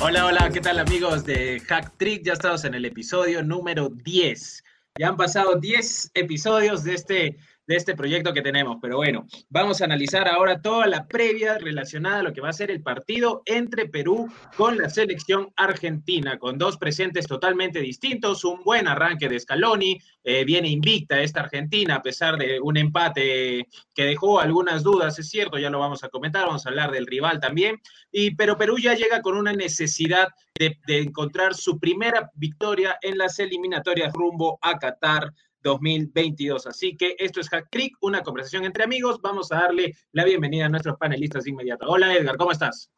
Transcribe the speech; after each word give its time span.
Hola, 0.00 0.26
hola, 0.26 0.50
¿qué 0.52 0.60
tal 0.60 0.78
amigos 0.78 1.24
de 1.24 1.60
Hack 1.60 1.96
Trick? 1.96 2.22
Ya 2.22 2.34
estamos 2.34 2.64
en 2.64 2.74
el 2.74 2.84
episodio 2.84 3.42
número 3.42 3.88
10. 3.88 4.64
Ya 4.98 5.08
han 5.08 5.16
pasado 5.16 5.58
10 5.58 6.10
episodios 6.12 6.84
de 6.84 6.94
este 6.94 7.38
de 7.66 7.76
este 7.76 7.94
proyecto 7.94 8.32
que 8.32 8.42
tenemos. 8.42 8.78
Pero 8.80 8.96
bueno, 8.96 9.26
vamos 9.48 9.80
a 9.80 9.84
analizar 9.84 10.28
ahora 10.28 10.60
toda 10.60 10.86
la 10.86 11.06
previa 11.06 11.58
relacionada 11.58 12.20
a 12.20 12.22
lo 12.22 12.32
que 12.32 12.40
va 12.40 12.48
a 12.48 12.52
ser 12.52 12.70
el 12.70 12.82
partido 12.82 13.42
entre 13.46 13.88
Perú 13.88 14.30
con 14.56 14.78
la 14.78 14.90
selección 14.90 15.52
argentina, 15.56 16.38
con 16.38 16.58
dos 16.58 16.76
presentes 16.76 17.26
totalmente 17.26 17.80
distintos, 17.80 18.44
un 18.44 18.62
buen 18.64 18.88
arranque 18.88 19.28
de 19.28 19.38
Scaloni, 19.38 19.98
eh, 20.24 20.44
viene 20.44 20.68
invicta 20.68 21.20
esta 21.20 21.40
Argentina 21.40 21.96
a 21.96 22.02
pesar 22.02 22.36
de 22.36 22.60
un 22.60 22.76
empate 22.76 23.66
que 23.94 24.04
dejó 24.04 24.40
algunas 24.40 24.82
dudas, 24.82 25.18
es 25.18 25.28
cierto, 25.28 25.58
ya 25.58 25.70
lo 25.70 25.80
vamos 25.80 26.04
a 26.04 26.08
comentar, 26.08 26.46
vamos 26.46 26.64
a 26.64 26.68
hablar 26.68 26.90
del 26.90 27.06
rival 27.06 27.40
también, 27.40 27.80
y, 28.10 28.34
pero 28.34 28.56
Perú 28.56 28.78
ya 28.78 28.94
llega 28.94 29.20
con 29.20 29.36
una 29.36 29.52
necesidad 29.52 30.28
de, 30.58 30.78
de 30.86 30.98
encontrar 31.00 31.54
su 31.54 31.78
primera 31.78 32.30
victoria 32.34 32.98
en 33.02 33.18
las 33.18 33.38
eliminatorias 33.38 34.12
rumbo 34.12 34.58
a 34.62 34.78
Qatar 34.78 35.32
2022. 35.62 36.66
Así 36.66 36.96
que 36.96 37.16
esto 37.18 37.40
es 37.40 37.48
Hack 37.48 37.68
Creek, 37.70 37.96
una 38.00 38.22
conversación 38.22 38.64
entre 38.64 38.84
amigos. 38.84 39.20
Vamos 39.22 39.50
a 39.52 39.56
darle 39.56 39.94
la 40.12 40.24
bienvenida 40.24 40.66
a 40.66 40.68
nuestros 40.68 40.96
panelistas 40.96 41.44
de. 41.44 41.52
Hola 41.86 42.14
Edgar, 42.14 42.36
¿cómo 42.36 42.52
estás? 42.52 42.90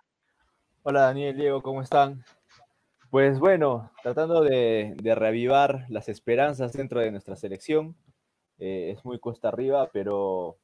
Hola 0.83 1.03
Daniel, 1.03 1.37
Diego, 1.37 1.63
¿cómo 1.63 1.83
están? 1.83 2.25
Pues 3.11 3.39
bueno, 3.39 3.91
tratando 4.03 4.43
de, 4.43 4.97
reavivar 5.03 5.87
las 5.89 6.09
esperanzas 6.09 6.73
dentro 6.73 7.01
de 7.01 7.11
nuestra 7.11 7.37
selección. 7.37 7.97
Eh, 8.59 8.93
es 8.97 9.05
muy 9.05 9.19
cuesta 9.19 9.49
arriba, 9.49 9.89
pero 9.93 10.57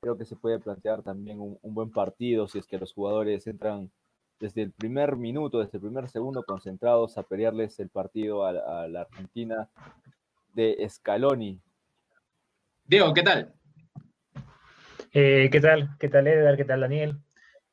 creo 0.00 0.16
que 0.16 0.24
se 0.24 0.36
puede 0.36 0.58
plantear 0.58 1.02
también 1.02 1.40
un, 1.40 1.58
buen 1.62 1.90
partido 1.90 2.46
si 2.46 2.58
es 2.58 2.66
que 2.66 2.78
los 2.78 2.92
jugadores 2.92 3.46
entran 3.46 3.90
desde 4.38 4.62
el 4.62 4.72
primer 4.72 5.16
minuto, 5.16 5.60
desde 5.60 5.78
el 5.78 5.82
primer 5.82 6.08
segundo 6.08 6.44
concentrados 6.44 7.16
a 7.16 7.22
pelearles 7.22 7.80
el 7.80 7.88
partido 7.88 8.44
a 8.44 8.86
la 8.86 9.00
Argentina 9.00 9.70
de 10.54 10.86
Scaloni. 10.88 11.60
Diego, 12.84 13.12
¿qué 13.12 13.22
tal? 13.22 13.54
Eh, 15.12 15.48
¿Qué 15.50 15.60
tal? 15.60 15.90
¿Qué 15.98 16.08
tal 16.08 16.26
Edgar? 16.26 16.56
¿Qué 16.56 16.64
tal 16.64 16.80
Daniel? 16.80 17.18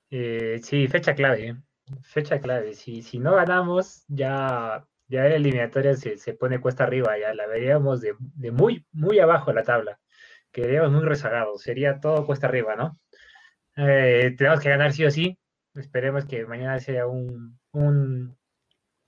Eh, 0.09 0.59
sí, 0.63 0.87
fecha 0.87 1.15
clave. 1.15 1.47
¿eh? 1.47 1.55
Fecha 2.03 2.39
clave. 2.39 2.73
Si, 2.73 3.01
si 3.01 3.19
no 3.19 3.35
ganamos, 3.35 4.03
ya, 4.07 4.85
ya 5.07 5.23
la 5.23 5.35
eliminatoria 5.35 5.95
se, 5.95 6.17
se 6.17 6.33
pone 6.33 6.59
cuesta 6.59 6.83
arriba, 6.83 7.17
ya 7.19 7.33
la 7.33 7.47
veríamos 7.47 8.01
de, 8.01 8.15
muy, 8.51 8.85
muy 8.91 9.19
abajo 9.19 9.53
la 9.53 9.63
tabla. 9.63 9.99
Quedaríamos 10.51 10.91
muy 10.91 11.03
rezagados. 11.03 11.61
Sería 11.61 11.99
todo 11.99 12.25
cuesta 12.25 12.47
arriba, 12.47 12.75
¿no? 12.75 12.97
tenemos 13.73 14.59
que 14.59 14.69
ganar 14.69 14.91
sí 14.91 15.05
o 15.05 15.11
sí. 15.11 15.37
Esperemos 15.75 16.25
que 16.25 16.45
mañana 16.45 16.79
sea 16.79 17.07
un, 17.07 17.59
un, 17.71 18.37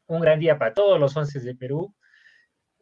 un 0.07 0.21
gran 0.21 0.39
día 0.39 0.57
para 0.57 0.73
todos 0.73 0.99
los 0.99 1.15
once 1.17 1.39
de 1.39 1.55
Perú 1.55 1.93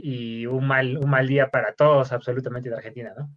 y 0.02 0.46
un 0.46 0.68
mal, 0.68 0.98
un 0.98 1.10
mal 1.10 1.28
día 1.28 1.50
para 1.50 1.74
todos 1.74 2.12
absolutamente 2.12 2.70
de 2.70 2.76
Argentina, 2.76 3.14
¿no? 3.18 3.30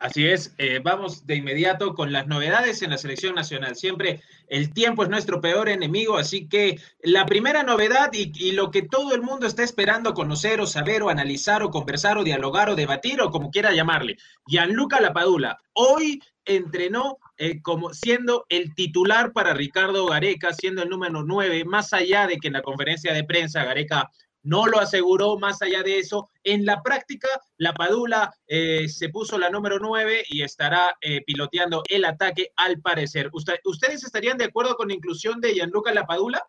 Así 0.00 0.26
es, 0.26 0.54
eh, 0.56 0.80
vamos 0.82 1.26
de 1.26 1.36
inmediato 1.36 1.92
con 1.92 2.10
las 2.10 2.26
novedades 2.26 2.80
en 2.80 2.88
la 2.88 2.96
selección 2.96 3.34
nacional. 3.34 3.76
Siempre 3.76 4.22
el 4.48 4.72
tiempo 4.72 5.02
es 5.02 5.10
nuestro 5.10 5.42
peor 5.42 5.68
enemigo, 5.68 6.16
así 6.16 6.48
que 6.48 6.80
la 7.02 7.26
primera 7.26 7.64
novedad 7.64 8.10
y, 8.14 8.52
lo 8.52 8.70
que 8.70 8.80
todo 8.80 9.14
el 9.14 9.20
mundo 9.20 9.46
está 9.46 9.62
esperando 9.62 10.14
conocer 10.14 10.58
o 10.62 10.66
saber 10.66 11.02
o 11.02 11.10
analizar 11.10 11.62
o 11.62 11.68
conversar 11.68 12.16
o 12.16 12.24
dialogar 12.24 12.70
o 12.70 12.76
debatir 12.76 13.20
o 13.20 13.30
como 13.30 13.50
quiera 13.50 13.74
llamarle, 13.74 14.16
Gianluca 14.46 15.02
Lapadula, 15.02 15.58
hoy 15.74 16.22
entrenó 16.46 17.18
eh, 17.36 17.60
como 17.60 17.92
siendo 17.92 18.46
el 18.48 18.74
titular 18.74 19.34
para 19.34 19.52
Ricardo 19.52 20.06
Gareca, 20.06 20.54
siendo 20.54 20.82
el 20.82 20.88
número 20.88 21.22
9, 21.24 21.66
más 21.66 21.92
allá 21.92 22.26
de 22.26 22.38
que 22.38 22.48
en 22.48 22.54
la 22.54 22.62
conferencia 22.62 23.12
de 23.12 23.24
prensa 23.24 23.64
Gareca 23.64 24.10
no 24.42 24.66
lo 24.66 24.78
aseguró 24.78 25.38
más 25.38 25.60
allá 25.62 25.82
de 25.82 25.98
eso. 25.98 26.30
En 26.44 26.64
la 26.64 26.82
práctica, 26.82 27.28
la 27.58 27.72
Padula 27.72 28.32
eh, 28.46 28.88
se 28.88 29.08
puso 29.08 29.38
la 29.38 29.50
número 29.50 29.78
9 29.78 30.24
y 30.28 30.42
estará 30.42 30.96
eh, 31.00 31.22
piloteando 31.24 31.82
el 31.88 32.04
ataque 32.04 32.50
al 32.56 32.80
parecer. 32.80 33.30
¿Ustedes 33.32 34.04
estarían 34.04 34.38
de 34.38 34.44
acuerdo 34.44 34.76
con 34.76 34.88
la 34.88 34.94
inclusión 34.94 35.40
de 35.40 35.54
Gianluca 35.54 35.92
Lapadula? 35.92 36.46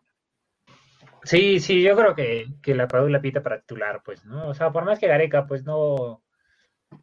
Sí, 1.24 1.60
sí, 1.60 1.82
yo 1.82 1.96
creo 1.96 2.14
que, 2.14 2.46
que 2.62 2.74
la 2.74 2.88
Padula 2.88 3.20
pita 3.20 3.42
para 3.42 3.60
titular, 3.60 4.02
pues, 4.04 4.24
¿no? 4.24 4.48
O 4.48 4.54
sea, 4.54 4.72
por 4.72 4.84
más 4.84 4.98
que 4.98 5.06
Gareca, 5.06 5.46
pues 5.46 5.64
no. 5.64 6.22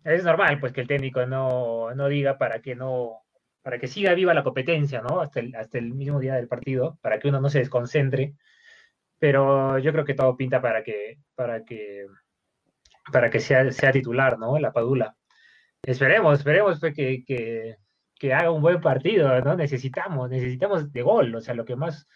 Es 0.04 0.24
normal, 0.24 0.60
pues, 0.60 0.74
que 0.74 0.82
el 0.82 0.88
técnico 0.88 1.26
no, 1.26 1.94
no 1.96 2.08
diga 2.10 2.38
para 2.38 2.62
que 2.62 2.76
no. 2.76 3.22
Para 3.62 3.80
que 3.80 3.88
siga 3.88 4.14
viva 4.14 4.34
la 4.34 4.44
competencia, 4.44 5.02
¿no? 5.02 5.22
Hasta 5.22 5.40
el, 5.40 5.56
hasta 5.56 5.78
el 5.78 5.94
mismo 5.94 6.20
día 6.20 6.36
del 6.36 6.48
partido, 6.48 6.98
para 7.02 7.20
que 7.20 7.30
uno 7.30 7.40
no 7.40 7.50
se 7.50 7.60
desconcentre 7.60 8.36
pero 9.20 9.78
yo 9.80 9.92
creo 9.92 10.06
que 10.06 10.14
todo 10.14 10.36
pinta 10.38 10.62
para 10.62 10.84
que, 10.84 11.20
para 11.36 11.64
que, 11.66 12.08
para 13.12 13.30
que 13.30 13.40
sea, 13.40 13.72
sea 13.72 13.92
titular, 13.92 14.40
¿no? 14.40 14.58
La 14.60 14.72
Padula. 14.72 15.16
Esperemos, 15.84 16.40
esperemos 16.40 16.80
pues, 16.80 16.96
que, 16.96 17.24
que, 17.26 17.78
que, 18.18 18.34
haga 18.34 18.52
un 18.52 18.62
buen 18.62 18.82
partido, 18.82 19.40
¿no? 19.42 19.56
Necesitamos, 19.56 20.30
necesitamos 20.30 20.92
de 20.92 21.02
gol, 21.02 21.36
o 21.36 21.42
sea, 21.42 21.54
lo 21.54 21.66
que 21.66 21.76
más, 21.76 22.08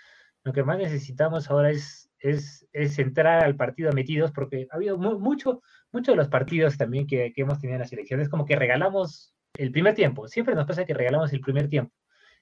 lo 0.44 0.54
que 0.54 0.64
más 0.64 0.78
necesitamos 0.78 1.50
ahora 1.50 1.72
es, 1.72 2.10
es, 2.20 2.68
es 2.72 3.00
entrar 3.00 3.44
al 3.44 3.56
partido 3.56 3.92
metidos, 3.94 4.32
porque 4.32 4.68
ha 4.72 4.76
habido 4.76 4.98
mucho, 4.98 5.62
muchos 5.92 6.14
de 6.14 6.18
los 6.18 6.30
partidos 6.30 6.78
también 6.78 7.08
que, 7.08 7.34
que 7.34 7.42
hemos 7.42 7.60
tenido 7.60 7.76
en 7.76 7.82
las 7.82 7.94
elecciones, 7.94 8.30
como 8.30 8.46
que 8.46 8.56
regalamos 8.56 9.34
el 9.56 9.72
primer 9.72 9.94
tiempo, 9.94 10.28
siempre 10.28 10.56
nos 10.56 10.66
pasa 10.66 10.86
que 10.86 10.94
regalamos 10.94 11.32
el 11.34 11.42
primer 11.42 11.70
tiempo, 11.70 11.94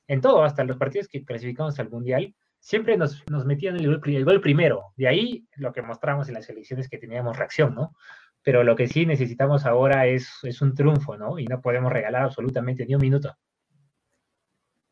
en 0.08 0.22
todo, 0.22 0.44
hasta 0.44 0.64
los 0.64 0.78
partidos 0.78 1.08
que 1.08 1.24
clasificamos 1.24 1.80
al 1.80 1.90
Mundial, 1.90 2.36
siempre 2.62 2.96
nos, 2.96 3.30
nos 3.30 3.46
metían 3.46 3.76
el 3.76 3.88
gol, 3.88 4.02
el 4.06 4.24
gol, 4.24 4.40
primero. 4.40 4.94
De 4.96 5.08
ahí 5.08 5.46
lo 5.58 5.74
que 5.74 5.82
mostramos 5.82 6.30
en 6.30 6.36
las 6.36 6.50
elecciones 6.50 6.88
que 6.88 6.98
teníamos 6.98 7.38
reacción, 7.38 7.76
¿no? 7.76 7.96
Pero 8.44 8.64
lo 8.64 8.76
que 8.76 8.88
sí 8.88 9.06
necesitamos 9.06 9.66
ahora 9.66 10.08
es, 10.08 10.30
es 10.44 10.62
un 10.62 10.74
triunfo, 10.74 11.18
¿no? 11.18 11.38
Y 11.38 11.46
no 11.46 11.60
podemos 11.60 11.92
regalar 11.92 12.24
absolutamente 12.24 12.86
ni 12.86 12.96
un 12.96 13.02
minuto. 13.02 13.36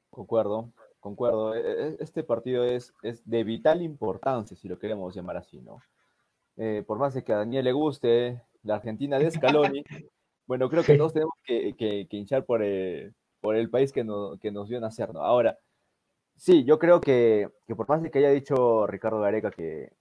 Concuerdo, 0.09 0.74
concuerdo. 1.00 1.56
E, 1.56 1.59
e, 1.62 1.97
este 2.00 2.24
partido 2.24 2.66
es, 2.66 2.94
es 3.03 3.28
de 3.28 3.44
vital 3.44 3.81
importancia, 3.81 4.58
si 4.58 4.68
lo 4.68 4.78
queremos 4.78 5.16
llamar 5.16 5.38
así, 5.38 5.62
¿no? 5.62 5.79
Eh, 6.58 6.84
por 6.85 6.97
más 6.97 7.13
de 7.13 7.24
que 7.24 7.31
a 7.34 7.38
Daniel 7.38 7.66
le 7.66 7.72
guste 7.72 8.41
la 8.63 8.75
Argentina 8.75 9.18
de 9.18 9.31
Scaloni, 9.31 9.84
bueno, 10.47 10.69
creo 10.69 10.84
que 10.84 10.97
todos 10.97 11.13
tenemos 11.13 11.35
que, 11.46 11.75
que, 11.78 12.18
hinchar 12.18 12.46
por 12.46 12.63
el, 12.63 13.13
por 13.40 13.56
el 13.56 13.69
país 13.69 13.94
que, 13.94 14.03
no, 14.03 14.38
que 14.40 14.52
nos 14.52 14.68
vio 14.68 14.79
nacer, 14.79 15.13
¿no? 15.13 15.22
Ahora, 15.22 15.58
Sí, 16.39 16.63
yo 16.63 16.79
creo 16.79 17.01
que, 17.01 17.50
por 17.75 17.89
más 17.89 18.01
de 18.01 18.09
que 18.09 18.19
haya 18.19 18.29
dicho 18.29 18.88
Ricardo 18.88 19.19
Gareca 19.19 19.51
que, 19.51 19.91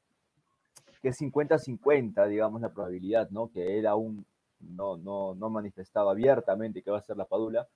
que 1.02 1.08
es 1.08 1.20
50-50, 1.20 2.28
digamos, 2.28 2.60
la 2.60 2.72
probabilidad, 2.72 3.28
¿no? 3.30 3.50
Que 3.50 3.76
él 3.76 3.88
aún 3.88 4.24
no, 4.60 4.96
no, 4.96 5.34
no 5.34 5.50
manifestado 5.50 6.10
abiertamente 6.10 6.82
que 6.82 6.92
va 6.92 6.98
a 6.98 7.02
ser 7.02 7.16
la 7.16 7.24
Padula, 7.24 7.66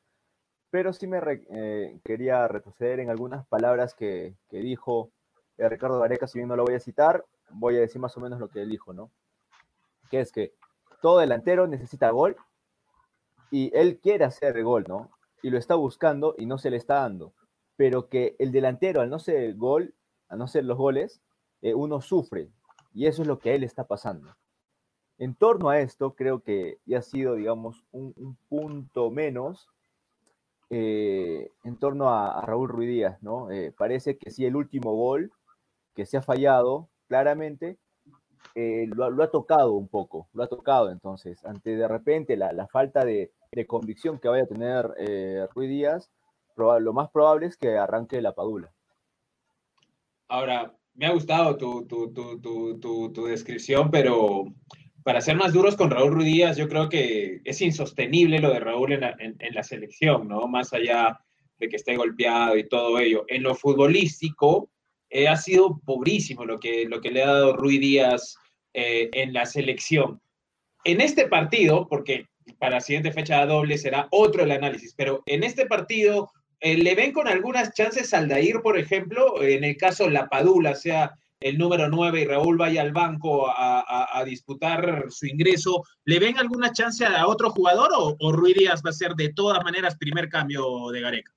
pero 0.70 0.92
sí 0.92 1.08
me 1.08 1.20
eh, 1.50 1.98
quería 2.04 2.46
retroceder 2.46 3.00
en 3.00 3.10
algunas 3.10 3.44
palabras 3.48 3.94
que, 3.94 4.36
dijo 4.50 5.10
eh, 5.58 5.68
Ricardo 5.68 5.98
Gareca, 5.98 6.28
si 6.28 6.38
bien 6.38 6.48
no 6.48 6.54
lo 6.54 6.64
voy 6.64 6.74
a 6.74 6.80
citar, 6.80 7.24
voy 7.50 7.76
a 7.78 7.80
decir 7.80 8.00
más 8.00 8.16
o 8.16 8.20
menos 8.20 8.38
lo 8.38 8.48
que 8.48 8.62
él 8.62 8.70
dijo, 8.70 8.92
¿no? 8.92 9.10
Que 10.08 10.20
es 10.20 10.30
que 10.30 10.54
todo 11.00 11.18
delantero 11.18 11.66
necesita 11.66 12.10
gol 12.10 12.36
y 13.50 13.72
él 13.74 13.98
quiere 13.98 14.24
hacer 14.24 14.62
gol, 14.62 14.84
¿no? 14.86 15.10
Y 15.42 15.50
lo 15.50 15.58
está 15.58 15.74
buscando 15.74 16.36
y 16.38 16.46
no 16.46 16.58
se 16.58 16.70
le 16.70 16.76
está 16.76 17.00
dando 17.00 17.32
pero 17.76 18.08
que 18.08 18.36
el 18.38 18.52
delantero, 18.52 19.00
al 19.00 19.10
no 19.10 19.18
ser 19.18 19.36
el 19.36 19.56
gol, 19.56 19.94
a 20.28 20.36
no 20.36 20.46
ser 20.46 20.64
los 20.64 20.78
goles, 20.78 21.20
eh, 21.62 21.74
uno 21.74 22.00
sufre. 22.00 22.48
Y 22.94 23.06
eso 23.06 23.22
es 23.22 23.28
lo 23.28 23.38
que 23.38 23.50
a 23.50 23.54
él 23.54 23.64
está 23.64 23.86
pasando. 23.86 24.34
En 25.18 25.34
torno 25.34 25.68
a 25.68 25.80
esto, 25.80 26.14
creo 26.14 26.42
que 26.42 26.78
ya 26.84 26.98
ha 26.98 27.02
sido, 27.02 27.34
digamos, 27.34 27.84
un, 27.92 28.36
punto 28.48 29.10
menos 29.10 29.68
eh, 30.70 31.50
en 31.64 31.76
torno 31.76 32.10
a, 32.10 32.40
Raúl 32.42 32.68
Ruiz 32.68 32.88
Díaz, 32.88 33.22
¿no? 33.22 33.50
Eh, 33.50 33.72
parece 33.76 34.16
que 34.16 34.30
sí, 34.30 34.44
el 34.44 34.56
último 34.56 34.94
gol 34.94 35.32
que 35.94 36.06
se 36.06 36.16
ha 36.16 36.22
fallado, 36.22 36.88
claramente, 37.08 37.78
lo, 38.54 39.22
ha 39.22 39.30
tocado 39.30 39.72
un 39.74 39.88
poco, 39.88 40.28
lo 40.32 40.42
ha 40.42 40.48
tocado. 40.48 40.90
Entonces, 40.90 41.44
ante 41.44 41.76
de 41.76 41.88
repente 41.88 42.36
la, 42.36 42.66
falta 42.68 43.04
de, 43.04 43.32
de, 43.52 43.66
convicción 43.66 44.18
que 44.18 44.28
vaya 44.28 44.44
a 44.44 44.46
tener 44.46 45.48
Ruiz 45.54 45.68
Díaz, 45.68 46.10
lo 46.56 46.92
más 46.92 47.10
probable 47.10 47.46
es 47.46 47.56
que 47.56 47.76
arranque 47.76 48.20
la 48.20 48.34
Padula. 48.34 48.72
Ahora, 50.28 50.74
me 50.94 51.06
ha 51.06 51.12
gustado 51.12 51.56
tu, 51.56 51.86
tu, 51.86 53.26
descripción, 53.26 53.90
pero 53.90 54.44
para 55.02 55.20
ser 55.20 55.36
más 55.36 55.52
duros 55.52 55.76
con 55.76 55.90
Raúl 55.90 56.14
Ruidías, 56.14 56.56
yo 56.56 56.68
creo 56.68 56.88
que 56.88 57.40
es 57.44 57.60
insostenible 57.60 58.38
lo 58.38 58.50
de 58.52 58.60
Raúl 58.60 58.92
en 58.92 59.00
la, 59.00 59.16
en 59.18 59.54
la, 59.54 59.62
selección, 59.62 60.28
¿no? 60.28 60.46
Más 60.46 60.72
allá 60.72 61.18
de 61.58 61.68
que 61.68 61.76
esté 61.76 61.96
golpeado 61.96 62.56
y 62.56 62.68
todo 62.68 62.98
ello. 62.98 63.24
En 63.28 63.42
lo 63.42 63.54
futbolístico, 63.54 64.70
eh, 65.14 65.28
ha 65.28 65.36
sido 65.36 65.78
pobrísimo 65.84 66.46
lo 66.46 66.58
que, 66.58 66.86
lo 66.86 67.02
que 67.02 67.10
le 67.10 67.22
ha 67.22 67.26
dado 67.26 67.54
Rui 67.54 67.78
Díaz 67.78 68.36
eh, 68.72 69.10
en 69.12 69.34
la 69.34 69.44
selección. 69.44 70.22
En 70.84 71.02
este 71.02 71.28
partido, 71.28 71.86
porque 71.86 72.26
para 72.58 72.76
la 72.76 72.80
siguiente 72.80 73.12
fecha 73.12 73.44
doble 73.44 73.76
será 73.76 74.08
otro 74.10 74.42
el 74.42 74.50
análisis, 74.50 74.94
pero 74.96 75.22
en 75.26 75.44
este 75.44 75.66
partido, 75.66 76.32
¿le 76.62 76.94
ven 76.94 77.12
con 77.12 77.28
algunas 77.28 77.72
chances 77.74 78.14
al 78.14 78.28
Dair, 78.28 78.60
por 78.62 78.78
ejemplo? 78.78 79.42
En 79.42 79.64
el 79.64 79.76
caso 79.76 80.08
La 80.08 80.28
Padula, 80.28 80.74
sea 80.74 81.12
el 81.40 81.58
número 81.58 81.88
9 81.88 82.20
y 82.20 82.24
Raúl 82.24 82.56
vaya 82.56 82.82
al 82.82 82.92
banco 82.92 83.48
a, 83.48 84.22
disputar 84.24 85.06
su 85.08 85.26
ingreso, 85.26 85.82
¿le 86.04 86.20
ven 86.20 86.38
alguna 86.38 86.72
chance 86.72 87.04
a 87.04 87.26
otro 87.26 87.50
jugador 87.50 87.90
o, 87.96 88.16
o 88.18 88.32
Rui 88.32 88.54
Díaz 88.54 88.82
va 88.86 88.90
a 88.90 88.92
ser 88.92 89.14
de 89.14 89.32
todas 89.32 89.62
maneras 89.64 89.96
primer 89.96 90.28
cambio 90.28 90.90
de 90.92 91.00
Gareca? 91.00 91.32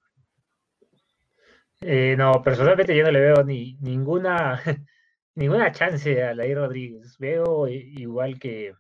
Eh, 1.82 2.16
no, 2.18 2.42
personalmente 2.42 2.96
yo 2.96 3.04
no 3.04 3.12
le 3.12 3.20
veo 3.20 3.44
ni 3.44 3.78
ninguna, 3.82 4.62
ninguna 5.36 5.72
chance 5.72 6.24
a 6.24 6.34
Lair 6.34 6.58
Rodríguez. 6.58 7.18
Veo 7.20 7.68
igual 7.68 8.40
que, 8.40 8.74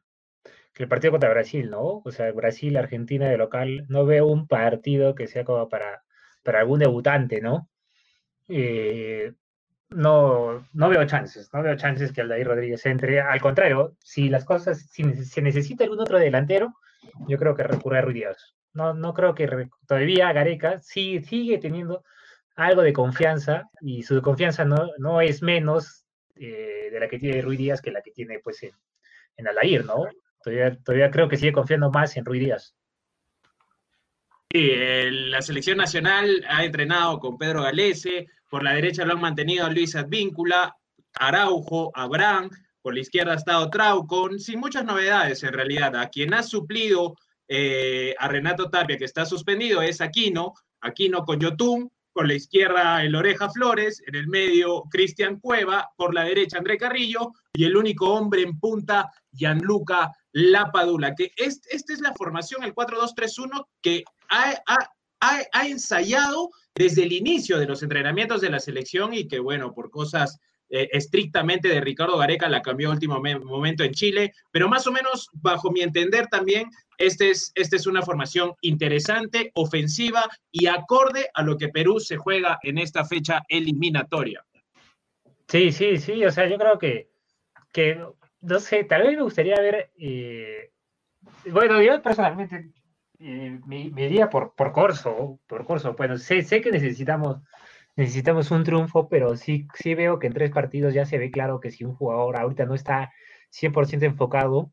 el 0.77 0.87
partido 0.87 1.11
contra 1.11 1.29
Brasil, 1.29 1.69
¿no? 1.69 2.01
O 2.03 2.11
sea, 2.11 2.31
Brasil, 2.31 2.75
Argentina 2.77 3.29
de 3.29 3.37
local, 3.37 3.85
no 3.89 4.05
veo 4.05 4.25
un 4.27 4.47
partido 4.47 5.15
que 5.15 5.27
sea 5.27 5.45
como 5.45 5.69
para, 5.69 6.03
para 6.45 6.59
algún 6.59 6.79
debutante, 6.79 7.41
¿no? 7.41 7.67
Eh, 8.47 9.33
no, 9.89 10.65
no 10.73 10.89
veo 10.89 11.05
chances, 11.05 11.51
no 11.53 11.63
veo 11.63 11.75
chances 11.75 12.11
que 12.11 12.21
Aldair 12.21 12.47
Rodríguez 12.47 12.85
entre. 12.85 13.19
Al 13.19 13.41
contrario, 13.41 13.97
si 13.99 14.29
las 14.29 14.45
cosas, 14.45 14.79
si 14.89 15.03
se 15.25 15.41
necesita 15.41 15.83
algún 15.83 15.99
otro 15.99 16.19
delantero, 16.19 16.75
yo 17.27 17.37
creo 17.37 17.55
que 17.55 17.63
recurre 17.63 17.99
a 17.99 18.01
Ruiz 18.01 18.23
No, 18.73 18.93
no 18.93 19.13
creo 19.13 19.33
que 19.33 19.69
todavía 19.87 20.31
Gareca 20.33 20.79
sí, 20.81 21.19
sigue 21.21 21.57
teniendo 21.57 22.03
algo 22.55 22.83
de 22.83 22.93
confianza 22.93 23.69
y 23.81 24.03
su 24.03 24.21
confianza 24.21 24.65
no, 24.65 24.89
no 24.97 25.21
es 25.21 25.41
menos 25.41 26.05
eh, 26.35 26.89
de 26.91 26.99
la 26.99 27.07
que 27.07 27.19
tiene 27.19 27.41
Ruiz 27.41 27.59
Díaz 27.59 27.81
que 27.81 27.91
la 27.91 28.01
que 28.01 28.11
tiene 28.11 28.39
pues 28.39 28.63
en, 28.63 28.71
en 29.37 29.47
Alair, 29.47 29.85
¿no? 29.85 30.05
Todavía, 30.43 30.77
todavía 30.83 31.11
creo 31.11 31.27
que 31.27 31.37
sigue 31.37 31.53
confiando 31.53 31.89
más 31.89 32.15
en 32.17 32.25
Ruiz 32.25 32.41
Díaz. 32.41 32.75
Sí, 34.55 34.71
la 34.73 35.41
selección 35.41 35.79
nacional 35.79 36.45
ha 36.47 36.63
entrenado 36.63 37.19
con 37.19 37.37
Pedro 37.37 37.63
Galese, 37.63 38.27
por 38.49 38.63
la 38.63 38.73
derecha 38.73 39.03
lo 39.03 39.11
han 39.11 39.19
mantenido 39.19 39.69
Luis 39.69 39.97
Advíncula, 39.97 40.73
Araujo, 41.13 41.91
Abraham, 41.93 42.49
por 42.81 42.93
la 42.93 43.01
izquierda 43.01 43.33
ha 43.33 43.35
estado 43.35 43.69
Traucon, 43.69 44.39
sin 44.39 44.61
muchas 44.61 44.85
novedades 44.85 45.43
en 45.43 45.51
realidad. 45.51 45.97
A 45.97 46.07
quien 46.07 46.33
ha 46.33 46.41
suplido 46.41 47.15
eh, 47.49 48.15
a 48.17 48.29
Renato 48.29 48.69
Tapia, 48.69 48.97
que 48.97 49.03
está 49.03 49.25
suspendido, 49.25 49.81
es 49.81 49.99
Aquino, 49.99 50.53
Aquino 50.79 51.25
con 51.25 51.37
por 52.13 52.25
la 52.25 52.33
izquierda 52.33 53.03
el 53.03 53.13
Oreja 53.13 53.49
Flores, 53.49 54.01
en 54.07 54.15
el 54.15 54.29
medio 54.29 54.83
Cristian 54.89 55.37
Cueva, 55.41 55.89
por 55.97 56.13
la 56.13 56.23
derecha 56.23 56.59
André 56.59 56.77
Carrillo 56.77 57.33
y 57.53 57.65
el 57.65 57.75
único 57.75 58.13
hombre 58.13 58.43
en 58.43 58.57
punta, 58.57 59.11
Gianluca 59.33 60.13
Lapadula, 60.31 61.13
que 61.13 61.33
esta 61.35 61.93
es 61.93 61.99
la 61.99 62.13
formación, 62.13 62.63
el 62.63 62.73
4-2-3-1, 62.73 63.67
que 63.81 64.05
ha, 64.29 65.65
ensayado 65.65 66.51
desde 66.75 67.03
el 67.03 67.13
inicio 67.13 67.57
de 67.57 67.65
los 67.65 67.81
entrenamientos 67.81 68.41
de 68.41 68.49
la 68.49 68.59
selección 68.59 69.13
y 69.13 69.27
que, 69.27 69.39
bueno, 69.39 69.73
por 69.73 69.89
cosas 69.89 70.39
eh, 70.69 70.89
estrictamente 70.91 71.67
de 71.67 71.81
Ricardo 71.81 72.17
Gareca 72.17 72.49
la 72.49 72.61
cambió 72.61 72.91
último 72.91 73.21
momento 73.43 73.83
en 73.83 73.93
Chile, 73.93 74.33
pero 74.51 74.67
más 74.67 74.85
o 74.87 74.91
menos, 74.91 75.29
bajo 75.33 75.71
mi 75.71 75.81
entender 75.81 76.27
también, 76.27 76.69
este 76.97 77.31
es, 77.31 77.51
esta 77.55 77.75
es 77.75 77.87
una 77.87 78.01
formación 78.01 78.53
interesante, 78.61 79.51
ofensiva 79.55 80.27
y 80.51 80.67
acorde 80.67 81.29
a 81.33 81.43
lo 81.43 81.57
que 81.57 81.69
Perú 81.69 81.99
se 81.99 82.17
juega 82.17 82.59
en 82.63 82.77
esta 82.77 83.05
fecha 83.05 83.43
eliminatoria. 83.47 84.43
Sí, 85.47 85.71
sí, 85.71 85.97
sí, 85.97 86.25
o 86.25 86.31
sea, 86.31 86.47
yo 86.47 86.57
creo 86.57 86.79
que, 86.79 87.09
que 87.71 88.03
no 88.41 88.59
sé, 88.59 88.83
tal 88.83 89.03
vez 89.03 89.15
me 89.15 89.23
gustaría 89.23 89.59
ver, 89.59 89.91
eh, 89.97 90.71
bueno, 91.45 91.81
yo 91.81 92.01
personalmente 92.01 92.71
eh, 93.19 93.59
me, 93.65 93.91
iría 94.05 94.29
por, 94.29 94.53
por 94.55 94.71
Corso, 94.71 95.39
por 95.47 95.65
Corso, 95.65 95.93
bueno, 95.95 96.17
sé, 96.17 96.41
sé 96.43 96.61
que 96.61 96.71
necesitamos, 96.71 97.37
necesitamos 97.95 98.51
un 98.51 98.63
triunfo, 98.63 99.07
pero 99.09 99.37
sí, 99.37 99.67
sí 99.73 99.95
veo 99.95 100.19
que 100.19 100.27
en 100.27 100.33
tres 100.33 100.51
partidos 100.51 100.93
ya 100.93 101.05
se 101.05 101.17
ve 101.17 101.31
claro 101.31 101.59
que 101.59 101.71
si 101.71 101.85
un 101.85 101.95
jugador 101.95 102.37
ahorita 102.37 102.65
no 102.65 102.75
está 102.75 103.11
100% 103.51 104.03
enfocado, 104.03 104.71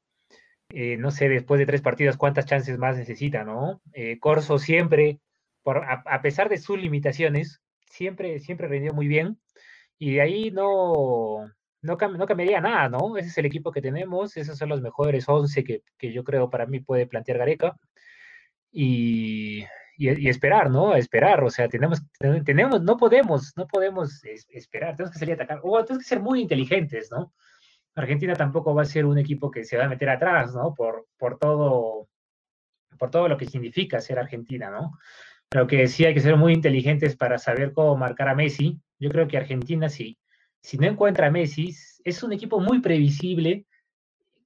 eh, 0.70 0.96
no 0.96 1.10
sé, 1.10 1.28
después 1.28 1.58
de 1.58 1.66
tres 1.66 1.82
partidos, 1.82 2.16
cuántas 2.16 2.46
chances 2.46 2.78
más 2.78 2.96
necesita, 2.96 3.44
¿no? 3.44 3.82
Eh, 3.92 4.18
Corso 4.18 4.58
siempre, 4.58 5.20
por, 5.62 5.84
a, 5.84 6.22
pesar 6.22 6.48
de 6.48 6.58
sus 6.58 6.78
limitaciones, 6.78 7.60
siempre, 7.90 8.40
siempre 8.40 8.68
rindió 8.68 8.94
muy 8.94 9.06
bien 9.08 9.38
y 9.98 10.14
de 10.14 10.22
ahí 10.22 10.50
no, 10.50 11.46
no, 11.82 11.96
no, 11.96 12.26
cambiaría 12.26 12.60
nada, 12.60 12.88
¿no? 12.88 13.16
Ese 13.18 13.28
es 13.28 13.38
el 13.38 13.46
equipo 13.46 13.72
que 13.72 13.82
tenemos, 13.82 14.36
esos 14.36 14.58
son 14.58 14.70
los 14.70 14.80
mejores 14.80 15.28
11 15.28 15.64
que, 15.64 15.82
que 15.98 16.12
yo 16.12 16.24
creo 16.24 16.50
para 16.50 16.66
mí 16.66 16.80
puede 16.80 17.06
plantear 17.06 17.38
Gareca 17.38 17.76
y, 18.72 19.64
y, 19.96 20.28
esperar, 20.28 20.70
¿no? 20.70 20.94
Esperar, 20.94 21.44
o 21.44 21.50
sea, 21.50 21.68
tenemos, 21.68 22.02
tenemos, 22.18 22.82
no 22.82 22.96
podemos, 22.96 23.52
no 23.56 23.66
podemos 23.66 24.24
esperar, 24.24 24.96
tenemos 24.96 25.12
que 25.12 25.18
salir 25.18 25.32
a 25.32 25.44
atacar, 25.44 25.60
o 25.62 25.84
tenemos 25.84 26.04
que 26.04 26.08
ser 26.08 26.20
muy 26.20 26.40
inteligentes, 26.40 27.10
¿no? 27.10 27.32
Argentina 27.94 28.34
tampoco 28.34 28.74
va 28.74 28.82
a 28.82 28.86
ser 28.86 29.04
un 29.04 29.18
equipo 29.18 29.50
que 29.50 29.64
se 29.64 29.76
va 29.76 29.84
a 29.84 29.88
meter 29.88 30.08
atrás, 30.08 30.54
¿no? 30.54 30.74
Por, 30.74 31.06
por, 31.18 31.38
todo, 31.38 32.08
por 32.98 33.10
todo 33.10 33.28
lo 33.28 33.36
que 33.36 33.46
significa 33.46 34.00
ser 34.00 34.18
Argentina, 34.18 34.70
¿no? 34.70 34.92
Pero 35.48 35.66
que 35.66 35.86
sí 35.86 36.06
hay 36.06 36.14
que 36.14 36.20
ser 36.20 36.36
muy 36.36 36.54
inteligentes 36.54 37.16
para 37.16 37.38
saber 37.38 37.72
cómo 37.72 37.96
marcar 37.96 38.28
a 38.28 38.34
Messi. 38.34 38.80
Yo 38.98 39.10
creo 39.10 39.28
que 39.28 39.36
Argentina 39.36 39.90
sí. 39.90 40.18
Si 40.62 40.78
no 40.78 40.86
encuentra 40.86 41.26
a 41.26 41.30
Messi, 41.30 41.74
es 42.04 42.22
un 42.22 42.32
equipo 42.32 42.60
muy 42.60 42.80
previsible 42.80 43.66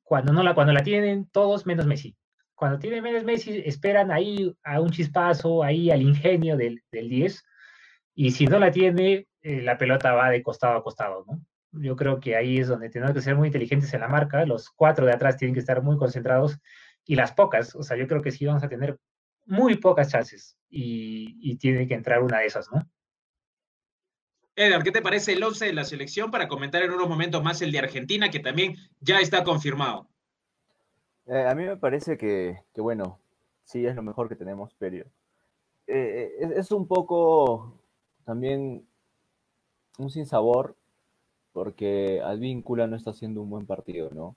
cuando, 0.03 0.33
no 0.33 0.43
la, 0.43 0.55
cuando 0.55 0.73
la 0.73 0.83
tienen 0.83 1.29
todos 1.31 1.67
menos 1.67 1.87
Messi. 1.87 2.17
Cuando 2.57 2.79
tienen 2.79 3.03
menos 3.03 3.23
Messi, 3.23 3.63
esperan 3.65 4.11
ahí 4.11 4.53
a 4.65 4.81
un 4.81 4.91
chispazo, 4.91 5.63
ahí 5.63 5.91
al 5.91 6.03
ingenio 6.03 6.57
del, 6.57 6.83
del 6.91 7.09
10. 7.09 7.45
Y 8.15 8.31
si 8.31 8.47
no 8.47 8.59
la 8.59 8.73
tiene, 8.73 9.29
eh, 9.43 9.63
la 9.63 9.79
pelota 9.79 10.15
va 10.15 10.31
de 10.31 10.43
costado 10.43 10.77
a 10.77 10.83
costado, 10.83 11.25
¿no? 11.27 11.41
Yo 11.73 11.95
creo 11.95 12.19
que 12.19 12.35
ahí 12.35 12.59
es 12.59 12.69
donde 12.69 12.89
tenemos 12.89 13.15
que 13.15 13.21
ser 13.21 13.37
muy 13.37 13.49
inteligentes 13.49 13.93
en 13.93 14.01
la 14.01 14.09
marca. 14.09 14.47
Los 14.47 14.71
cuatro 14.71 15.05
de 15.05 15.13
atrás 15.13 15.37
tienen 15.37 15.53
que 15.53 15.61
estar 15.61 15.83
muy 15.83 15.99
concentrados 15.99 16.59
y 17.05 17.15
las 17.15 17.33
pocas, 17.33 17.75
o 17.75 17.83
sea, 17.83 17.97
yo 17.97 18.09
creo 18.09 18.23
que 18.23 18.33
sí 18.33 18.47
vamos 18.47 18.65
a 18.65 18.69
tener 18.69 18.99
muy 19.45 19.77
pocas 19.77 20.11
chances 20.11 20.59
y, 20.69 21.57
tiene 21.59 21.87
que 21.87 21.95
entrar 21.95 22.23
una 22.23 22.41
de 22.41 22.47
esas, 22.47 22.71
¿no? 22.73 22.83
Edgar, 24.57 24.83
¿qué 24.83 24.91
te 24.91 25.03
parece 25.03 25.35
el 25.35 25.43
11 25.43 25.67
de 25.67 25.73
la 25.75 25.85
selección 25.85 26.31
para 26.31 26.49
comentar 26.49 26.83
en 26.83 26.91
unos 26.91 27.09
momentos 27.09 27.43
más 27.43 27.61
el 27.61 27.71
de 27.71 27.79
Argentina, 27.79 28.31
que 28.31 28.41
también 28.41 28.77
ya 29.01 29.21
está 29.21 29.45
confirmado? 29.45 30.09
Eh, 31.27 31.45
a 31.45 31.55
mí 31.55 31.65
me 31.65 31.77
parece 31.77 32.17
que, 32.17 32.63
bueno, 32.77 33.19
sí 33.65 33.85
es 33.85 33.97
lo 33.97 34.03
mejor 34.03 34.29
que 34.29 34.37
tenemos, 34.37 34.75
pero 34.79 35.05
eh, 35.89 36.33
es, 36.57 36.71
un 36.71 36.87
poco 36.87 37.75
también 38.25 38.87
un 39.99 40.11
sinsabor 40.11 40.77
porque 41.53 42.21
Advíncula 42.23 42.87
no 42.87 42.97
está 42.97 43.11
haciendo 43.11 43.43
un 43.43 43.51
buen 43.51 43.67
partido, 43.67 44.11
¿no? 44.13 44.37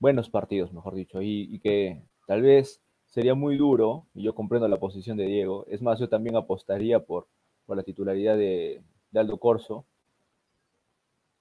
Buenos 0.00 0.28
partidos, 0.30 0.72
mejor 0.72 0.94
dicho, 0.94 1.22
y, 1.22 1.60
que 1.60 2.02
tal 2.26 2.42
vez 2.42 2.80
sería 3.06 3.34
muy 3.34 3.56
duro, 3.56 4.06
y 4.14 4.22
yo 4.24 4.34
comprendo 4.34 4.66
la 4.68 4.78
posición 4.78 5.16
de 5.16 5.26
Diego, 5.26 5.64
es 5.68 5.80
más, 5.82 6.00
yo 6.00 6.08
también 6.08 6.36
apostaría 6.36 7.00
por, 7.00 7.28
por 7.66 7.76
la 7.76 7.82
titularidad 7.82 8.36
de, 8.36 8.82
Aldo 9.14 9.38
Corso, 9.38 9.86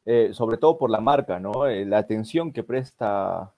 eh, 0.05 0.29
sobre 0.33 0.57
todo 0.57 0.77
por 0.77 0.89
la 0.89 1.01
marca, 1.01 1.39
¿no? 1.39 1.65
La 1.67 1.97
atención 1.97 2.53
que 2.53 2.63
presta 2.63 3.53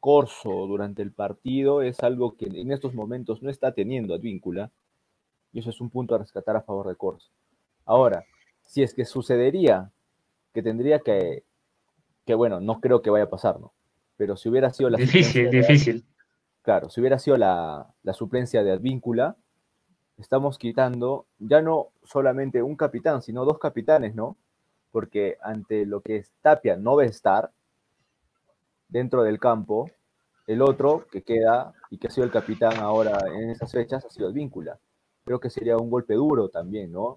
Corso 0.00 0.50
durante 0.66 1.02
el 1.02 1.12
partido 1.12 1.82
es 1.82 2.00
algo 2.00 2.36
que 2.36 2.46
en 2.46 2.72
estos 2.72 2.94
momentos 2.94 3.42
no 3.42 3.50
está 3.50 3.72
teniendo 3.72 4.14
Advíncula, 4.14 4.70
y 5.52 5.60
eso 5.60 5.70
es 5.70 5.80
un 5.80 5.90
punto 5.90 6.14
a 6.14 6.18
rescatar 6.18 6.56
a 6.56 6.62
favor 6.62 6.88
de 6.88 6.96
Corso. 6.96 7.30
Ahora, 7.84 8.24
si 8.62 8.82
es 8.82 8.94
que 8.94 9.04
sucedería 9.04 9.90
que 10.52 10.62
tendría 10.62 11.00
que, 11.00 11.44
que 12.24 12.34
bueno, 12.34 12.60
no 12.60 12.80
creo 12.80 13.02
que 13.02 13.10
vaya 13.10 13.24
a 13.24 13.30
pasar, 13.30 13.60
¿no? 13.60 13.72
Pero 14.16 14.36
si 14.36 14.48
hubiera 14.48 14.70
sido 14.70 14.90
la... 14.90 14.98
Difícil, 14.98 15.50
difícil. 15.50 16.04
claro, 16.62 16.90
si 16.90 17.00
hubiera 17.00 17.18
sido 17.18 17.36
la, 17.36 17.92
la 18.02 18.12
suplencia 18.12 18.62
de 18.62 18.72
Advíncula, 18.72 19.36
estamos 20.18 20.58
quitando 20.58 21.26
ya 21.38 21.62
no 21.62 21.88
solamente 22.02 22.62
un 22.62 22.76
capitán, 22.76 23.22
sino 23.22 23.44
dos 23.44 23.58
capitanes, 23.58 24.14
¿no? 24.14 24.36
Porque 24.92 25.36
ante 25.42 25.86
lo 25.86 26.00
que 26.00 26.16
es 26.16 26.32
Tapia 26.42 26.76
no 26.76 26.96
va 26.96 27.02
a 27.02 27.06
estar 27.06 27.50
dentro 28.90 29.22
del 29.22 29.38
campo, 29.38 29.90
el 30.46 30.62
otro 30.62 31.06
que 31.10 31.22
queda 31.22 31.72
y 31.90 31.98
que 31.98 32.08
ha 32.08 32.10
sido 32.10 32.24
el 32.24 32.32
capitán 32.32 32.76
ahora 32.78 33.18
en 33.32 33.50
esas 33.50 33.70
fechas 33.72 34.04
ha 34.04 34.10
sido 34.10 34.28
Advíncula. 34.28 34.78
Creo 35.24 35.38
que 35.38 35.50
sería 35.50 35.76
un 35.76 35.90
golpe 35.90 36.14
duro 36.14 36.48
también, 36.48 36.92
¿no? 36.92 37.16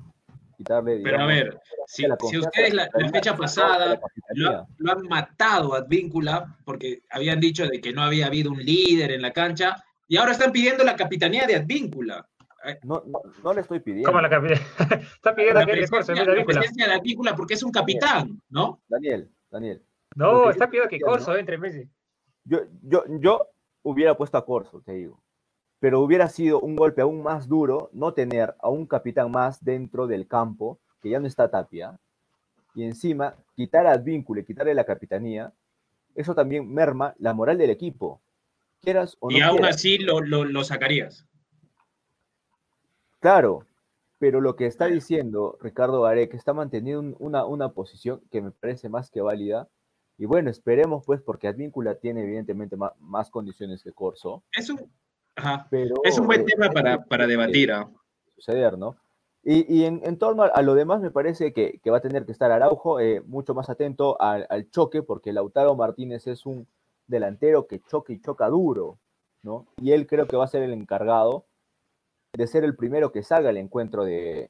Pero 0.66 1.22
a 1.22 1.26
ver, 1.26 1.60
si, 1.88 2.06
ustedes 2.08 2.74
la, 2.74 2.90
fecha 3.12 3.36
pasada 3.36 4.00
lo, 4.36 4.92
han 4.92 5.08
matado 5.10 5.74
a 5.74 5.80
Advíncula 5.80 6.58
porque 6.64 7.02
habían 7.10 7.40
dicho 7.40 7.68
de 7.68 7.82
que 7.82 7.92
no 7.92 8.04
había 8.04 8.28
habido 8.28 8.52
un 8.52 8.60
líder 8.60 9.12
en 9.12 9.22
la 9.22 9.34
cancha 9.34 9.76
y 10.08 10.18
ahora 10.18 10.32
están 10.32 10.52
pidiendo 10.52 10.84
la 10.84 10.96
capitanía 10.96 11.46
de 11.48 11.56
Advíncula. 11.56 12.28
Eh, 12.66 12.80
no, 12.84 13.04
no, 13.44 13.54
le 13.54 13.62
estoy 13.62 13.80
pidiendo. 13.82 14.10
¿Cómo 14.10 14.22
la 14.22 14.28
Está 15.16 15.36
pidiendo 15.36 15.60
la 15.60 15.66
que 15.66 15.72
presencia, 15.74 16.24
la, 16.24 16.34
la 16.34 16.46
presencia 16.46 16.88
de 16.88 16.94
Advíncula 16.94 17.36
porque 17.36 17.56
es 17.56 17.64
un 17.64 17.72
capitán, 17.72 18.42
¿no? 18.50 18.82
Daniel, 18.88 19.30
Daniel. 19.50 19.84
No, 20.16 20.50
está 20.50 20.70
pidiendo 20.70 20.90
que 20.90 21.00
Corso 21.00 21.36
entre 21.36 21.58
Messi. 21.58 21.90
Yo, 22.44 22.60
yo, 22.82 23.04
yo 23.20 23.48
hubiera 23.84 24.16
puesto 24.16 24.38
a 24.38 24.46
Corso, 24.46 24.82
te 24.82 24.94
digo. 24.94 25.22
Pero 25.80 26.00
hubiera 26.02 26.30
sido 26.30 26.60
un 26.60 26.76
golpe 26.76 27.02
aún 27.02 27.24
más 27.24 27.48
duro 27.48 27.90
no 27.94 28.14
tener 28.14 28.56
a 28.60 28.70
un 28.70 28.86
capitán 28.86 29.32
más 29.32 29.64
dentro 29.64 30.08
del 30.08 30.28
campo, 30.28 30.80
que 31.02 31.10
ya 31.10 31.20
no 31.20 31.28
está 31.28 31.50
Tapia, 31.50 32.00
y 32.76 32.84
encima 32.84 33.36
quitar 33.56 33.86
a 33.86 33.92
Advíncula 33.92 34.42
y 34.42 34.46
quitarle 34.46 34.74
la 34.74 34.86
capitanía, 34.86 35.54
eso 36.16 36.34
también 36.34 36.72
merma 36.74 37.14
la 37.20 37.34
moral 37.34 37.58
del 37.58 37.70
equipo. 37.70 38.22
Quieras 38.82 39.18
o 39.20 39.30
no 39.30 39.38
y 39.38 39.42
aún 39.42 39.66
así 39.66 39.98
lo, 39.98 40.22
lo 40.22 40.64
sacarías. 40.64 41.26
Claro, 43.20 43.66
pero 44.20 44.42
lo 44.42 44.56
que 44.56 44.66
está 44.66 44.86
diciendo 44.88 45.58
Ricardo 45.62 46.06
que 46.14 46.38
está 46.38 46.54
manteniendo 46.54 47.16
una, 47.20 47.46
una 47.46 47.70
posición 47.74 48.22
que 48.32 48.42
me 48.42 48.52
parece 48.52 48.90
más 48.90 49.10
que 49.10 49.22
válida. 49.22 49.68
Y 50.18 50.26
bueno, 50.26 50.50
esperemos 50.50 51.04
pues, 51.06 51.22
porque 51.22 51.48
Advíncula 51.48 51.96
tiene 51.96 52.24
evidentemente 52.24 52.76
más, 53.00 53.30
condiciones 53.30 53.84
que 53.84 53.92
Corso. 53.92 54.44
Es 54.52 54.70
un, 54.70 54.80
pero, 55.70 55.96
es 56.04 56.18
un 56.20 56.28
buen 56.28 56.46
tema 56.46 56.70
para, 56.70 57.04
para 57.04 57.28
debatir. 57.28 57.72
¿ah? 57.72 57.90
Suceder, 58.36 58.78
¿no? 58.78 58.96
Y, 59.44 59.82
y 59.82 59.84
en, 59.84 60.18
torno 60.18 60.44
a, 60.44 60.62
lo 60.62 60.74
demás, 60.74 61.02
me 61.02 61.12
parece 61.12 61.52
que, 61.52 61.80
que 61.84 61.92
va 61.92 61.98
a 61.98 62.02
tener 62.02 62.26
que 62.26 62.32
estar 62.32 62.52
Araujo 62.52 63.02
eh, 63.02 63.22
mucho 63.26 63.54
más 63.54 63.70
atento 63.70 64.20
al, 64.22 64.48
al, 64.50 64.70
choque, 64.70 65.04
porque 65.04 65.34
Lautaro 65.34 65.76
Martínez 65.76 66.28
es 66.28 66.46
un 66.46 66.66
delantero 67.08 67.68
que 67.68 67.82
choca 67.82 68.14
y 68.14 68.22
choca 68.22 68.48
duro, 68.48 69.00
¿no? 69.42 69.68
Y 69.82 69.92
él 69.92 70.08
creo 70.08 70.28
que 70.28 70.38
va 70.38 70.46
a 70.46 70.48
ser 70.48 70.64
el 70.64 70.72
encargado 70.72 71.46
de 72.34 72.48
ser 72.48 72.64
el 72.64 72.76
primero 72.76 73.12
que 73.12 73.24
salga 73.24 73.50
al 73.50 73.58
encuentro 73.58 74.04
de, 74.06 74.50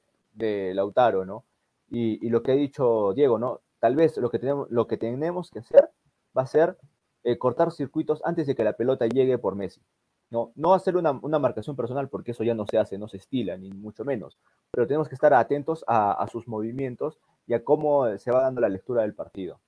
Lautaro, 0.73 1.25
¿no? 1.25 1.45
Y, 1.89 2.29
lo 2.29 2.41
que 2.41 2.51
ha 2.51 2.55
dicho 2.55 3.13
Diego, 3.13 3.37
¿no? 3.37 3.61
Tal 3.83 3.97
vez 3.97 4.15
lo 4.15 4.29
que 4.29 4.39
tenemos, 4.39 4.71
lo 4.71 4.87
que, 4.87 4.95
tenemos 4.95 5.51
que 5.51 5.59
hacer 5.59 5.89
va 6.37 6.43
a 6.43 6.47
ser 6.47 6.77
eh, 7.25 7.37
cortar 7.37 7.69
circuitos 7.73 8.21
antes 8.23 8.47
de 8.47 8.55
que 8.55 8.63
la 8.63 8.77
pelota 8.77 9.07
llegue 9.07 9.37
por 9.37 9.57
Messi. 9.57 9.81
No, 10.29 10.53
no 10.55 10.73
hacer 10.73 10.95
una, 10.95 11.11
marcación 11.11 11.75
personal 11.75 12.07
porque 12.07 12.31
eso 12.31 12.45
ya 12.45 12.53
no 12.53 12.65
se 12.65 12.77
hace, 12.77 12.97
no 12.97 13.09
se 13.09 13.17
estila, 13.17 13.57
ni 13.57 13.71
mucho 13.71 14.05
menos. 14.05 14.37
Pero 14.71 14.87
tenemos 14.87 15.09
que 15.09 15.15
estar 15.15 15.33
atentos 15.33 15.83
a 15.85 16.25
sus 16.31 16.47
movimientos 16.47 17.19
y 17.45 17.55
a 17.55 17.65
cómo 17.65 18.17
se 18.17 18.31
va 18.31 18.43
dando 18.43 18.61
la 18.61 18.69
lectura 18.69 19.01
del 19.01 19.15
partido. 19.15 19.59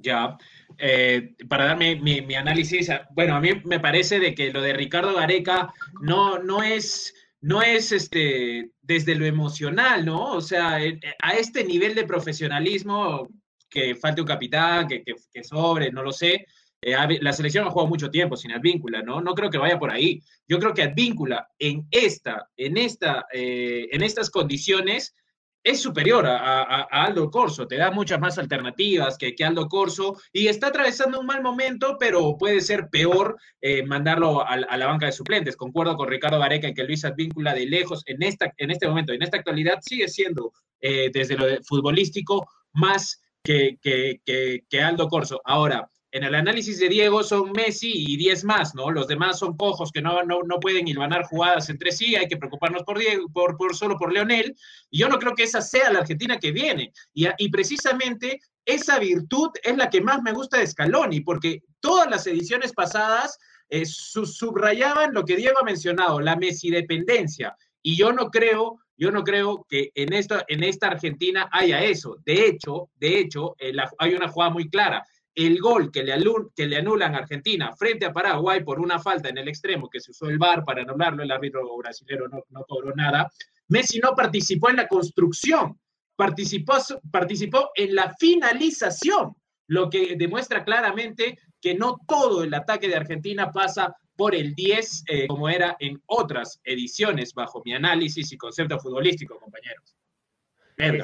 Ya, 0.00 0.38
eh, 0.78 1.34
para 1.48 1.66
darme 1.66 1.96
mi, 1.96 2.34
análisis, 2.34 2.90
bueno, 3.10 3.34
a 3.34 3.40
mí 3.40 3.50
me 3.64 3.80
parece 3.80 4.20
de 4.20 4.34
que 4.34 4.52
lo 4.52 4.60
de 4.60 4.72
Ricardo 4.72 5.14
Gareca 5.14 5.72
no, 6.00 6.38
no 6.38 6.62
es, 6.62 7.14
no 7.40 7.62
es 7.62 7.92
este, 7.92 8.70
desde 8.82 9.14
lo 9.14 9.24
emocional, 9.24 10.04
¿no? 10.04 10.32
O 10.32 10.40
sea, 10.40 10.82
eh, 10.84 10.98
a 11.22 11.32
este 11.34 11.64
nivel 11.64 11.94
de 11.94 12.04
profesionalismo, 12.04 13.28
que 13.70 13.94
falte 13.94 14.20
un 14.20 14.26
capitán, 14.26 14.88
que, 14.88 15.04
que, 15.04 15.44
sobre, 15.44 15.92
no 15.92 16.02
lo 16.02 16.12
sé. 16.12 16.46
Eh, 16.80 16.96
la 17.20 17.32
selección 17.32 17.66
ha 17.66 17.70
jugado 17.70 17.88
mucho 17.88 18.10
tiempo 18.10 18.36
sin 18.36 18.52
Advíncula, 18.52 19.02
¿no? 19.02 19.20
No 19.20 19.34
creo 19.34 19.50
que 19.50 19.58
vaya 19.58 19.78
por 19.78 19.90
ahí. 19.90 20.22
Yo 20.48 20.58
creo 20.58 20.74
que 20.74 20.82
Advíncula 20.82 21.48
en 21.58 21.86
esta, 21.90 22.48
en 22.56 22.76
esta, 22.76 23.26
en 23.32 24.02
estas 24.02 24.30
condiciones 24.30 25.14
es 25.62 25.82
superior 25.82 26.26
a, 26.26 26.82
Aldo 26.82 27.30
Corso, 27.30 27.66
te 27.66 27.76
da 27.76 27.90
muchas 27.90 28.20
más 28.20 28.38
alternativas 28.38 29.18
que, 29.18 29.34
que, 29.34 29.44
Aldo 29.44 29.68
Corso 29.68 30.16
y 30.32 30.46
está 30.46 30.68
atravesando 30.68 31.20
un 31.20 31.26
mal 31.26 31.42
momento, 31.42 31.96
pero 31.98 32.36
puede 32.38 32.60
ser 32.60 32.88
peor 32.90 33.36
eh, 33.60 33.82
mandarlo 33.82 34.46
a, 34.46 34.56
la 34.56 34.86
banca 34.86 35.06
de 35.06 35.12
suplentes. 35.12 35.56
Concuerdo 35.56 35.96
con 35.96 36.08
Ricardo 36.08 36.38
Gareca 36.38 36.68
en 36.68 36.74
que 36.74 36.84
Luis 36.84 37.04
Advíncula 37.04 37.54
de 37.54 37.66
lejos 37.66 38.02
en, 38.06 38.22
esta, 38.22 38.52
en 38.56 38.70
este 38.70 38.88
momento, 38.88 39.12
en 39.12 39.22
esta 39.22 39.38
actualidad, 39.38 39.78
sigue 39.82 40.08
siendo 40.08 40.52
eh, 40.80 41.10
desde 41.12 41.36
lo 41.36 41.46
futbolístico 41.64 42.48
más 42.72 43.20
que, 43.42 43.78
que, 43.82 44.20
que 44.24 44.80
Aldo 44.80 45.08
Corso. 45.08 45.40
Ahora, 45.44 45.90
en 46.18 46.24
el 46.24 46.34
análisis 46.34 46.78
de 46.80 46.88
Diego 46.88 47.22
son 47.22 47.52
Messi 47.52 47.92
y 47.92 48.16
10 48.16 48.44
más, 48.44 48.74
¿no? 48.74 48.90
Los 48.90 49.06
demás 49.06 49.38
son 49.38 49.56
cojos 49.56 49.92
que 49.92 50.02
no, 50.02 50.22
no, 50.24 50.42
no 50.42 50.58
pueden 50.60 50.86
hilvanar 50.86 51.24
jugadas 51.24 51.70
entre 51.70 51.92
sí, 51.92 52.16
hay 52.16 52.26
que 52.26 52.36
preocuparnos 52.36 52.82
por 52.82 52.98
Diego, 52.98 53.28
por, 53.32 53.56
por 53.56 53.74
solo 53.74 53.96
por 53.96 54.12
Leonel. 54.12 54.54
Y 54.90 54.98
yo 54.98 55.08
no 55.08 55.18
creo 55.18 55.34
que 55.34 55.44
esa 55.44 55.62
sea 55.62 55.92
la 55.92 56.00
Argentina 56.00 56.38
que 56.38 56.52
viene. 56.52 56.92
Y, 57.14 57.26
y 57.38 57.48
precisamente 57.50 58.40
esa 58.64 58.98
virtud 58.98 59.50
es 59.62 59.76
la 59.76 59.88
que 59.88 60.00
más 60.00 60.20
me 60.22 60.32
gusta 60.32 60.58
de 60.58 60.66
Scaloni, 60.66 61.20
porque 61.20 61.62
todas 61.80 62.10
las 62.10 62.26
ediciones 62.26 62.72
pasadas 62.72 63.38
eh, 63.70 63.86
subrayaban 63.86 65.14
lo 65.14 65.24
que 65.24 65.36
Diego 65.36 65.60
ha 65.60 65.64
mencionado, 65.64 66.20
la 66.20 66.36
Messi 66.36 66.70
dependencia. 66.70 67.56
Y 67.80 67.96
yo 67.96 68.12
no 68.12 68.30
creo, 68.30 68.80
yo 68.96 69.12
no 69.12 69.22
creo 69.22 69.64
que 69.68 69.92
en 69.94 70.12
esta, 70.12 70.44
en 70.48 70.64
esta 70.64 70.88
Argentina 70.88 71.48
haya 71.52 71.84
eso. 71.84 72.16
De 72.24 72.46
hecho, 72.46 72.90
de 72.96 73.20
hecho, 73.20 73.54
eh, 73.58 73.72
hay 73.98 74.14
una 74.14 74.28
jugada 74.28 74.50
muy 74.50 74.68
clara 74.68 75.04
el 75.46 75.60
gol 75.60 75.92
que 75.92 76.02
le, 76.02 76.76
anulan 76.76 77.14
a 77.14 77.18
Argentina 77.18 77.72
frente 77.76 78.06
a 78.06 78.12
Paraguay 78.12 78.64
por 78.64 78.80
una 78.80 78.98
falta 78.98 79.28
en 79.28 79.38
el 79.38 79.48
extremo 79.48 79.88
que 79.88 80.00
se 80.00 80.10
usó 80.10 80.26
el 80.28 80.38
VAR 80.38 80.64
para 80.64 80.82
anularlo, 80.82 81.22
el 81.22 81.30
árbitro 81.30 81.76
brasileño 81.76 82.26
no, 82.26 82.42
no 82.50 82.64
cobró 82.64 82.92
nada. 82.94 83.30
Messi 83.68 84.00
no 84.00 84.14
participó 84.16 84.70
en 84.70 84.76
la 84.76 84.88
construcción, 84.88 85.78
participó, 86.16 86.78
participó 87.10 87.70
en 87.76 87.94
la 87.94 88.14
finalización, 88.18 89.36
lo 89.68 89.88
que 89.88 90.16
demuestra 90.16 90.64
claramente 90.64 91.38
que 91.60 91.74
no 91.74 91.98
todo 92.08 92.42
el 92.42 92.52
ataque 92.54 92.88
de 92.88 92.96
Argentina 92.96 93.52
pasa 93.52 93.94
por 94.16 94.34
el 94.34 94.54
10 94.54 95.04
eh, 95.06 95.26
como 95.28 95.48
era 95.48 95.76
en 95.78 96.02
otras 96.06 96.60
ediciones, 96.64 97.32
bajo 97.32 97.62
mi 97.64 97.74
análisis 97.74 98.32
y 98.32 98.36
concepto 98.36 98.80
futbolístico, 98.80 99.38
compañeros. 99.38 99.97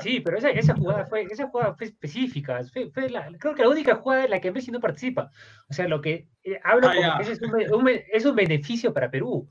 Sí, 0.03 0.21
pero 0.21 0.39
esa, 0.39 0.51
esa, 0.51 0.75
jugada 0.75 1.05
fue, 1.07 1.23
esa 1.23 1.49
jugada 1.49 1.75
fue 1.75 1.87
específica. 1.87 2.61
Fue, 2.93 3.11
la, 3.11 3.29
creo 3.39 3.55
que 3.55 3.63
la 3.63 3.69
única 3.69 3.97
jugada 3.97 4.25
en 4.25 4.31
la 4.31 4.41
que 4.41 4.53
Messi 4.53 4.71
no 4.71 4.79
participa. 4.81 5.31
O 5.69 5.73
sea, 5.73 5.89
lo 5.89 6.01
que 6.01 6.29
eh, 6.45 6.61
hablo 6.63 6.89
ah, 6.89 7.19
es 7.21 7.41
un, 7.43 7.89
es 8.13 8.25
un, 8.25 8.37
beneficio 8.37 8.95
para 8.95 9.11
Perú. 9.11 9.49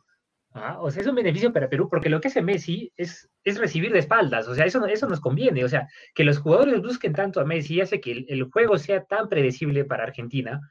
¿ah? 0.54 0.78
O 0.80 0.92
sea, 0.92 1.02
es 1.02 1.08
un 1.08 1.16
beneficio 1.16 1.52
para 1.52 1.68
Perú, 1.68 1.90
porque 1.90 2.10
lo 2.10 2.22
que 2.22 2.30
hace 2.30 2.42
Messi 2.42 2.94
es, 2.96 3.30
es 3.44 3.60
recibir 3.60 3.92
de 3.92 4.00
espaldas. 4.00 4.48
O 4.48 4.56
sea, 4.56 4.66
eso, 4.66 4.86
eso 4.86 5.10
nos 5.10 5.20
conviene. 5.20 5.66
O 5.66 5.70
sea, 5.70 5.90
que 6.16 6.24
los 6.24 6.38
jugadores 6.40 6.82
busquen 6.82 7.12
tanto 7.12 7.42
a 7.42 7.46
Messi 7.46 7.82
hace 7.82 8.00
que 8.00 8.14
el, 8.14 8.26
el 8.30 8.44
juego 8.44 8.78
sea 8.78 9.04
tan 9.04 9.28
predecible 9.28 9.84
para 9.84 10.04
Argentina. 10.04 10.62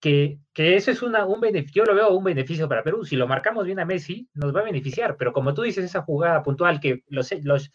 Que, 0.00 0.38
que, 0.54 0.76
eso 0.76 0.90
es 0.90 1.02
una, 1.02 1.26
un 1.26 1.42
beneficio, 1.42 1.84
yo 1.84 1.92
lo 1.92 1.94
veo 1.94 2.16
un 2.16 2.24
beneficio 2.24 2.66
para 2.66 2.82
Perú. 2.82 3.04
Si 3.04 3.16
lo 3.16 3.28
marcamos 3.28 3.66
bien 3.66 3.80
a 3.80 3.84
Messi, 3.84 4.26
nos 4.32 4.56
va 4.56 4.60
a 4.60 4.64
beneficiar. 4.64 5.18
Pero 5.18 5.34
como 5.34 5.52
tú 5.52 5.60
dices, 5.60 5.84
esa 5.84 6.00
jugada 6.00 6.42
puntual 6.42 6.80
que 6.80 7.02
los, 7.08 7.30
los, 7.42 7.70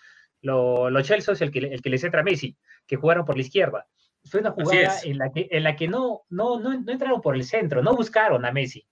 los 0.46 1.08
Chelsea 1.08 1.34
es 1.34 1.42
el 1.42 1.52
que, 1.52 1.60
el 1.60 1.82
que 1.82 1.90
les 1.90 2.04
entra 2.04 2.22
a 2.22 2.24
Messi, 2.24 2.56
que 2.88 2.96
jugaron 2.96 3.26
por 3.26 3.36
la 3.36 3.42
izquierda. 3.42 3.88
Fue 4.26 4.40
una 4.40 4.52
jugada 4.52 5.00
en 5.04 5.18
la 5.18 5.32
que, 5.32 5.48
en 5.52 5.64
la 5.64 5.76
que 5.76 5.88
no, 5.88 6.22
no, 6.30 6.60
no, 6.60 6.72
entraron 6.72 7.22
por 7.22 7.36
el 7.36 7.44
centro, 7.44 7.84
no 7.84 7.96
buscaron 7.96 8.46
a 8.46 8.52
Messi. 8.52 8.86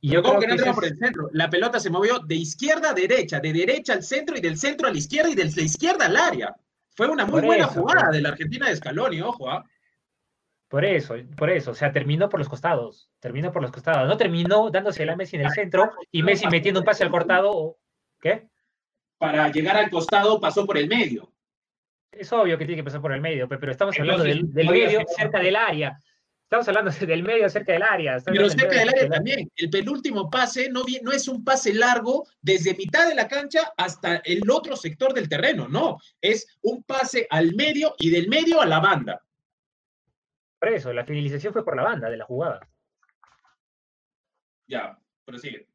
Y 0.00 0.10
yo 0.10 0.22
creo 0.22 0.40
que 0.40 0.46
no 0.46 0.52
entraron 0.54 0.74
por 0.74 0.86
el 0.86 0.96
centro. 0.96 1.28
La 1.32 1.50
pelota 1.50 1.78
se 1.78 1.90
movió 1.90 2.18
de 2.20 2.34
izquierda 2.34 2.90
a 2.90 2.94
derecha, 2.94 3.38
de 3.38 3.52
derecha 3.52 3.92
al 3.92 4.02
centro 4.02 4.36
y 4.36 4.40
del 4.40 4.56
centro 4.56 4.88
a 4.88 4.90
la 4.90 4.98
izquierda 4.98 5.30
y 5.30 5.34
de 5.34 5.44
la 5.44 5.62
izquierda 5.62 6.06
al 6.06 6.16
área. 6.16 6.54
Fue 6.96 7.08
una 7.08 7.24
muy 7.24 7.42
buena 7.42 7.66
jugada 7.66 8.10
de 8.10 8.20
la 8.20 8.30
Argentina 8.30 8.68
de 8.68 8.76
Scaloni, 8.76 9.20
ojo. 9.20 9.48
¿ah? 9.48 9.64
Por 10.70 10.84
eso, 10.84 11.16
por 11.36 11.50
eso, 11.50 11.72
o 11.72 11.74
sea, 11.74 11.90
terminó 11.92 12.28
por 12.28 12.38
los 12.38 12.48
costados, 12.48 13.10
terminó 13.18 13.50
por 13.50 13.60
los 13.60 13.72
costados, 13.72 14.08
no 14.08 14.16
terminó 14.16 14.70
dándose 14.70 15.02
a 15.02 15.16
Messi 15.16 15.34
en 15.34 15.42
el 15.42 15.50
centro 15.50 15.90
y 16.12 16.22
Messi 16.22 16.46
metiendo 16.46 16.78
un 16.78 16.86
pase 16.86 17.02
al 17.02 17.10
cortado, 17.10 17.78
¿qué? 18.20 18.48
Para 19.20 19.52
llegar 19.52 19.76
al 19.76 19.90
costado 19.90 20.40
pasó 20.40 20.64
por 20.64 20.78
el 20.78 20.88
medio. 20.88 21.30
Es 22.10 22.32
obvio 22.32 22.56
que 22.56 22.64
tiene 22.64 22.80
que 22.80 22.84
pasar 22.84 23.02
por 23.02 23.12
el 23.12 23.20
medio, 23.20 23.46
pero 23.46 23.70
estamos 23.70 23.94
hablando 23.98 24.24
del, 24.24 24.46
medio 24.46 25.04
cerca 25.14 25.40
del 25.40 25.56
área. 25.56 26.00
Estamos 26.44 26.66
hablando 26.68 26.90
del 26.90 27.22
medio 27.22 27.48
cerca 27.50 27.74
del 27.74 27.82
área. 27.82 28.18
pero 28.24 28.48
cerca 28.48 28.78
del 28.78 28.88
área 28.88 29.08
también. 29.10 29.50
El 29.56 29.68
penúltimo 29.68 30.30
pase 30.30 30.70
no, 30.70 30.84
no 31.02 31.12
es 31.12 31.28
un 31.28 31.44
pase 31.44 31.74
largo 31.74 32.26
desde 32.40 32.74
mitad 32.74 33.06
de 33.06 33.14
la 33.14 33.28
cancha 33.28 33.70
hasta 33.76 34.16
el 34.24 34.50
otro 34.50 34.74
sector 34.74 35.12
del 35.12 35.28
terreno, 35.28 35.68
no. 35.68 35.98
Es 36.18 36.58
un 36.62 36.82
pase 36.82 37.26
al 37.28 37.54
medio 37.54 37.94
y 37.98 38.08
del 38.08 38.26
medio 38.26 38.62
a 38.62 38.66
la 38.66 38.80
banda. 38.80 39.22
Por 40.58 40.70
eso, 40.70 40.94
la 40.94 41.04
finalización 41.04 41.52
fue 41.52 41.64
por 41.64 41.76
la 41.76 41.82
banda 41.82 42.08
de 42.08 42.16
la 42.16 42.24
jugada. 42.24 42.66
Ya, 44.66 44.98
prosigue. 45.26 45.69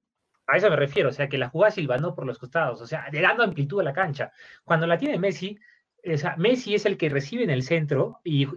A 0.48 0.58
eso 0.58 0.70
me 0.70 0.76
refiero, 0.76 1.10
o 1.10 1.12
sea, 1.12 1.28
que 1.28 1.38
la 1.38 1.50
jugada 1.50 1.72
silbanó 1.72 2.14
por 2.14 2.26
los 2.26 2.38
costados, 2.38 2.82
o 2.82 2.88
sea, 2.88 3.08
dando 3.12 3.44
amplitud 3.44 3.80
a 3.82 3.84
la 3.84 3.94
cancha. 3.94 4.32
Cuando 4.64 4.86
la 4.86 4.98
tiene 4.98 5.18
Messi, 5.18 5.58
o 6.14 6.18
sea, 6.18 6.36
Messi 6.38 6.76
es 6.76 6.86
el 6.86 6.98
que 6.98 7.10
recibe 7.10 7.44
en 7.44 7.50
el 7.50 7.64
centro 7.64 8.20
y, 8.24 8.48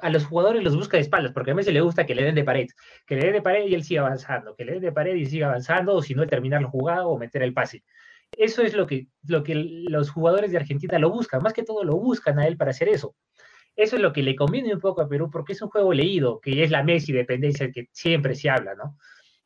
a 0.00 0.10
los 0.10 0.24
jugadores 0.24 0.62
los 0.62 0.74
busca 0.76 0.96
de 0.96 1.02
espaldas, 1.02 1.32
porque 1.32 1.50
a 1.50 1.54
Messi 1.54 1.70
le 1.72 1.82
gusta 1.82 2.06
que 2.06 2.14
le 2.14 2.22
den 2.24 2.34
de 2.34 2.44
pared, 2.44 2.68
que 3.06 3.16
le 3.16 3.24
den 3.24 3.34
de 3.34 3.42
pared 3.42 3.66
y 3.66 3.74
él 3.74 3.84
siga 3.84 4.02
avanzando, 4.02 4.54
que 4.56 4.64
le 4.64 4.72
den 4.72 4.82
de 4.82 4.92
pared 4.92 5.14
y 5.14 5.26
siga 5.26 5.48
avanzando, 5.48 5.94
o 5.94 6.02
si 6.02 6.14
no, 6.14 6.26
terminar 6.26 6.62
la 6.62 6.68
jugada 6.68 7.06
o 7.06 7.18
meter 7.18 7.42
el 7.42 7.52
pase. 7.52 7.84
Eso 8.36 8.62
es 8.62 8.74
lo 8.74 8.86
que, 8.86 9.08
lo 9.26 9.42
que 9.42 9.54
los 9.54 10.10
jugadores 10.10 10.50
de 10.50 10.58
Argentina 10.58 10.98
lo 10.98 11.10
buscan, 11.10 11.42
más 11.42 11.52
que 11.52 11.62
todo 11.62 11.84
lo 11.84 11.96
buscan 11.96 12.38
a 12.38 12.46
él 12.46 12.56
para 12.56 12.70
hacer 12.70 12.88
eso. 12.88 13.14
Eso 13.76 13.96
es 13.96 14.02
lo 14.02 14.12
que 14.12 14.22
le 14.22 14.36
conviene 14.36 14.72
un 14.72 14.80
poco 14.80 15.02
a 15.02 15.08
Perú, 15.08 15.30
porque 15.30 15.52
es 15.52 15.62
un 15.62 15.68
juego 15.68 15.92
leído, 15.92 16.40
que 16.40 16.62
es 16.62 16.70
la 16.70 16.82
Messi 16.82 17.12
dependencia 17.12 17.70
que 17.70 17.88
siempre 17.92 18.34
se 18.34 18.48
habla, 18.48 18.74
¿no? 18.74 18.96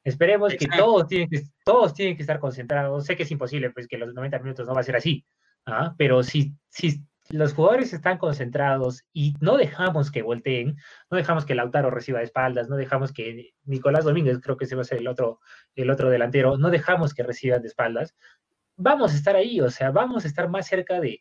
Esperemos 0.09 0.55
que 0.55 0.67
todos 0.67 1.07
tienen 1.07 1.29
que, 1.29 1.43
todos 1.65 1.93
tienen 1.93 2.17
que 2.17 2.23
estar 2.23 2.41
concentrados. 2.41 3.05
Sé 3.05 3.17
que 3.17 3.25
es 3.25 3.31
imposible, 3.31 3.71
pues 3.71 3.87
que 3.87 3.99
los 3.99 4.15
90 4.15 4.39
minutos 4.39 4.67
no 4.67 4.75
va 4.75 4.81
a 4.81 4.85
ser 4.85 4.97
así, 4.97 5.27
¿ah? 5.67 5.95
pero 5.99 6.23
si, 6.23 6.55
si 6.71 7.05
los 7.29 7.53
jugadores 7.53 7.93
están 7.93 8.17
concentrados 8.17 9.05
y 9.13 9.35
no 9.41 9.59
dejamos 9.59 10.11
que 10.11 10.23
volteen, 10.23 10.77
no 11.11 11.19
dejamos 11.19 11.45
que 11.45 11.55
Lautaro 11.55 11.91
reciba 11.91 12.23
espaldas, 12.23 12.71
no 12.71 12.77
dejamos 12.77 13.13
que 13.13 13.53
Nicolás 13.65 14.07
Domínguez, 14.07 14.41
creo 14.41 14.57
que 14.57 14.65
se 14.65 14.77
va 14.77 14.81
a 14.81 14.87
ser 14.87 14.99
el 14.99 15.09
otro, 15.09 15.41
el 15.75 15.91
otro 15.91 16.09
delantero, 16.09 16.57
no 16.57 16.71
dejamos 16.71 17.13
que 17.13 17.23
reciban 17.23 17.61
de 17.61 17.69
espaldas, 17.69 18.15
vamos 18.77 19.13
a 19.13 19.17
estar 19.17 19.37
ahí, 19.37 19.61
o 19.61 19.71
sea, 19.71 19.91
vamos 19.91 20.25
a 20.25 20.29
estar 20.29 20.49
más 20.49 20.67
cerca 20.67 21.01
de, 21.01 21.21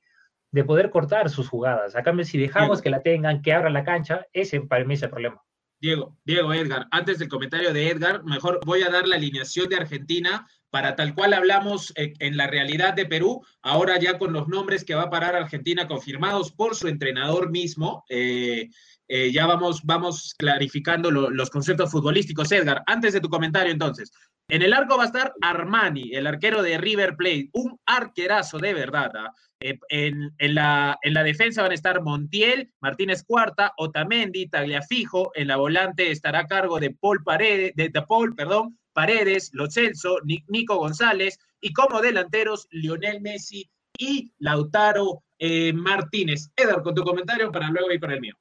de 0.51 0.63
poder 0.63 0.91
cortar 0.91 1.29
sus 1.29 1.49
jugadas. 1.49 1.97
A 1.97 2.03
cambio, 2.03 2.23
si 2.23 2.37
dejamos 2.37 2.81
que 2.81 2.89
la 2.89 3.01
tengan, 3.01 3.41
que 3.41 3.51
abran 3.51 3.73
la 3.73 3.83
cancha, 3.83 4.25
ese 4.31 4.61
para 4.61 4.85
mí 4.85 4.93
es 4.93 5.03
el 5.03 5.09
problema. 5.09 5.43
Diego, 5.79 6.17
Diego, 6.25 6.53
Edgar, 6.53 6.87
antes 6.91 7.19
del 7.19 7.29
comentario 7.29 7.73
de 7.73 7.89
Edgar, 7.89 8.23
mejor 8.23 8.59
voy 8.65 8.81
a 8.81 8.89
dar 8.89 9.07
la 9.07 9.15
alineación 9.15 9.69
de 9.69 9.77
Argentina 9.77 10.47
para 10.69 10.95
tal 10.95 11.15
cual 11.15 11.33
hablamos 11.33 11.93
en 11.95 12.35
la 12.35 12.47
realidad 12.47 12.93
de 12.93 13.05
Perú, 13.05 13.45
ahora 13.61 13.99
ya 13.99 14.17
con 14.17 14.33
los 14.33 14.47
nombres 14.47 14.83
que 14.83 14.95
va 14.95 15.03
a 15.03 15.09
parar 15.09 15.35
Argentina 15.35 15.87
confirmados 15.87 16.51
por 16.51 16.75
su 16.75 16.87
entrenador 16.87 17.49
mismo. 17.49 18.03
Eh, 18.09 18.69
eh, 19.07 19.31
ya 19.31 19.45
vamos, 19.45 19.81
vamos 19.83 20.35
clarificando 20.37 21.09
los 21.09 21.49
conceptos 21.49 21.89
futbolísticos. 21.89 22.51
Edgar, 22.51 22.83
antes 22.85 23.13
de 23.13 23.21
tu 23.21 23.29
comentario 23.29 23.71
entonces, 23.71 24.11
en 24.49 24.61
el 24.61 24.73
arco 24.73 24.97
va 24.97 25.03
a 25.03 25.07
estar 25.07 25.33
Armani, 25.41 26.13
el 26.13 26.27
arquero 26.27 26.61
de 26.61 26.77
River 26.77 27.15
Plate, 27.15 27.49
un 27.53 27.79
arquerazo 27.85 28.57
de 28.57 28.73
verdad. 28.73 29.11
¿ah? 29.15 29.33
Eh, 29.59 29.79
en, 29.89 30.31
la, 30.39 30.99
en, 31.01 31.13
la, 31.13 31.23
defensa 31.23 31.63
van 31.63 31.71
a 31.71 31.75
estar 31.75 32.01
Montiel, 32.03 32.71
Martínez 32.79 33.23
Cuarta, 33.23 33.73
Otamendi, 33.77 34.47
Tagliafijo. 34.47 35.31
En 35.35 35.47
la 35.47 35.57
volante 35.57 36.11
estará 36.11 36.41
a 36.41 36.47
cargo 36.47 36.79
de 36.79 36.91
Paul 36.91 37.23
Paredes, 37.23 37.73
de, 37.75 37.89
Paul, 38.07 38.35
perdón, 38.35 38.77
Paredes, 38.93 39.49
Lo 39.53 39.69
Celso, 39.69 40.17
Nico 40.23 40.77
González 40.77 41.39
y 41.59 41.73
como 41.73 42.01
delanteros 42.01 42.67
Lionel 42.69 43.21
Messi 43.21 43.69
y 43.97 44.31
Lautaro 44.37 45.23
eh, 45.39 45.73
Martínez. 45.73 46.51
Edgar, 46.55 46.83
con 46.83 46.93
tu 46.93 47.03
comentario 47.03 47.51
para 47.51 47.69
luego 47.69 47.91
ir 47.91 47.99
para 47.99 48.13
el 48.13 48.21
mío. 48.21 48.35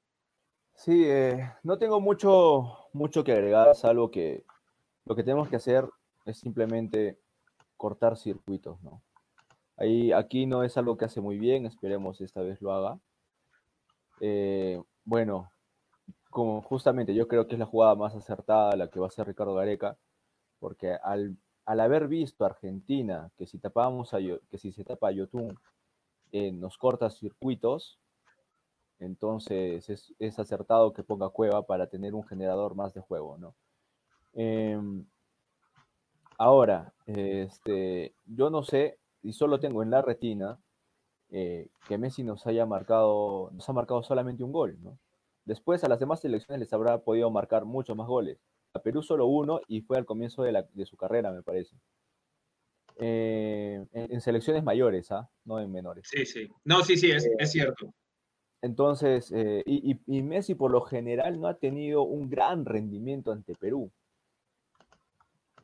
Sí, 0.74 1.04
eh, 1.06 1.50
no 1.62 1.78
tengo 1.78 2.00
mucho, 2.00 2.88
mucho 2.92 3.24
que 3.24 3.32
agregar, 3.32 3.74
salvo 3.74 4.10
que 4.10 4.44
lo 5.06 5.16
que 5.16 5.22
tenemos 5.22 5.48
que 5.48 5.56
hacer 5.56 5.88
es 6.26 6.38
simplemente 6.38 7.18
cortar 7.78 8.18
circuitos, 8.18 8.82
¿no? 8.82 9.02
Ahí, 9.76 10.12
aquí 10.12 10.46
no 10.46 10.62
es 10.62 10.76
algo 10.76 10.96
que 10.96 11.04
hace 11.04 11.20
muy 11.20 11.38
bien, 11.38 11.66
esperemos 11.66 12.20
esta 12.20 12.40
vez 12.42 12.60
lo 12.62 12.72
haga. 12.72 12.98
Eh, 14.20 14.82
bueno, 15.04 15.50
como 16.30 16.62
justamente 16.62 17.14
yo 17.14 17.28
creo 17.28 17.46
que 17.46 17.54
es 17.54 17.58
la 17.58 17.66
jugada 17.66 17.94
más 17.94 18.14
acertada 18.14 18.76
la 18.76 18.88
que 18.88 19.00
va 19.00 19.06
a 19.06 19.08
hacer 19.08 19.26
Ricardo 19.26 19.54
Gareca, 19.54 19.98
porque 20.58 20.94
al, 20.94 21.38
haber 21.66 22.08
visto 22.08 22.44
a 22.44 22.48
Argentina 22.48 23.30
que 23.36 23.46
si 23.46 23.58
tapábamos 23.58 24.14
a, 24.14 24.18
que 24.18 24.58
si 24.58 24.72
se 24.72 24.84
tapa 24.84 25.08
a 25.08 25.12
Yotun 25.12 25.58
eh, 26.32 26.52
nos 26.52 26.78
corta 26.78 27.10
circuitos, 27.10 27.98
entonces 28.98 30.14
es, 30.18 30.38
acertado 30.38 30.92
que 30.92 31.02
ponga 31.02 31.28
Cueva 31.28 31.66
para 31.66 31.86
tener 31.88 32.14
un 32.14 32.26
generador 32.26 32.74
más 32.74 32.94
de 32.94 33.00
juego, 33.00 33.36
¿no? 33.36 33.54
Em, 34.32 35.06
ahora, 36.38 36.94
este, 37.06 38.14
yo 38.24 38.50
no 38.50 38.62
sé 38.62 38.98
y 39.26 39.32
solo 39.32 39.58
tengo 39.58 39.82
en 39.82 39.90
la 39.90 40.02
retina 40.02 40.60
eh, 41.30 41.68
que 41.88 41.98
Messi 41.98 42.22
nos 42.22 42.46
haya 42.46 42.64
marcado, 42.64 43.50
nos 43.52 43.68
ha 43.68 43.72
marcado 43.72 44.04
solamente 44.04 44.44
un 44.44 44.52
gol, 44.52 44.78
¿no? 44.80 45.00
Después 45.44 45.82
a 45.82 45.88
las 45.88 45.98
demás 45.98 46.20
selecciones 46.20 46.60
les 46.60 46.72
habrá 46.72 46.98
podido 46.98 47.28
marcar 47.30 47.64
muchos 47.64 47.96
más 47.96 48.06
goles. 48.06 48.38
A 48.72 48.78
Perú 48.80 49.02
solo 49.02 49.26
uno 49.26 49.60
y 49.66 49.80
fue 49.80 49.98
al 49.98 50.04
comienzo 50.04 50.44
de, 50.44 50.86
su 50.86 50.96
carrera, 50.96 51.32
me 51.32 51.42
parece. 51.42 51.76
Eh, 52.98 53.84
en, 53.92 54.20
selecciones 54.20 54.62
mayores, 54.62 55.10
¿ah? 55.10 55.28
No 55.44 55.58
en 55.60 55.72
menores. 55.72 56.06
Sí, 56.08 56.24
sí. 56.24 56.48
No, 56.64 56.82
sí, 56.82 56.96
sí, 56.96 57.10
es, 57.10 57.28
es 57.38 57.50
cierto. 57.50 57.92
Entonces, 58.62 59.32
eh, 59.34 59.62
y, 59.66 60.22
Messi 60.22 60.54
por 60.54 60.70
lo 60.70 60.82
general 60.82 61.40
no 61.40 61.48
ha 61.48 61.58
tenido 61.58 62.02
un 62.02 62.30
gran 62.30 62.64
rendimiento 62.64 63.32
ante 63.32 63.54
Perú. 63.56 63.90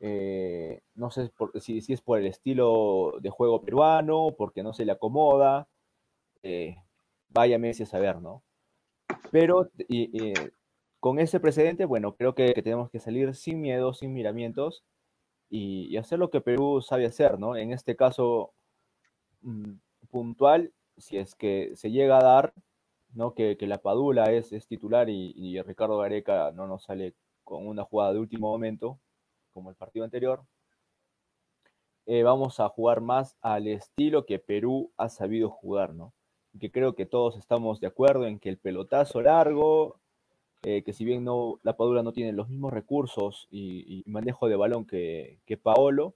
Eh, 0.05 0.81
no 0.95 1.11
sé 1.11 1.31
si, 1.61 1.77
es 1.93 2.01
por 2.01 2.19
el 2.19 2.27
estilo 2.27 3.13
de 3.21 3.29
juego 3.29 3.61
peruano, 3.61 4.35
porque 4.37 4.61
no 4.61 4.73
se 4.73 4.83
le 4.83 4.91
acomoda. 4.91 5.69
Eh, 6.43 6.75
vaya 7.29 7.57
Messi 7.57 7.83
a 7.83 7.85
saber, 7.85 8.21
¿no? 8.21 8.43
Pero 9.31 9.69
y, 9.87 10.33
con 10.99 11.19
ese 11.19 11.39
precedente, 11.39 11.85
bueno, 11.85 12.15
creo 12.15 12.35
que, 12.35 12.53
tenemos 12.63 12.89
que 12.91 12.99
salir 12.99 13.33
sin 13.35 13.61
miedo, 13.61 13.93
sin 13.93 14.13
miramientos 14.13 14.83
y, 15.49 15.95
hacer 15.97 16.19
lo 16.19 16.29
que 16.31 16.41
Perú 16.41 16.81
sabe 16.81 17.05
hacer, 17.05 17.39
¿no? 17.39 17.55
En 17.55 17.71
este 17.71 17.95
caso 17.95 18.53
mm, 19.41 19.75
puntual, 20.11 20.73
si 20.97 21.17
es 21.17 21.35
que 21.35 21.71
se 21.75 21.91
llega 21.91 22.17
a 22.17 22.23
dar, 22.23 22.53
¿no? 23.13 23.33
Que, 23.35 23.57
la 23.61 23.79
Padula 23.81 24.33
es, 24.33 24.49
titular 24.67 25.09
y, 25.09 25.33
y 25.35 25.61
Ricardo 25.61 25.99
Gareca 25.99 26.51
no 26.51 26.67
nos 26.67 26.83
sale 26.83 27.15
con 27.45 27.67
una 27.67 27.83
jugada 27.85 28.13
de 28.13 28.19
último 28.19 28.49
momento, 28.49 28.99
como 29.53 29.69
el 29.69 29.75
partido 29.75 30.03
anterior. 30.03 30.43
Eh, 32.05 32.23
vamos 32.23 32.59
a 32.59 32.67
jugar 32.67 32.99
más 32.99 33.37
al 33.41 33.67
estilo 33.67 34.25
que 34.25 34.39
Perú 34.39 34.91
ha 34.97 35.07
sabido 35.07 35.49
jugar, 35.49 35.93
¿no? 35.93 36.13
Que 36.59 36.69
creo 36.69 36.95
que 36.95 37.05
todos 37.05 37.37
estamos 37.37 37.79
de 37.79 37.87
acuerdo 37.87 38.27
en 38.27 38.39
que 38.39 38.49
el 38.49 38.57
pelotazo 38.57 39.21
largo, 39.21 39.99
eh, 40.63 40.83
que 40.83 40.93
si 40.93 41.05
bien 41.05 41.23
no, 41.23 41.59
la 41.63 41.77
Padula 41.77 42.03
no 42.03 42.11
tiene 42.11 42.33
los 42.33 42.49
mismos 42.49 42.73
recursos 42.73 43.47
y, 43.51 44.03
manejo 44.05 44.49
de 44.49 44.55
balón 44.57 44.85
que, 44.85 45.39
Paolo, 45.61 46.13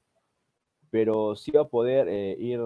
pero 0.89 1.35
sí 1.35 1.51
va 1.51 1.61
a 1.61 1.67
poder 1.67 2.07
eh, 2.09 2.35
ir 2.39 2.61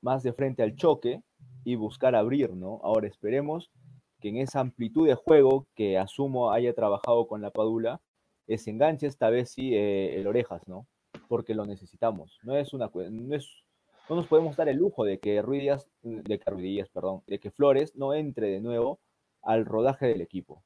más 0.00 0.22
de 0.22 0.32
frente 0.32 0.62
al 0.62 0.76
choque 0.76 1.22
y 1.64 1.74
buscar 1.74 2.14
abrir, 2.14 2.54
¿no? 2.54 2.80
Ahora 2.82 3.06
esperemos 3.06 3.70
que 4.20 4.28
en 4.28 4.38
esa 4.38 4.60
amplitud 4.60 5.06
de 5.06 5.14
juego 5.14 5.66
que 5.74 5.98
asumo 5.98 6.52
haya 6.52 6.74
trabajado 6.74 7.26
con 7.26 7.42
la 7.42 7.50
Padula, 7.50 8.00
ese 8.46 8.70
enganche, 8.70 9.06
esta 9.06 9.30
vez 9.30 9.50
sí 9.50 9.74
eh, 9.74 10.18
el 10.18 10.26
orejas, 10.26 10.66
¿no? 10.68 10.86
Porque 11.28 11.54
lo 11.54 11.66
necesitamos. 11.66 12.38
No 12.42 12.56
es 12.56 12.72
una 12.72 12.90
no 12.94 13.34
es 13.34 13.66
no 14.08 14.16
nos 14.16 14.26
podemos 14.26 14.56
dar 14.56 14.68
el 14.68 14.76
lujo 14.76 15.04
de 15.04 15.18
que 15.18 15.42
Ruiz 15.42 15.62
Díaz, 15.62 15.88
de 16.02 16.38
que 16.38 16.50
Ruiz 16.50 16.88
perdón, 16.90 17.22
de 17.26 17.40
que 17.40 17.50
Flores 17.50 17.96
no 17.96 18.14
entre 18.14 18.48
de 18.48 18.60
nuevo 18.60 19.00
al 19.42 19.64
rodaje 19.64 20.06
del 20.06 20.20
equipo. 20.20 20.62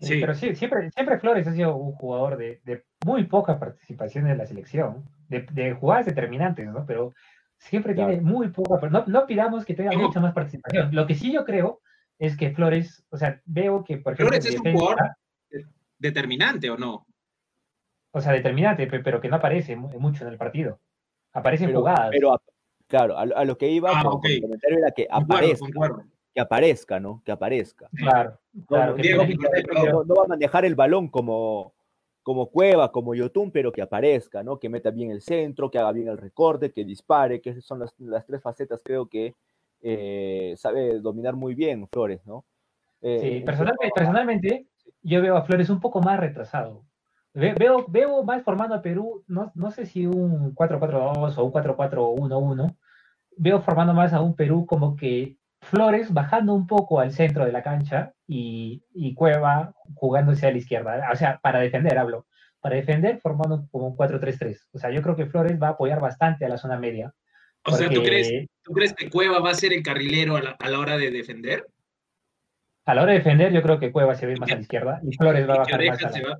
Sí, 0.00 0.20
pero 0.20 0.34
sí, 0.34 0.54
siempre, 0.56 0.90
siempre 0.90 1.18
Flores 1.20 1.46
ha 1.46 1.52
sido 1.52 1.76
un 1.76 1.92
jugador 1.92 2.36
de, 2.36 2.84
muy 3.06 3.24
poca 3.24 3.58
participación 3.58 4.26
en 4.26 4.38
la 4.38 4.46
selección, 4.46 5.04
de, 5.28 5.72
jugadas 5.74 6.06
determinantes, 6.06 6.66
¿no? 6.66 6.84
Pero 6.86 7.14
siempre 7.56 7.94
tiene 7.94 8.20
muy 8.20 8.48
poca, 8.48 8.88
no, 8.88 9.04
no 9.06 9.26
pidamos 9.26 9.64
que 9.64 9.74
tenga 9.74 9.92
mucha 9.96 10.18
más 10.18 10.34
participación. 10.34 10.92
Lo 10.92 11.06
que 11.06 11.14
sí 11.14 11.32
yo 11.32 11.44
creo 11.44 11.80
es 12.18 12.36
que 12.36 12.50
Flores, 12.50 13.04
o 13.10 13.16
sea, 13.16 13.40
veo 13.44 13.84
que, 13.84 13.98
por 13.98 14.14
ejemplo, 14.14 14.36
Flores 14.36 14.46
es 14.46 14.60
un 14.60 14.72
jugador 14.72 14.98
determinante 16.02 16.68
o 16.70 16.76
no. 16.76 17.06
O 18.10 18.20
sea, 18.20 18.32
determinante, 18.32 18.86
pero 18.86 19.20
que 19.20 19.28
no 19.28 19.36
aparece 19.36 19.74
mucho 19.74 20.24
en 20.24 20.32
el 20.32 20.36
partido. 20.36 20.78
Aparece 21.32 21.64
en 21.64 21.74
jugadas. 21.74 22.10
Pero, 22.10 22.42
claro, 22.86 23.16
a, 23.16 23.44
lo 23.44 23.56
que 23.56 23.70
iba 23.70 23.90
ah, 23.90 24.02
el 24.02 24.40
comentario 24.42 24.78
era 24.78 24.90
que 24.90 25.08
aparezca. 25.10 25.66
Que 26.34 26.40
aparezca, 26.40 27.00
¿no? 27.00 27.22
Que 27.24 27.32
aparezca. 27.32 27.88
Claro, 27.94 28.38
claro. 28.66 28.96
No, 28.96 30.14
va 30.14 30.24
a 30.24 30.28
manejar 30.28 30.64
el 30.66 30.74
balón 30.74 31.08
como, 31.08 31.72
como 32.22 32.50
Cueva, 32.50 32.92
como 32.92 33.14
Yotun, 33.14 33.50
pero 33.50 33.72
que 33.72 33.80
aparezca, 33.80 34.42
¿no? 34.42 34.58
Que 34.58 34.68
meta 34.68 34.90
bien 34.90 35.10
el 35.10 35.22
centro, 35.22 35.70
que 35.70 35.78
haga 35.78 35.92
bien 35.92 36.08
el 36.08 36.18
recorte, 36.18 36.72
que 36.72 36.84
dispare, 36.84 37.40
que 37.40 37.50
esas 37.50 37.64
son 37.64 37.78
las, 37.80 37.94
las 37.98 38.26
tres 38.26 38.42
facetas, 38.42 38.82
creo 38.84 39.06
que 39.08 39.34
eh, 39.80 40.54
sabe 40.56 41.00
dominar 41.00 41.34
muy 41.34 41.54
bien 41.54 41.88
Flores, 41.88 42.20
¿no? 42.26 42.44
Eh, 43.02 43.18
sí, 43.20 43.40
personalmente, 43.44 43.92
personalmente, 43.94 44.66
yo 45.02 45.20
veo 45.20 45.36
a 45.36 45.44
Flores 45.44 45.70
un 45.70 45.80
poco 45.80 46.00
más 46.00 46.18
retrasado. 46.18 46.84
Veo, 47.34 47.86
veo 47.88 48.22
más 48.24 48.42
formando 48.42 48.74
a 48.74 48.82
Perú, 48.82 49.24
no, 49.26 49.52
no 49.54 49.70
sé 49.70 49.86
si 49.86 50.06
un 50.06 50.54
4-4-2 50.54 51.38
o 51.38 51.44
un 51.44 51.52
4-4-1-1. 51.52 52.76
Veo 53.38 53.62
formando 53.62 53.94
más 53.94 54.12
a 54.12 54.20
un 54.20 54.36
Perú 54.36 54.66
como 54.66 54.96
que 54.96 55.38
Flores 55.62 56.12
bajando 56.12 56.52
un 56.52 56.66
poco 56.66 57.00
al 57.00 57.12
centro 57.12 57.46
de 57.46 57.52
la 57.52 57.62
cancha 57.62 58.12
y, 58.26 58.84
y 58.92 59.14
Cueva 59.14 59.74
jugándose 59.94 60.46
a 60.46 60.50
la 60.50 60.58
izquierda. 60.58 61.08
O 61.10 61.16
sea, 61.16 61.38
para 61.42 61.60
defender, 61.60 61.98
hablo. 61.98 62.26
Para 62.60 62.76
defender 62.76 63.18
formando 63.20 63.66
como 63.70 63.88
un 63.88 63.96
4-3-3. 63.96 64.66
O 64.72 64.78
sea, 64.78 64.90
yo 64.90 65.00
creo 65.00 65.16
que 65.16 65.26
Flores 65.26 65.60
va 65.60 65.68
a 65.68 65.70
apoyar 65.70 66.00
bastante 66.00 66.44
a 66.44 66.48
la 66.48 66.58
zona 66.58 66.78
media. 66.78 67.14
O 67.64 67.72
sea, 67.72 67.88
¿tú 67.88 68.02
crees, 68.02 68.30
¿tú 68.62 68.72
crees 68.72 68.92
que 68.92 69.08
Cueva 69.08 69.38
va 69.40 69.50
a 69.50 69.54
ser 69.54 69.72
el 69.72 69.82
carrilero 69.82 70.36
a 70.36 70.42
la, 70.42 70.50
a 70.50 70.68
la 70.68 70.78
hora 70.78 70.98
de 70.98 71.10
defender? 71.10 71.66
A 72.84 72.94
la 72.94 73.02
hora 73.02 73.12
de 73.12 73.18
defender, 73.18 73.52
yo 73.52 73.62
creo 73.62 73.78
que 73.78 73.92
Cueva 73.92 74.14
se 74.14 74.26
ve 74.26 74.36
más 74.36 74.50
a 74.50 74.56
la 74.56 74.60
izquierda 74.60 75.00
y 75.02 75.16
Flores 75.16 75.48
va 75.48 75.54
a 75.54 75.58
bajar 75.58 75.86
más 75.86 76.02
a 76.02 76.06
la... 76.06 76.12
se, 76.12 76.22
va... 76.22 76.38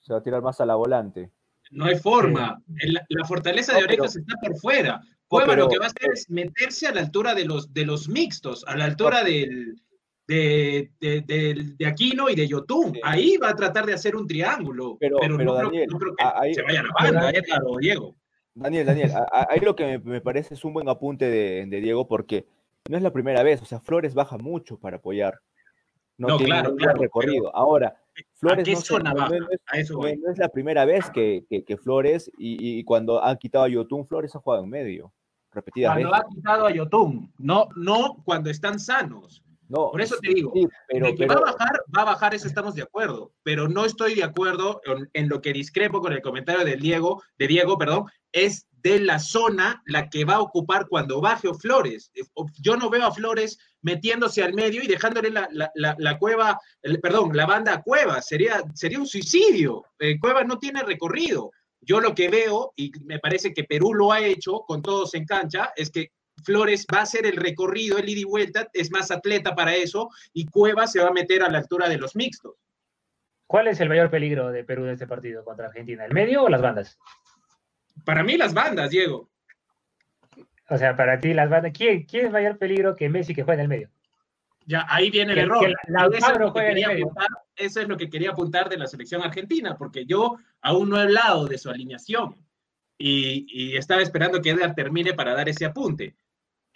se 0.00 0.12
va 0.12 0.18
a 0.18 0.22
tirar 0.22 0.42
más 0.42 0.60
a 0.60 0.66
la 0.66 0.74
volante. 0.74 1.30
No 1.70 1.84
hay 1.84 1.96
forma. 1.96 2.62
La, 3.08 3.24
fortaleza 3.24 3.76
de 3.76 3.84
Orejas 3.84 4.16
está 4.16 4.34
por 4.40 4.56
fuera. 4.58 5.00
Cueva 5.26 5.54
lo 5.54 5.68
que 5.68 5.78
va 5.78 5.84
a 5.84 5.88
hacer 5.88 6.10
es 6.12 6.30
meterse 6.30 6.86
a 6.86 6.94
la 6.94 7.00
altura 7.00 7.34
de 7.34 7.44
los, 7.44 7.72
de 7.74 7.84
los 7.84 8.08
mixtos, 8.08 8.64
a 8.66 8.76
la 8.76 8.86
altura 8.86 9.22
del, 9.22 9.76
de, 10.26 10.90
de, 11.00 11.86
Aquino 11.86 12.30
y 12.30 12.34
de 12.34 12.48
Yotun. 12.48 12.98
Ahí 13.02 13.36
va 13.36 13.50
a 13.50 13.56
tratar 13.56 13.86
de 13.86 13.94
hacer 13.94 14.16
un 14.16 14.26
triángulo. 14.26 14.96
Pero, 14.98 15.18
no, 15.28 15.54
Daniel, 15.54 15.88
creo, 15.88 16.14
que 16.16 16.24
ahí, 16.24 16.54
se 16.54 16.62
vaya 16.62 16.82
la 16.82 17.10
banda, 17.10 17.32
Diego. 17.80 18.16
Daniel, 18.54 18.86
Daniel, 18.86 19.12
ahí 19.30 19.60
lo 19.60 19.76
que 19.76 19.98
me, 19.98 20.20
parece 20.20 20.54
es 20.54 20.64
un 20.64 20.72
buen 20.72 20.88
apunte 20.88 21.26
de, 21.26 21.80
Diego 21.80 22.08
porque 22.08 22.46
no 22.88 22.96
es 22.96 23.02
la 23.02 23.12
primera 23.12 23.42
vez, 23.42 23.62
o 23.62 23.64
sea, 23.64 23.80
Flores 23.80 24.14
baja 24.14 24.38
mucho 24.38 24.78
para 24.78 24.96
apoyar. 24.96 25.38
No, 26.16 26.36
tiene 26.36 26.46
claro, 26.46 26.74
claro, 26.74 27.00
recorrido. 27.00 27.54
Ahora, 27.54 27.94
Flores 28.34 28.66
no, 28.66 30.06
es, 30.32 30.38
la 30.38 30.48
primera 30.48 30.84
vez 30.84 31.08
que, 31.10 31.44
Flores, 31.80 32.30
y, 32.36 32.82
cuando 32.84 33.22
han 33.22 33.36
quitado 33.36 33.64
a 33.64 33.68
Yotun, 33.68 34.06
Flores 34.06 34.34
ha 34.34 34.40
jugado 34.40 34.64
en 34.64 34.70
medio. 34.70 35.12
Repetidamente. 35.52 36.08
Cuando 36.08 36.26
ha 36.26 36.28
quitado 36.28 36.66
a 36.66 36.72
Yotun, 36.72 37.32
no, 37.38 37.68
no 37.76 38.22
cuando 38.24 38.50
están 38.50 38.80
sanos. 38.80 39.44
No, 39.68 39.90
Por 39.90 40.00
eso 40.00 40.16
te 40.20 40.32
digo, 40.32 40.50
de 40.54 41.14
que 41.14 41.26
va 41.26 41.34
a 41.34 41.40
bajar, 41.40 41.82
va 41.94 42.02
a 42.02 42.06
bajar, 42.06 42.34
eso 42.34 42.48
estamos 42.48 42.74
de 42.74 42.82
acuerdo, 42.82 43.32
pero 43.42 43.68
no 43.68 43.84
estoy 43.84 44.14
de 44.14 44.24
acuerdo 44.24 44.80
en, 45.12 45.28
lo 45.28 45.42
que 45.42 45.52
discrepo 45.52 46.00
con 46.00 46.14
el 46.14 46.22
comentario 46.22 46.64
de 46.64 46.76
Diego, 46.76 47.22
de 47.38 47.48
Diego, 47.48 47.76
perdón, 47.76 48.06
es 48.32 48.66
de 48.82 49.00
la 49.00 49.18
zona 49.18 49.82
la 49.84 50.08
que 50.08 50.24
va 50.24 50.36
a 50.36 50.40
ocupar 50.40 50.88
cuando 50.88 51.20
baje 51.20 51.52
Flores. 51.52 52.10
Yo 52.60 52.76
no 52.76 52.88
veo 52.88 53.04
a 53.04 53.12
Flores 53.12 53.58
metiéndose 53.82 54.42
al 54.42 54.54
medio 54.54 54.82
y 54.82 54.86
dejándole 54.86 55.30
la, 55.30 56.18
cueva, 56.18 56.58
perdón, 57.02 57.36
la 57.36 57.44
banda 57.44 57.74
a 57.74 57.82
Cueva, 57.82 58.22
sería, 58.22 58.62
sería 58.74 58.98
un 58.98 59.06
suicidio. 59.06 59.84
Eh, 59.98 60.18
cueva 60.18 60.44
no 60.44 60.58
tiene 60.58 60.82
recorrido. 60.82 61.50
Yo 61.80 62.00
lo 62.00 62.14
que 62.14 62.28
veo, 62.28 62.72
y 62.76 62.90
me 63.04 63.18
parece 63.18 63.52
que 63.52 63.64
Perú 63.64 63.94
lo 63.94 64.12
ha 64.12 64.20
hecho 64.20 64.60
con 64.66 64.82
todos 64.82 65.14
en 65.14 65.26
cancha, 65.26 65.72
es 65.76 65.90
que 65.90 66.12
Flores 66.44 66.86
va 66.92 66.98
a 66.98 67.02
hacer 67.02 67.26
el 67.26 67.36
recorrido, 67.36 67.98
el 67.98 68.08
ida 68.08 68.20
y 68.20 68.24
vuelta, 68.24 68.68
es 68.72 68.90
más 68.90 69.10
atleta 69.10 69.54
para 69.54 69.74
eso, 69.74 70.10
y 70.32 70.46
Cueva 70.46 70.86
se 70.86 71.00
va 71.00 71.08
a 71.08 71.12
meter 71.12 71.42
a 71.42 71.50
la 71.50 71.58
altura 71.58 71.88
de 71.88 71.98
los 71.98 72.16
mixtos. 72.16 72.54
¿Cuál 73.46 73.68
es 73.68 73.80
el 73.80 73.88
mayor 73.88 74.10
peligro 74.10 74.50
de 74.50 74.64
Perú 74.64 74.84
en 74.84 74.90
este 74.90 75.06
partido 75.06 75.44
contra 75.44 75.68
Argentina? 75.68 76.04
¿El 76.04 76.12
medio 76.12 76.44
o 76.44 76.48
las 76.48 76.60
bandas? 76.60 76.98
Para 78.04 78.22
mí 78.22 78.36
las 78.36 78.52
bandas, 78.52 78.90
Diego. 78.90 79.30
O 80.68 80.76
sea, 80.76 80.96
para 80.96 81.18
ti 81.18 81.32
las 81.32 81.48
bandas, 81.48 81.72
¿quién, 81.74 82.04
quién 82.04 82.26
es 82.26 82.32
mayor 82.32 82.58
peligro 82.58 82.94
que 82.94 83.08
Messi 83.08 83.34
que 83.34 83.42
juega 83.42 83.62
en 83.62 83.64
el 83.64 83.68
medio? 83.68 83.90
Ya, 84.66 84.84
ahí 84.86 85.10
viene 85.10 85.32
el 85.32 85.38
error. 85.38 85.66
eso, 87.56 87.80
es 87.80 87.88
lo 87.88 87.96
que 87.96 88.10
quería 88.10 88.30
apuntar 88.30 88.68
de 88.68 88.76
la 88.76 88.86
selección 88.86 89.22
argentina, 89.22 89.78
porque 89.78 90.04
yo 90.04 90.36
aún 90.60 90.90
no 90.90 90.98
he 90.98 91.04
hablado 91.04 91.46
de 91.46 91.56
su 91.56 91.70
alineación 91.70 92.36
y, 92.98 93.76
estaba 93.76 94.02
esperando 94.02 94.42
que 94.42 94.50
Edgar 94.50 94.74
termine 94.74 95.14
para 95.14 95.32
dar 95.32 95.48
ese 95.48 95.64
apunte. 95.64 96.16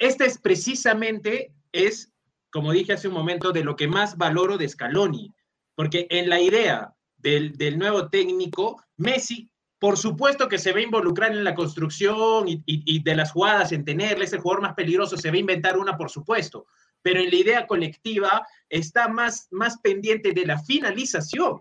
Este 0.03 0.25
es 0.25 0.37
precisamente, 0.37 1.55
es, 1.71 2.13
como 2.51 2.73
dije 2.73 2.93
hace 2.93 3.07
un 3.07 3.15
momento, 3.15 3.53
de 3.53 3.63
lo 3.63 3.77
que 3.77 3.87
más 3.87 4.17
valoro 4.17 4.59
de 4.59 4.69
Scaloni, 4.69 5.33
porque 5.77 6.09
en 6.11 6.29
la 6.29 6.41
idea 6.41 6.93
del, 7.19 7.79
nuevo 7.79 8.11
técnico, 8.11 8.83
Messi, 8.97 9.49
por 9.79 9.97
supuesto 9.97 10.49
que 10.49 10.59
se 10.59 10.73
va 10.73 10.81
a 10.81 10.83
involucrar 10.83 11.31
en 11.31 11.45
la 11.45 11.55
construcción 11.55 12.47
y, 12.49 13.03
de 13.05 13.15
las 13.15 13.31
jugadas, 13.31 13.71
en 13.71 13.85
tenerle 13.85 14.25
ese 14.25 14.41
jugador 14.41 14.63
más 14.63 14.75
peligroso, 14.75 15.17
se 15.17 15.31
va 15.31 15.37
inventar 15.37 15.79
una, 15.79 15.97
por 15.97 16.11
supuesto, 16.11 16.67
pero 17.01 17.21
en 17.21 17.31
la 17.31 17.37
idea 17.37 17.67
colectiva 17.69 18.45
está 18.69 19.07
más, 19.07 19.47
más 19.53 19.79
pendiente 19.79 20.33
de 20.33 20.47
la 20.47 20.59
finalización. 20.59 21.61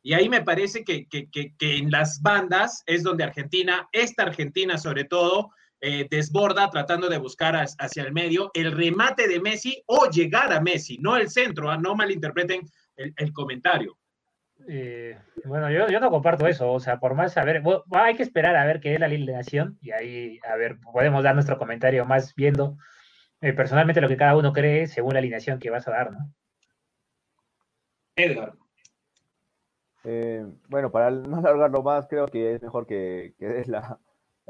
Y 0.00 0.12
ahí 0.12 0.28
me 0.28 0.42
parece 0.42 0.84
que, 0.84 1.08
en 1.58 1.90
las 1.90 2.22
bandas 2.22 2.84
es 2.86 3.02
donde 3.02 3.24
Argentina, 3.24 3.88
esta 3.90 4.22
Argentina 4.22 4.78
sobre 4.78 5.06
todo, 5.06 5.50
eh, 5.82 6.06
desborda 6.10 6.68
tratando 6.68 7.08
de 7.08 7.16
buscar 7.16 7.56
hacia 7.56 8.02
el 8.02 8.12
medio 8.12 8.50
el 8.52 8.72
remate 8.72 9.26
de 9.26 9.40
Messi 9.40 9.82
o 9.86 10.10
llegar 10.10 10.52
a 10.52 10.60
Messi, 10.60 10.98
no 10.98 11.16
el 11.16 11.30
centro, 11.30 11.70
¿ah? 11.70 11.78
no 11.78 11.94
malinterpreten 11.94 12.68
el, 12.96 13.32
comentario. 13.32 13.96
Eh, 14.68 15.18
bueno, 15.46 15.70
yo, 15.70 15.88
yo, 15.88 16.00
no 16.00 16.10
comparto 16.10 16.46
eso, 16.46 16.70
o 16.70 16.80
sea, 16.80 16.98
por 16.98 17.14
más 17.14 17.32
saber, 17.32 17.62
hay 17.92 18.14
que 18.14 18.22
esperar 18.22 18.56
a 18.56 18.66
ver 18.66 18.80
qué 18.80 18.92
es 18.92 19.00
la 19.00 19.06
alineación 19.06 19.78
y 19.80 19.92
ahí, 19.92 20.38
a 20.46 20.54
ver, 20.56 20.78
podemos 20.92 21.24
dar 21.24 21.34
nuestro 21.34 21.56
comentario 21.56 22.04
más 22.04 22.34
viendo 22.34 22.76
eh, 23.40 23.54
personalmente 23.54 24.02
lo 24.02 24.08
que 24.08 24.18
cada 24.18 24.36
uno 24.36 24.52
cree 24.52 24.86
según 24.86 25.14
la 25.14 25.20
alineación 25.20 25.58
que 25.58 25.70
vas 25.70 25.88
a 25.88 25.92
dar, 25.92 26.12
¿no? 26.12 26.30
Edgar. 28.16 28.52
Eh, 30.04 30.44
bueno, 30.68 30.90
para 30.90 31.10
no 31.10 31.38
alargarlo 31.38 31.82
más, 31.82 32.06
creo 32.06 32.26
que 32.26 32.54
es 32.54 32.62
mejor 32.62 32.86
que, 32.86 33.34
que 33.38 33.48
des 33.48 33.66
la, 33.66 33.98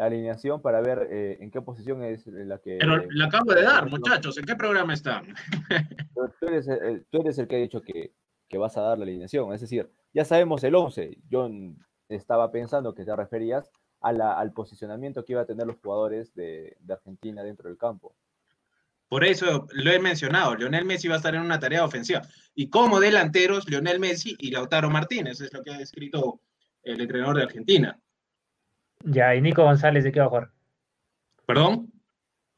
alineación 0.00 0.62
para 0.62 0.80
ver 0.80 1.08
eh, 1.10 1.38
en 1.40 1.50
qué 1.50 1.60
posición 1.60 2.02
es 2.02 2.26
la 2.26 2.58
que... 2.58 2.78
Pero 2.80 3.04
la 3.10 3.26
acabo 3.26 3.52
de 3.52 3.62
dar, 3.62 3.88
muchachos, 3.88 4.38
¿en 4.38 4.44
qué 4.44 4.56
programa 4.56 4.94
están? 4.94 5.34
Tú 6.40 6.46
eres, 6.46 6.68
el, 6.68 7.06
tú 7.10 7.20
eres 7.20 7.38
el 7.38 7.48
que 7.48 7.56
ha 7.56 7.60
dicho 7.60 7.80
que, 7.80 8.12
que, 8.48 8.58
vas 8.58 8.76
a 8.76 8.82
dar 8.82 8.98
la 8.98 9.04
alineación, 9.04 9.52
es 9.54 9.60
decir, 9.60 9.90
ya 10.12 10.24
sabemos 10.24 10.62
el 10.64 10.74
11. 10.74 11.18
Yo 11.28 11.48
estaba 12.08 12.50
pensando 12.50 12.94
que 12.94 13.04
te 13.04 13.16
referías 13.16 13.70
a 14.00 14.12
la, 14.12 14.32
al 14.32 14.52
posicionamiento 14.52 15.24
que 15.24 15.32
iba 15.32 15.42
a 15.42 15.46
tener 15.46 15.66
los 15.66 15.76
jugadores 15.76 16.34
de, 16.34 16.76
de 16.80 16.92
Argentina 16.92 17.42
dentro 17.42 17.68
del 17.68 17.78
campo. 17.78 18.14
Por 19.08 19.24
eso 19.24 19.66
lo 19.72 19.90
he 19.90 19.98
mencionado, 19.98 20.54
Lionel 20.54 20.84
Messi 20.84 21.08
va 21.08 21.14
a 21.14 21.16
estar 21.16 21.34
en 21.34 21.40
una 21.40 21.58
tarea 21.58 21.84
ofensiva. 21.84 22.22
Y 22.54 22.70
como 22.70 23.00
delanteros, 23.00 23.68
Lionel 23.68 23.98
Messi 23.98 24.36
y 24.38 24.50
Lautaro 24.50 24.88
Martínez, 24.88 25.40
es 25.40 25.52
lo 25.52 25.62
que 25.62 25.72
ha 25.72 25.80
escrito 25.80 26.40
el 26.82 27.00
entrenador 27.00 27.36
de 27.36 27.42
Argentina. 27.42 28.00
Ya, 29.04 29.34
¿y 29.34 29.40
Nico 29.40 29.62
González 29.62 30.04
de 30.04 30.12
qué 30.12 30.20
va 30.20 30.26
a 30.26 30.28
jugar? 30.28 30.50
¿Perdón? 31.46 31.92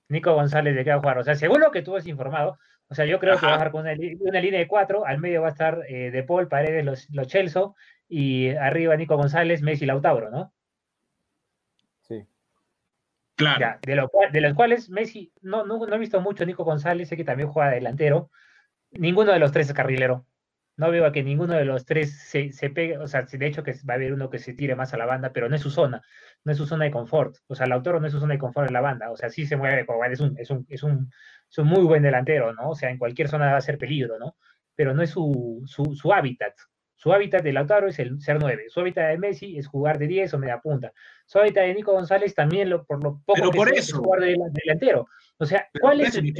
Nico 0.09 0.35
González 0.35 0.75
de 0.75 0.85
qué 0.85 0.91
va 0.91 0.97
a 0.97 1.01
jugar. 1.01 1.19
O 1.19 1.25
sea, 1.25 1.35
según 1.35 1.61
lo 1.61 1.71
que 1.71 1.83
tú 1.83 1.97
has 1.97 2.07
informado, 2.07 2.59
o 2.89 2.95
sea, 2.95 3.07
yo 3.07 3.19
creo 3.19 3.39
que 3.39 3.47
va 3.47 3.53
a 3.53 3.57
jugar 3.57 3.71
con 3.71 3.81
una, 3.83 3.95
línea 4.41 4.61
de 4.61 4.69
cuatro, 4.69 5.07
al 5.07 5.19
medio 5.19 5.43
va 5.43 5.49
a 5.49 5.53
estar 5.53 5.81
eh, 5.89 6.11
De 6.11 6.23
Paul, 6.23 6.49
Paredes, 6.49 6.85
los, 6.85 7.09
los 7.11 7.27
Chelsea, 7.27 7.63
y 8.09 8.51
arriba 8.51 8.97
Nico 8.97 9.17
González, 9.17 9.63
Messi, 9.63 9.87
Lautaro, 9.87 10.31
¿no? 10.31 10.53
Claro. 13.35 13.79
de, 13.83 13.97
lo 13.97 14.11
de, 14.31 14.41
los 14.41 14.55
cuales 14.55 14.91
Messi, 14.91 15.33
no, 15.41 15.65
no, 15.65 15.85
he 15.93 15.99
visto 15.99 16.21
mucho 16.21 16.45
Nico 16.45 16.65
González, 16.65 17.09
sé 17.09 17.17
que 17.17 17.25
también 17.25 17.49
juega 17.49 17.71
delantero. 17.71 18.31
Ninguno 18.91 19.33
de 19.33 19.39
los 19.39 19.53
tres 19.53 19.69
es 19.69 19.75
carrilero. 19.75 20.27
No 20.77 20.91
veo 20.91 21.07
a 21.07 21.13
que 21.13 21.23
ninguno 21.23 21.55
de 21.55 21.65
los 21.65 21.85
tres 21.85 22.19
se, 22.19 22.53
se 22.53 22.71
pegue, 22.71 22.99
o 22.99 23.07
sea, 23.07 23.23
de 23.23 23.47
hecho 23.47 23.63
que 23.63 23.73
va 23.89 23.95
a 23.95 23.97
haber 23.97 24.13
uno 24.13 24.31
que 24.31 24.39
se 24.39 24.55
tire 24.55 24.75
más 24.75 24.95
a 24.95 24.97
la 24.97 25.07
banda, 25.07 25.33
pero 25.33 25.49
no 25.49 25.57
es 25.57 25.63
su 25.63 25.71
zona, 25.71 26.03
no 26.45 26.53
es 26.53 26.59
su 26.59 26.67
zona 26.67 26.87
de 26.87 26.91
confort. 26.91 27.37
O 27.47 27.55
sea, 27.55 27.67
el 27.67 27.73
autor 27.73 28.01
no 28.01 28.07
es 28.07 28.13
su 28.13 28.21
zona 28.21 28.35
de 28.35 28.41
confort 28.41 28.69
en 28.69 28.75
la 28.75 28.81
banda, 28.81 29.11
o 29.11 29.17
sea, 29.17 29.29
sí 29.31 29.47
se 29.47 29.57
mueve, 29.57 29.87
es 30.11 30.21
un, 30.21 30.39
es 30.39 30.51
un, 30.51 30.67
es 30.69 30.83
un, 30.83 31.11
es 31.51 31.59
un 31.59 31.67
muy 31.67 31.83
buen 31.83 32.03
delantero, 32.03 32.53
¿no? 32.55 32.71
O 32.71 32.75
sea, 32.75 32.91
en 32.91 32.99
cualquier 32.99 33.29
zona 33.29 33.53
va 33.53 33.59
a 33.59 33.61
ser 33.61 33.79
peligro, 33.79 34.19
¿no? 34.19 34.37
Pero 34.75 34.95
no 34.95 35.03
es 35.03 35.11
su, 35.11 35.63
su, 35.67 35.95
su 35.95 36.13
hábitat. 36.13 36.55
Su 37.03 37.13
hábitat 37.13 37.43
de 37.43 37.53
Lautaro 37.53 37.89
es 37.89 37.99
el 37.99 38.21
ser 38.21 38.39
9. 38.39 38.67
Su 38.69 38.79
hábitat 38.79 39.11
de 39.11 39.19
Messi 39.19 39.59
es 39.59 39.67
jugar 39.67 39.99
de 39.99 40.07
10 40.07 40.35
o 40.35 40.39
media 40.39 40.61
punta. 40.61 40.93
Su 41.27 41.41
hábitat 41.41 41.65
de 41.65 41.75
Nico 41.75 41.91
González 41.91 42.33
también, 42.33 42.71
lo, 42.71 42.85
por 42.85 43.03
lo 43.03 43.21
poco 43.27 43.51
que 43.51 43.57
por 43.57 43.75
es 43.75 43.93
jugar 43.93 44.21
de, 44.21 44.37
delantero. 44.53 45.09
O 45.39 45.47
sea, 45.47 45.67
¿cuál 45.81 46.01
es 46.01 46.15
el, 46.17 46.33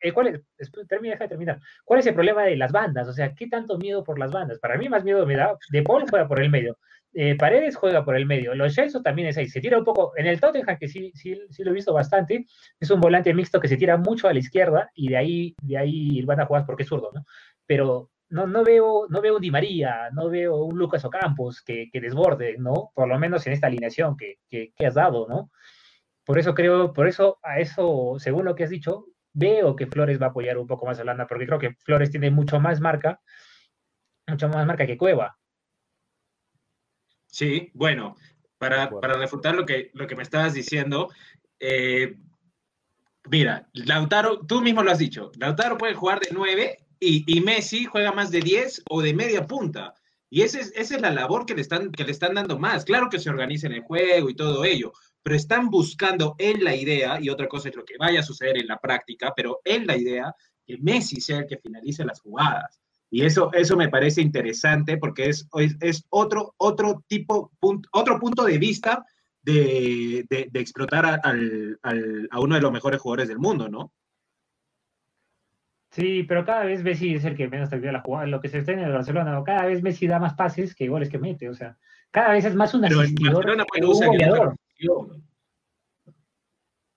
el, 0.00 0.12
cuál 0.12 0.42
termina, 0.88 1.14
deja 1.14 1.24
de 1.24 1.28
terminar. 1.28 1.60
¿Cuál 1.84 2.00
es 2.00 2.06
el 2.06 2.14
problema 2.14 2.42
de 2.44 2.56
las 2.56 2.72
bandas? 2.72 3.06
O 3.08 3.12
sea, 3.12 3.34
¿qué 3.34 3.46
tanto 3.46 3.78
miedo 3.78 4.02
por 4.02 4.18
las 4.18 4.32
bandas? 4.32 4.58
Para 4.58 4.76
mí 4.76 4.88
más 4.88 5.04
miedo 5.04 5.24
me 5.24 5.36
da. 5.36 5.56
De 5.70 5.82
Paul 5.82 6.04
juega 6.08 6.26
por 6.26 6.40
el 6.40 6.50
medio. 6.50 6.78
Eh, 7.14 7.36
Paredes 7.36 7.76
juega 7.76 8.04
por 8.04 8.16
el 8.16 8.26
medio. 8.26 8.54
Los 8.54 8.74
Chelsea 8.74 9.02
también 9.02 9.28
es 9.28 9.36
ahí. 9.36 9.48
Se 9.48 9.60
tira 9.60 9.78
un 9.78 9.84
poco. 9.84 10.12
En 10.16 10.26
el 10.26 10.40
Tottenham, 10.40 10.78
que 10.78 10.88
sí, 10.88 11.12
sí, 11.14 11.38
sí 11.50 11.62
lo 11.62 11.70
he 11.70 11.74
visto 11.74 11.92
bastante, 11.92 12.46
es 12.80 12.90
un 12.90 13.00
volante 13.00 13.34
mixto 13.34 13.60
que 13.60 13.68
se 13.68 13.76
tira 13.76 13.96
mucho 13.96 14.28
a 14.28 14.32
la 14.32 14.38
izquierda 14.38 14.90
y 14.94 15.08
de 15.08 15.16
ahí, 15.16 15.54
de 15.62 15.78
ahí 15.78 16.22
van 16.22 16.40
a 16.40 16.46
jugar 16.46 16.64
porque 16.66 16.84
es 16.84 16.88
zurdo, 16.88 17.10
¿no? 17.14 17.24
Pero 17.66 18.10
no, 18.30 18.46
no, 18.46 18.64
veo, 18.64 19.06
no 19.10 19.20
veo 19.20 19.36
un 19.36 19.42
Di 19.42 19.50
María, 19.50 20.08
no 20.12 20.30
veo 20.30 20.64
un 20.64 20.78
Lucas 20.78 21.04
Ocampos 21.04 21.60
que, 21.60 21.90
que 21.92 22.00
desborde, 22.00 22.56
¿no? 22.58 22.90
Por 22.94 23.06
lo 23.06 23.18
menos 23.18 23.46
en 23.46 23.52
esta 23.52 23.66
alineación 23.66 24.16
que, 24.16 24.38
que, 24.48 24.86
has 24.86 24.94
dado, 24.94 25.28
¿no? 25.28 25.50
Por 26.24 26.38
eso 26.38 26.54
creo, 26.54 26.92
por 26.92 27.08
eso 27.08 27.38
a 27.42 27.58
eso, 27.58 28.16
según 28.18 28.44
lo 28.44 28.54
que 28.54 28.64
has 28.64 28.70
dicho, 28.70 29.06
veo 29.32 29.74
que 29.74 29.86
Flores 29.86 30.20
va 30.20 30.26
a 30.26 30.30
apoyar 30.30 30.58
un 30.58 30.66
poco 30.66 30.86
más 30.86 30.98
a 30.98 31.02
Holanda, 31.02 31.26
porque 31.26 31.46
creo 31.46 31.58
que 31.58 31.74
Flores 31.80 32.10
tiene 32.10 32.30
mucho 32.30 32.60
más 32.60 32.80
marca, 32.80 33.20
mucho 34.26 34.48
más 34.48 34.66
marca 34.66 34.86
que 34.86 34.96
Cueva. 34.96 35.38
Sí, 37.26 37.70
bueno, 37.74 38.16
para, 38.58 38.90
para 38.90 39.14
refutar 39.14 39.54
lo 39.54 39.64
que, 39.64 39.90
lo 39.94 40.06
que 40.06 40.16
me 40.16 40.22
estabas 40.22 40.54
diciendo, 40.54 41.10
eh, 41.58 42.16
mira, 43.30 43.68
Lautaro, 43.72 44.40
tú 44.46 44.60
mismo 44.60 44.82
lo 44.82 44.92
has 44.92 44.98
dicho, 44.98 45.32
Lautaro 45.38 45.78
puede 45.78 45.94
jugar 45.94 46.20
de 46.20 46.28
9 46.32 46.78
y, 47.04 47.40
Messi 47.40 47.84
juega 47.84 48.12
más 48.12 48.30
de 48.30 48.40
10 48.40 48.84
o 48.88 49.02
de 49.02 49.12
media 49.12 49.46
punta. 49.46 49.94
Y 50.30 50.42
esa 50.42 50.60
es, 50.60 50.72
esa 50.76 50.96
es 50.96 51.02
la 51.02 51.10
labor 51.10 51.44
que 51.44 51.54
le, 51.54 51.60
están, 51.60 51.90
que 51.90 52.04
le 52.04 52.12
están 52.12 52.34
dando 52.34 52.58
más. 52.58 52.84
Claro 52.84 53.08
que 53.10 53.18
se 53.18 53.28
organiza 53.28 53.66
en 53.66 53.74
el 53.74 53.82
juego 53.82 54.30
y 54.30 54.36
todo 54.36 54.64
ello, 54.64 54.92
pero 55.22 55.36
están 55.36 55.68
buscando 55.70 56.34
en 56.38 56.64
la 56.64 56.74
idea, 56.74 57.18
y 57.20 57.28
otra 57.28 57.48
cosa 57.48 57.68
es 57.68 57.76
lo 57.76 57.84
que 57.84 57.96
vaya 57.98 58.20
a 58.20 58.24
suceder 58.24 58.58
en 58.58 58.66
la 58.66 58.78
práctica, 58.78 59.32
pero 59.36 59.60
en 59.64 59.86
la 59.86 59.96
idea 59.96 60.34
que 60.66 60.78
Messi 60.78 61.20
sea 61.20 61.38
el 61.38 61.46
que 61.46 61.58
finalice 61.58 62.04
las 62.04 62.20
jugadas. 62.20 62.80
Y 63.10 63.24
eso, 63.24 63.52
eso 63.52 63.76
me 63.76 63.88
parece 63.88 64.22
interesante 64.22 64.96
porque 64.96 65.28
es, 65.28 65.46
es, 65.80 66.04
otro, 66.08 66.54
otro 66.56 67.04
tipo, 67.06 67.52
otro 67.92 68.18
punto 68.18 68.44
de 68.44 68.58
vista 68.58 69.04
de, 69.42 70.24
de, 70.30 70.60
explotar 70.60 71.20
al, 71.22 71.78
al, 71.82 72.28
a 72.30 72.40
uno 72.40 72.54
de 72.54 72.62
los 72.62 72.72
mejores 72.72 73.00
jugadores 73.00 73.28
del 73.28 73.38
mundo, 73.38 73.68
¿no? 73.68 73.92
Sí, 75.90 76.22
pero 76.22 76.46
cada 76.46 76.64
vez 76.64 76.82
Messi 76.82 77.14
es 77.14 77.24
el 77.26 77.36
que 77.36 77.48
menos 77.48 77.68
termina 77.68 77.92
la 77.92 78.00
jugada. 78.00 78.26
Lo 78.26 78.40
que 78.40 78.48
se 78.48 78.58
está 78.58 78.72
en 78.72 78.78
el 78.78 78.92
Barcelona, 78.92 79.42
cada 79.44 79.66
vez 79.66 79.82
Messi 79.82 80.06
da 80.06 80.18
más 80.18 80.32
pases 80.32 80.74
que 80.74 80.88
goles 80.88 81.10
que 81.10 81.18
mete. 81.18 81.50
O 81.50 81.54
sea, 81.54 81.76
cada 82.10 82.32
vez 82.32 82.46
es 82.46 82.54
más 82.54 82.72
un 82.72 82.86
asistidor 82.86 83.44
que 83.44 83.84
un 83.84 83.92
goleador. 83.92 84.56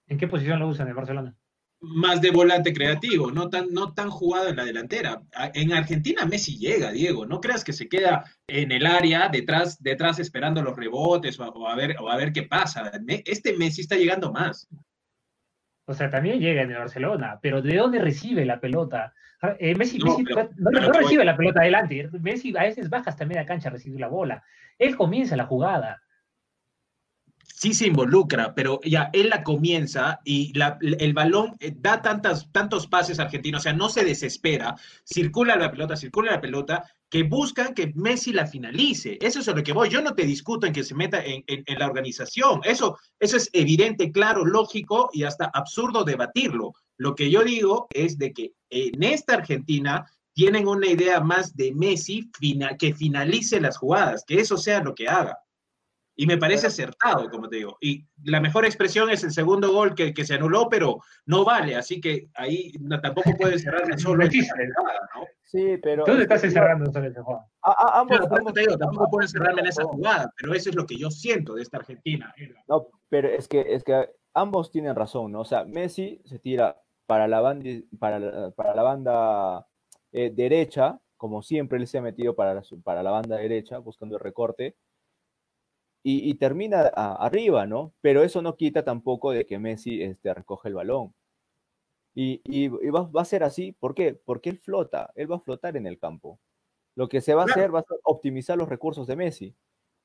¿En 0.08 0.18
qué 0.18 0.28
posición 0.28 0.60
lo 0.60 0.68
usan 0.68 0.88
en 0.88 0.96
Barcelona? 0.96 1.36
Más 1.82 2.22
de 2.22 2.32
volante 2.32 2.74
creativo, 2.74 3.32
no 3.32 3.50
tan, 3.50 3.72
no 3.72 3.94
tan 3.94 4.10
jugado 4.10 4.50
en 4.50 4.56
la 4.56 4.66
delantera. 4.66 5.22
En 5.54 5.74
Argentina 5.74 6.26
Messi 6.26 6.58
llega, 6.58 6.92
Diego. 6.92 7.26
No 7.26 7.42
creas 7.42 7.64
que 7.64 7.74
se 7.74 7.90
queda 7.90 8.24
en 8.48 8.72
el 8.72 8.86
área 8.86 9.30
detrás, 9.30 9.82
detrás 9.84 10.20
esperando 10.20 10.64
los 10.64 10.76
rebotes 10.76 11.40
o 11.40 11.68
a, 11.68 11.76
ver, 11.76 11.98
o 12.00 12.10
a 12.10 12.18
ver 12.18 12.32
qué 12.32 12.44
pasa. 12.44 12.92
Este 13.26 13.56
Messi 13.58 13.82
está 13.82 13.96
llegando 13.96 14.32
más. 14.32 14.68
O 15.88 15.94
sea, 15.94 16.10
también 16.10 16.40
llega 16.40 16.64
en 16.64 16.72
el 16.72 16.78
Barcelona, 16.78 17.40
pero 17.42 17.62
¿de 17.62 17.76
dónde 17.76 18.00
recibe 18.00 18.46
la 18.46 18.60
pelota? 18.60 19.14
Ah, 19.42 19.56
eh, 19.60 19.76
Messi, 19.76 20.00
no, 20.00 20.18
no, 20.58 20.92
recibe 20.92 21.26
la 21.26 21.38
pelota 21.38 21.62
adelante. 21.62 22.10
Messi 22.20 22.56
a 22.58 22.64
veces 22.64 22.90
baja 22.90 23.12
hasta 23.12 23.26
media 23.26 23.46
cancha 23.46 23.70
a 23.70 23.74
recibir 23.74 24.00
la 24.00 24.08
bola. 24.08 24.44
Él 24.80 24.96
comienza 24.96 25.36
la 25.36 25.46
jugada 25.46 26.02
sí 27.66 27.74
se 27.74 27.88
involucra, 27.88 28.54
pero 28.54 28.80
ya 28.84 29.10
él 29.12 29.30
la 29.30 29.42
comienza 29.42 30.20
y 30.24 30.54
el 30.82 31.14
balón 31.14 31.56
eh, 31.60 31.74
da 31.76 32.00
tantas, 32.00 32.52
tantos 32.52 32.86
pases 32.86 33.20
argentinos, 33.20 33.62
o 33.62 33.64
sea, 33.64 33.74
no 33.74 33.90
se 33.90 34.06
desespera, 34.06 34.76
circula 35.04 35.56
la 35.56 35.72
pelota, 35.72 35.98
circula 35.98 36.34
la 36.34 36.42
pelota, 36.42 36.84
que 37.10 37.24
buscan 37.24 37.74
que 37.74 37.92
Messi 37.96 38.34
la 38.34 38.46
finalice. 38.46 39.18
Eso 39.20 39.40
es 39.40 39.48
a 39.48 39.54
lo 39.54 39.64
que 39.64 39.74
voy. 39.74 39.90
Yo 39.90 40.04
no 40.04 40.14
te 40.14 40.28
discuto 40.28 40.68
en 40.68 40.74
que 40.74 40.84
se 40.84 40.94
meta 40.94 41.24
en, 41.26 41.44
la 41.80 41.88
organización. 41.88 42.62
Eso, 42.64 43.00
eso 43.20 43.38
es 43.38 43.50
evidente, 43.52 44.12
claro, 44.12 44.46
lógico 44.46 45.10
y 45.12 45.24
hasta 45.24 45.46
absurdo 45.46 46.04
debatirlo. 46.04 46.74
Lo 46.98 47.16
que 47.16 47.32
yo 47.32 47.44
digo 47.44 47.88
es 47.90 48.20
de 48.20 48.32
que 48.32 48.54
en 48.70 49.02
esta 49.02 49.36
Argentina 49.36 50.06
tienen 50.34 50.68
una 50.68 50.88
idea 50.88 51.20
más 51.20 51.56
de 51.56 51.74
Messi 51.74 52.30
que 52.78 52.94
finalice 52.94 53.60
las 53.60 53.78
jugadas, 53.78 54.24
que 54.28 54.40
eso 54.40 54.56
sea 54.56 54.84
lo 54.84 54.94
que 54.94 55.08
haga. 55.08 55.40
Y 56.18 56.26
me 56.28 56.38
parece 56.38 56.68
acertado, 56.68 57.30
como 57.30 57.50
te 57.50 57.58
digo. 57.58 57.78
Y 57.82 58.06
la 58.24 58.40
mejor 58.40 58.66
expresión 58.66 59.10
es 59.10 59.24
el 59.24 59.32
segundo 59.32 59.72
gol 59.74 59.94
que, 59.94 60.14
que 60.14 60.26
se 60.26 60.36
anuló, 60.36 60.70
pero 60.70 61.00
no 61.26 61.44
vale. 61.44 61.76
Así 61.76 62.00
que 62.00 62.30
ahí 62.36 62.72
tampoco 63.02 63.32
puede 63.38 63.60
cerrarme 63.60 63.98
solo. 63.98 64.24
¿no? 64.24 64.32
Sí, 65.44 65.78
pero. 65.82 66.06
Tú 66.06 66.14
estás 66.14 66.44
encerrando 66.44 66.90
en 66.98 67.06
esa 67.06 67.22
jugada. 67.22 67.48
ambos, 67.62 68.54
te 68.54 68.62
digo, 68.62 68.78
tampoco 68.78 69.10
pueden 69.12 69.28
cerrarme 69.28 69.62
en 69.62 69.68
esa 69.68 69.84
jugada, 69.84 70.32
pero 70.38 70.54
eso 70.54 70.70
es 70.70 70.76
lo 70.76 70.86
que 70.86 70.98
yo 70.98 71.12
siento 71.12 71.56
de 71.56 71.64
esta 71.64 71.78
Argentina. 71.78 72.34
No, 72.68 72.88
pero 73.10 73.28
es 73.28 73.48
que, 73.48 73.66
es 73.74 73.84
que 73.84 74.10
ambos 74.34 74.72
tienen 74.72 74.96
razón, 74.96 75.34
¿no? 75.34 75.42
O 75.42 75.46
sea, 75.46 75.66
Messi 75.66 76.22
se 76.26 76.40
tira 76.40 76.82
para 77.06 77.28
la 77.28 77.42
banda, 77.42 77.70
para, 78.00 78.52
para 78.52 78.74
la 78.74 78.84
banda 78.84 79.68
eh, 80.12 80.32
derecha, 80.34 81.00
como 81.18 81.42
siempre 81.42 81.78
él 81.78 81.88
se 81.88 81.98
ha 81.98 82.02
metido 82.02 82.36
para 82.36 82.62
para 82.84 83.04
la 83.04 83.12
banda 83.12 83.38
derecha, 83.38 83.78
buscando 83.80 84.16
el 84.16 84.24
recorte 84.24 84.76
y, 86.08 86.36
termina 86.36 86.82
arriba, 86.82 87.66
¿no? 87.66 87.92
Pero 88.02 88.24
eso 88.24 88.44
no 88.44 88.56
quita 88.56 88.84
tampoco 88.84 89.32
de 89.32 89.48
que 89.48 89.58
Messi 89.58 90.04
este, 90.04 90.32
recoge 90.36 90.70
el 90.70 90.76
balón. 90.76 91.16
Y, 92.14 92.68
va, 92.92 93.10
a 93.16 93.26
ser 93.26 93.44
así, 93.44 93.72
¿por 93.72 93.96
qué? 93.96 94.14
Porque 94.14 94.52
él 94.52 94.60
flota, 94.60 95.12
él 95.16 95.32
va 95.32 95.38
a 95.38 95.40
flotar 95.40 95.76
en 95.78 95.88
el 95.88 95.98
campo. 95.98 96.40
Lo 96.96 97.10
que 97.10 97.22
se 97.22 97.34
va 97.34 97.42
a 97.42 97.46
hacer 97.46 97.74
va 97.74 97.80
a 97.80 97.84
ser 97.84 97.98
optimizar 98.04 98.56
los 98.56 98.70
recursos 98.70 99.08
de 99.08 99.16
Messi, 99.16 99.56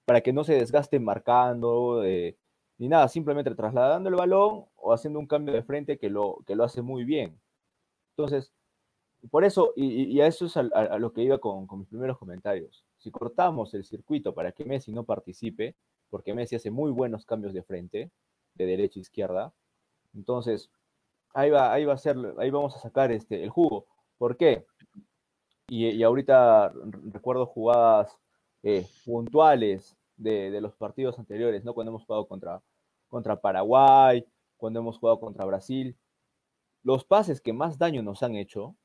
para 0.06 0.22
que 0.22 0.32
no 0.32 0.42
se 0.42 0.54
desgaste 0.54 0.98
marcando, 1.00 2.02
eh, 2.04 2.38
ni 2.78 2.88
nada, 2.88 3.06
simplemente 3.08 3.54
trasladando 3.54 4.08
el 4.08 4.16
balón 4.16 4.64
o 4.76 4.94
haciendo 4.94 5.18
un 5.18 5.26
cambio 5.26 5.54
de 5.54 5.62
frente 5.62 5.98
que 5.98 6.08
lo, 6.08 6.38
que 6.46 6.56
lo 6.56 6.64
hace 6.64 6.80
muy 6.80 7.04
bien. 7.04 7.38
Entonces, 8.16 8.54
por 9.30 9.44
eso, 9.44 9.74
y, 9.76 10.18
a 10.20 10.26
eso 10.26 10.46
es 10.46 10.56
a, 10.56 10.62
lo 10.98 11.12
que 11.12 11.22
iba 11.22 11.38
con, 11.38 11.66
con 11.66 11.80
mis 11.80 11.88
primeros 11.88 12.18
comentarios. 12.18 12.86
Si 13.00 13.10
cortamos 13.10 13.72
el 13.74 13.84
circuito 13.84 14.34
para 14.34 14.52
que 14.52 14.64
Messi 14.64 14.92
no 14.92 15.04
participe, 15.04 15.74
porque 16.10 16.34
Messi 16.34 16.56
hace 16.56 16.70
muy 16.70 16.90
buenos 16.90 17.24
cambios 17.24 17.54
de 17.54 17.62
frente, 17.62 18.10
de 18.54 18.66
derecha 18.66 19.00
a 19.00 19.02
izquierda. 19.02 19.54
Entonces, 20.14 20.70
ahí 21.32 21.50
va, 21.50 21.72
ahí 21.72 21.84
va 21.86 21.94
a 21.94 21.98
ser, 21.98 22.16
ahí 22.38 22.50
vamos 22.50 22.76
a 22.76 22.80
sacar 22.80 23.10
este, 23.10 23.42
el 23.42 23.48
jugo. 23.48 23.86
¿Por 24.18 24.36
qué? 24.36 24.66
Y, 25.68 26.02
ahorita 26.02 26.72
recuerdo 27.12 27.46
jugadas 27.46 28.18
eh, 28.62 28.86
puntuales 29.06 29.96
de, 30.16 30.60
los 30.60 30.74
partidos 30.74 31.18
anteriores, 31.18 31.64
¿no? 31.64 31.72
Cuando 31.72 31.90
hemos 31.92 32.04
jugado 32.04 32.26
contra, 32.26 32.60
contra 33.08 33.40
Paraguay, 33.40 34.26
cuando 34.56 34.80
hemos 34.80 34.98
jugado 34.98 35.20
contra 35.20 35.46
Brasil. 35.46 35.96
Los 36.82 37.04
pases 37.04 37.40
que 37.40 37.52
más 37.52 37.78
daño 37.78 38.02
nos 38.02 38.22
han 38.22 38.34
hecho 38.34 38.76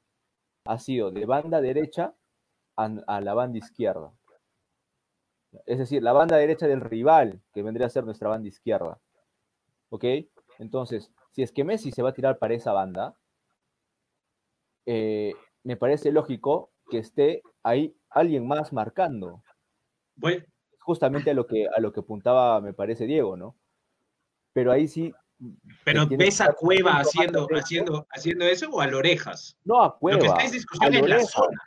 ha 0.65 0.80
sido 0.80 1.12
de 1.12 1.25
banda 1.25 1.60
derecha 1.60 2.15
a 2.76 3.22
la 3.22 3.34
banda 3.34 3.58
izquierda 3.58 4.12
es 5.66 5.80
decir, 5.80 6.04
la 6.04 6.14
banda 6.14 6.38
derecha 6.38 6.68
del 6.68 6.82
rival, 6.82 7.42
que 7.54 7.64
vendría 7.64 7.88
a 7.88 7.92
ser 7.92 8.04
nuestra 8.04 8.30
banda 8.30 8.48
izquierda. 8.48 9.00
¿Ok? 9.90 10.04
Entonces, 10.60 11.12
si 11.32 11.44
es 11.44 11.52
que 11.52 11.64
Messi 11.64 11.92
se 11.92 12.02
va 12.02 12.10
a 12.10 12.14
tirar 12.14 12.38
para 12.38 12.54
esa 12.54 12.74
banda, 12.74 13.16
eh, 14.86 15.34
me 15.64 15.78
parece 15.78 16.12
lógico 16.12 16.72
que 16.90 17.00
esté 17.00 17.42
ahí 17.64 17.96
alguien 18.10 18.48
más 18.48 18.74
marcando. 18.74 19.44
Justamente 20.80 21.32
a 21.32 21.34
lo 21.34 21.48
que 21.48 21.68
a 21.68 21.80
lo 21.80 21.92
que 21.92 22.02
apuntaba, 22.02 22.62
me 22.62 22.74
parece, 22.74 23.06
Diego, 23.06 23.36
¿no? 23.36 23.56
Pero 24.54 24.72
ahí 24.72 24.88
sí. 24.88 25.14
Pero 25.84 26.08
ves 26.08 26.40
a 26.40 26.54
Cueva 26.54 27.00
haciendo, 27.00 27.48
haciendo, 27.52 28.08
haciendo 28.12 28.46
eso 28.46 28.70
o 28.70 28.80
a 28.80 28.88
Orejas? 28.88 29.58
No, 29.66 29.82
a 29.82 29.98
Cueva. 29.98 30.18
Lo 30.18 30.24
que 30.24 30.44
está 30.44 30.52
discusión 30.52 31.10
la 31.10 31.24
zona. 31.26 31.62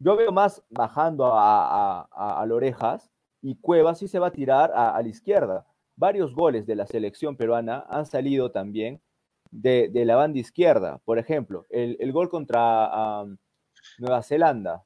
Yo 0.00 0.16
veo 0.16 0.30
más 0.30 0.62
bajando 0.70 1.32
a, 1.34 2.02
a, 2.02 2.46
Lorejas 2.46 3.10
y 3.42 3.56
Cueva 3.56 3.94
sí 3.94 4.06
se 4.06 4.18
va 4.18 4.28
a 4.28 4.32
tirar 4.32 4.70
a, 4.74 5.00
la 5.02 5.08
izquierda. 5.08 5.66
Varios 5.96 6.34
goles 6.34 6.66
de 6.66 6.76
la 6.76 6.86
selección 6.86 7.36
peruana 7.36 7.84
han 7.88 8.06
salido 8.06 8.52
también 8.52 9.00
de, 9.50 9.90
la 9.92 10.14
banda 10.14 10.38
izquierda. 10.38 10.98
Por 11.04 11.18
ejemplo, 11.18 11.66
el, 11.70 12.12
gol 12.12 12.28
contra 12.28 13.24
Nueva 13.98 14.22
Zelanda, 14.22 14.84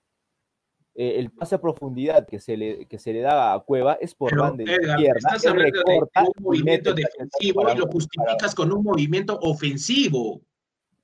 eh, 0.94 1.18
el 1.18 1.30
pase 1.30 1.54
a 1.54 1.60
profundidad 1.60 2.26
que 2.26 2.38
se 2.38 2.56
le, 2.56 2.86
que 2.86 2.98
se 2.98 3.12
le 3.12 3.20
da 3.20 3.52
a 3.52 3.60
Cueva 3.60 3.94
es 3.94 4.14
por 4.14 4.34
banda 4.36 4.62
izquierda. 4.62 5.16
Estás 5.16 5.46
hablando 5.46 5.82
de 5.86 5.98
un 5.98 6.42
movimiento 6.42 6.94
defensivo 6.94 7.70
y 7.70 7.76
lo 7.76 7.86
justificas 7.86 8.54
con 8.54 8.72
un 8.72 8.82
movimiento 8.82 9.38
ofensivo. 9.42 10.40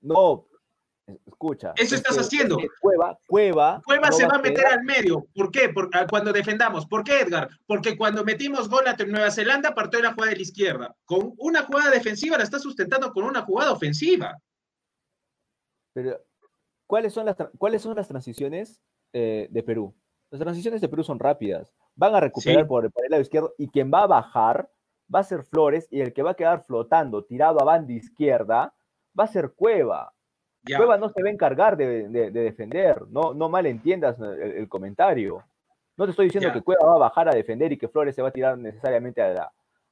No, 0.01 0.47
Escucha. 1.41 1.73
Eso 1.77 1.95
estás 1.95 2.19
haciendo. 2.19 2.59
Cueva, 2.81 3.17
Cueva. 3.29 3.81
Cueva 3.85 4.11
se 4.11 4.27
va 4.27 4.35
a 4.35 4.39
meter 4.41 4.67
al 4.67 4.83
medio. 4.83 5.25
¿Por 5.33 5.53
qué? 5.53 5.73
Ah, 5.93 6.05
cuando 6.11 6.33
defendamos. 6.33 6.85
¿Por 6.85 7.05
qué, 7.05 7.21
Edgar? 7.21 7.49
Porque 7.65 7.97
cuando 7.97 8.25
metimos 8.25 8.69
gol 8.69 8.89
a 8.89 8.97
Nueva 9.05 9.31
Zelanda, 9.31 9.73
partió 9.73 10.03
la 10.03 10.15
jugada 10.15 10.31
de 10.31 10.37
la 10.37 10.43
izquierda. 10.43 10.97
Con 11.05 11.35
una 11.39 11.63
jugada 11.63 11.91
defensiva 11.91 12.37
la 12.37 12.43
está 12.43 12.59
sustentando 12.59 13.13
con 13.13 13.23
una 13.23 13.43
jugada 13.43 13.71
ofensiva. 13.71 14.37
Pero, 15.93 16.21
¿cuáles 16.89 17.13
son 17.13 17.27
las, 17.27 17.37
¿cuáles 17.57 17.83
son 17.83 17.95
las 17.95 18.09
transiciones 18.09 18.81
eh, 19.13 19.47
de 19.49 19.63
Perú? 19.63 19.95
Las 20.31 20.41
transiciones 20.41 20.81
de 20.81 20.89
Perú 20.89 21.05
son 21.05 21.21
rápidas. 21.21 21.73
Van 21.95 22.17
a 22.17 22.21
recuperar 22.21 22.67
por, 22.67 22.91
por 22.91 23.05
el 23.05 23.13
lado 23.13 23.23
izquierdo 23.23 23.55
y 23.59 23.69
quien 23.69 23.93
va 23.95 24.03
a 24.03 24.09
bajar 24.09 24.69
va 25.15 25.21
a 25.21 25.25
ser 25.25 25.45
Flores 25.45 25.87
y 25.93 26.01
el 26.01 26.13
que 26.13 26.25
va 26.25 26.33
a 26.33 26.37
quedar 26.37 26.65
flotando, 26.65 27.25
tirado 27.25 27.61
a 27.61 27.65
banda 27.65 27.93
izquierda, 27.93 28.75
va 29.17 29.25
a 29.25 29.29
ser 29.29 29.53
Cueva 29.55 30.13
Cueva 30.65 30.99
no 30.99 31.09
se 31.09 31.23
va 31.23 31.29
a 31.29 31.33
encargar 31.33 31.77
de, 31.77 32.09
defender, 32.31 33.03
no, 33.09 33.35
no 33.35 33.49
malentiendas 33.49 34.19
el, 34.21 34.69
comentario. 34.69 35.43
No 35.97 36.05
te 36.05 36.11
estoy 36.11 36.27
diciendo 36.27 36.53
que 36.53 36.63
Cueva 36.63 36.87
va 36.87 36.95
a 36.95 36.99
bajar 36.99 37.29
a 37.29 37.35
defender 37.35 37.73
y 37.73 37.79
que 37.79 37.89
Flores 37.89 38.15
se 38.15 38.23
va 38.23 38.29
a 38.29 38.33
tirar 38.33 38.59
necesariamente 38.59 39.23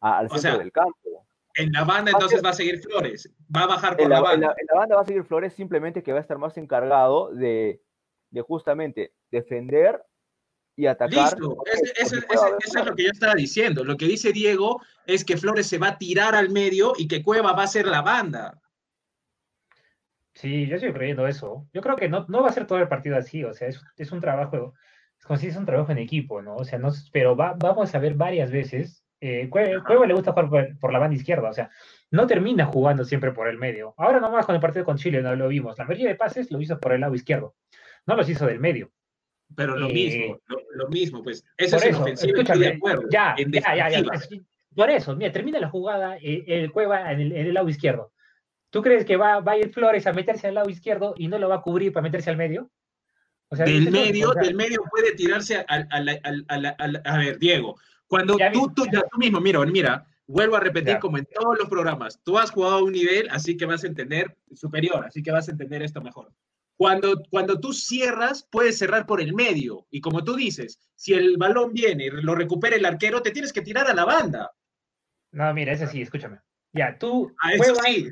al 0.00 0.31
centro 0.31 0.59
del 0.59 0.72
campo. 0.72 1.26
En 1.57 1.72
la 1.72 1.85
banda 1.85 2.11
entonces 2.11 2.44
va 2.44 2.50
a 2.50 2.52
seguir 2.52 2.79
Flores, 2.81 3.33
va 3.55 3.62
a 3.62 3.66
bajar 3.66 3.96
por 3.96 4.09
la, 4.09 4.20
banda. 4.20 4.55
En 4.59 4.66
la, 4.70 4.79
banda 4.79 4.96
va 4.96 5.02
a 5.02 5.07
seguir 5.07 5.24
Flores 5.24 5.55
simplemente 5.55 6.02
que 6.02 6.12
va 6.12 6.18
a 6.18 6.20
estar 6.20 6.37
más 6.37 6.57
encargado 6.59 7.31
de, 7.33 7.81
justamente 8.46 9.14
defender 9.31 10.05
y 10.76 10.87
atacar. 10.87 11.33
Listo, 11.33 11.57
eso 11.96 12.16
es 12.16 12.85
lo 12.85 12.94
que 12.94 13.05
yo 13.05 13.11
estaba 13.11 13.35
diciendo. 13.35 13.85
Lo 13.85 13.96
que 13.96 14.05
dice 14.05 14.33
Diego 14.33 14.83
es 15.07 15.24
que 15.24 15.38
Flores 15.38 15.66
se 15.66 15.79
va 15.79 15.88
a 15.88 15.98
tirar 15.98 16.35
al 16.35 16.50
medio 16.50 16.92
y 16.98 17.09
que 17.09 17.22
Cueva 17.22 17.52
va 17.52 17.62
a 17.62 17.68
ser 17.68 17.87
la 17.87 18.02
banda. 18.02 18.61
Sí, 20.37 20.66
yo 20.66 20.77
estoy 20.77 20.92
creyendo 20.92 21.27
eso. 21.27 21.66
Yo 21.72 21.81
creo 21.81 21.96
que 21.96 22.11
no, 22.11 22.27
no 22.29 22.42
va 22.42 22.51
a 22.51 22.53
ser 22.53 22.66
todo 22.66 22.79
el 22.79 22.88
partido 22.88 23.16
así, 23.16 23.42
o 23.42 23.55
sea, 23.55 23.68
es, 23.68 23.83
es 23.96 24.12
un 24.12 24.20
trabajo, 24.20 24.75
es 25.18 25.25
como 25.25 25.38
si 25.38 25.46
es 25.46 25.57
un 25.57 25.64
trabajo 25.64 25.90
en 25.92 25.99
equipo, 25.99 26.42
¿no? 26.42 26.57
O 26.57 26.64
sea, 26.64 26.79
no, 26.79 26.90
pero 27.11 27.35
va, 27.35 27.55
vamos 27.59 27.94
a 27.94 27.99
ver 27.99 28.14
varias 28.14 28.51
veces. 28.51 29.03
Eh, 29.18 29.49
Cueva, 29.49 30.07
le 30.07 30.12
gusta 30.12 30.33
jugar 30.33 30.77
por, 30.79 30.92
la 30.92 30.99
banda 30.99 31.16
izquierda, 31.16 31.49
o 31.49 31.53
sea, 31.55 31.70
no 32.11 32.27
termina 32.27 32.66
jugando 32.66 33.03
siempre 33.07 33.33
por 33.33 33.49
el 33.49 33.57
medio. 33.57 33.94
Ahora 33.96 34.20
nomás 34.20 34.44
con 34.44 34.55
el 34.55 34.61
partido 34.61 34.85
con 34.85 34.99
Chile 34.99 35.22
no 35.22 35.35
lo 35.35 35.49
vimos. 35.49 35.79
La 35.79 35.87
mayoría 35.87 36.09
de 36.09 36.16
pases 36.16 36.51
lo 36.51 36.61
hizo 36.61 36.79
por 36.79 36.92
el 36.92 37.01
lado 37.01 37.14
izquierdo, 37.14 37.55
no 38.05 38.14
los 38.14 38.29
hizo 38.29 38.44
del 38.44 38.61
medio. 38.61 38.92
Pero 39.57 39.75
lo 39.75 39.88
mismo, 39.88 40.35
eh, 40.35 40.40
lo, 40.75 40.88
mismo, 40.88 41.22
pues. 41.22 41.46
Eso 41.57 41.77
es 41.77 41.85
eso, 41.85 42.03
ofensivo, 42.03 42.42
estoy 42.42 42.59
de 42.59 42.68
acuerdo. 42.68 43.09
Ya, 43.11 43.35
ya, 43.38 43.88
ya, 43.88 44.03
Por 44.75 44.90
eso, 44.90 45.16
mira, 45.16 45.33
termina 45.33 45.61
la 45.61 45.70
jugada, 45.70 46.18
eh, 46.18 46.44
el 46.46 46.70
Cueva 46.72 47.11
en 47.11 47.20
el, 47.20 47.33
en 47.33 47.46
el 47.46 47.55
lado 47.55 47.70
izquierdo 47.70 48.12
¿Tú 48.70 48.83
crees 48.83 49.05
que 49.05 49.16
va, 49.16 49.40
va 49.40 49.52
a 49.52 49.59
ir 49.59 49.72
Flores 49.72 50.07
a 50.07 50.12
meterse 50.12 50.48
al 50.48 50.55
lado 50.55 50.68
izquierdo 50.68 51.14
y 51.16 51.29
no 51.29 51.38
lo 51.38 51.48
va 51.48 51.57
a 51.57 51.62
cubrir 51.62 51.92
para 51.92 52.02
meterse 52.02 52.31
al 52.31 52.37
medio? 52.37 52.70
del 53.50 53.90
medio, 53.90 54.33
del 54.33 54.55
medio 54.55 54.83
puede 54.90 55.14
tirarse 55.14 55.64
al, 55.68 55.87
al, 55.90 57.02
a 57.05 57.18
ver, 57.18 57.38
Diego, 57.38 57.76
cuando 58.09 58.37
tú, 58.52 58.72
tú, 58.74 58.87
ya, 58.92 59.02
tú 59.02 59.18
mismo, 59.18 59.40
mira, 59.40 59.64
mira, 59.66 60.07
vuelvo 60.26 60.57
a 60.57 60.61
repetir 60.61 60.98
como 60.98 61.18
en 61.18 61.26
todos 61.33 61.57
los 61.59 61.68
programas, 61.68 62.20
tú 62.24 62.38
has 62.38 62.50
jugado 62.50 62.76
a 62.76 62.83
un 62.83 62.92
nivel, 62.92 63.29
así 63.31 63.57
que 63.57 63.66
vas 63.66 63.85
a 63.85 63.87
entender 63.87 64.37
superior, 64.52 65.05
así 65.07 65.22
que 65.22 65.31
vas 65.31 65.48
a 65.48 65.52
entender 65.52 65.83
esto 65.83 66.00
mejor. 66.00 66.33
Cuando, 66.76 67.22
cuando 67.31 67.59
tú 67.59 67.72
cierras, 67.72 68.46
puedes 68.50 68.76
cerrar 68.76 69.07
por 69.07 69.22
el 69.22 69.33
medio. 69.33 69.87
Y 69.90 70.02
como 70.02 70.22
tú 70.24 70.35
dices, 70.35 70.79
si 70.94 71.14
el 71.14 71.38
balón 71.38 71.72
viene 71.72 72.07
y 72.07 72.11
lo 72.11 72.35
recupera 72.35 72.76
el 72.76 72.85
arquero, 72.85 73.22
te 73.22 73.31
tienes 73.31 73.52
que 73.52 73.62
tirar 73.62 73.88
a 73.88 73.94
la 73.94 74.05
banda. 74.05 74.52
No, 75.33 75.55
mira, 75.55 75.72
ese 75.72 75.87
sí, 75.87 76.02
escúchame. 76.02 76.38
Ya, 76.72 76.98
tú. 76.98 77.35
A 77.40 77.52
eso 77.52 77.74
sí. 77.85 78.11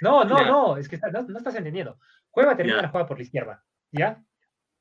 No, 0.00 0.24
no, 0.24 0.44
no, 0.44 0.76
es 0.76 0.88
que 0.88 0.98
no, 0.98 1.38
estás 1.38 1.54
entendiendo. 1.54 1.98
Cueva 2.30 2.56
termina 2.56 2.82
la 2.82 2.88
jugada 2.88 3.06
por 3.06 3.18
la 3.18 3.24
izquierda, 3.24 3.64
¿ya? 3.90 4.22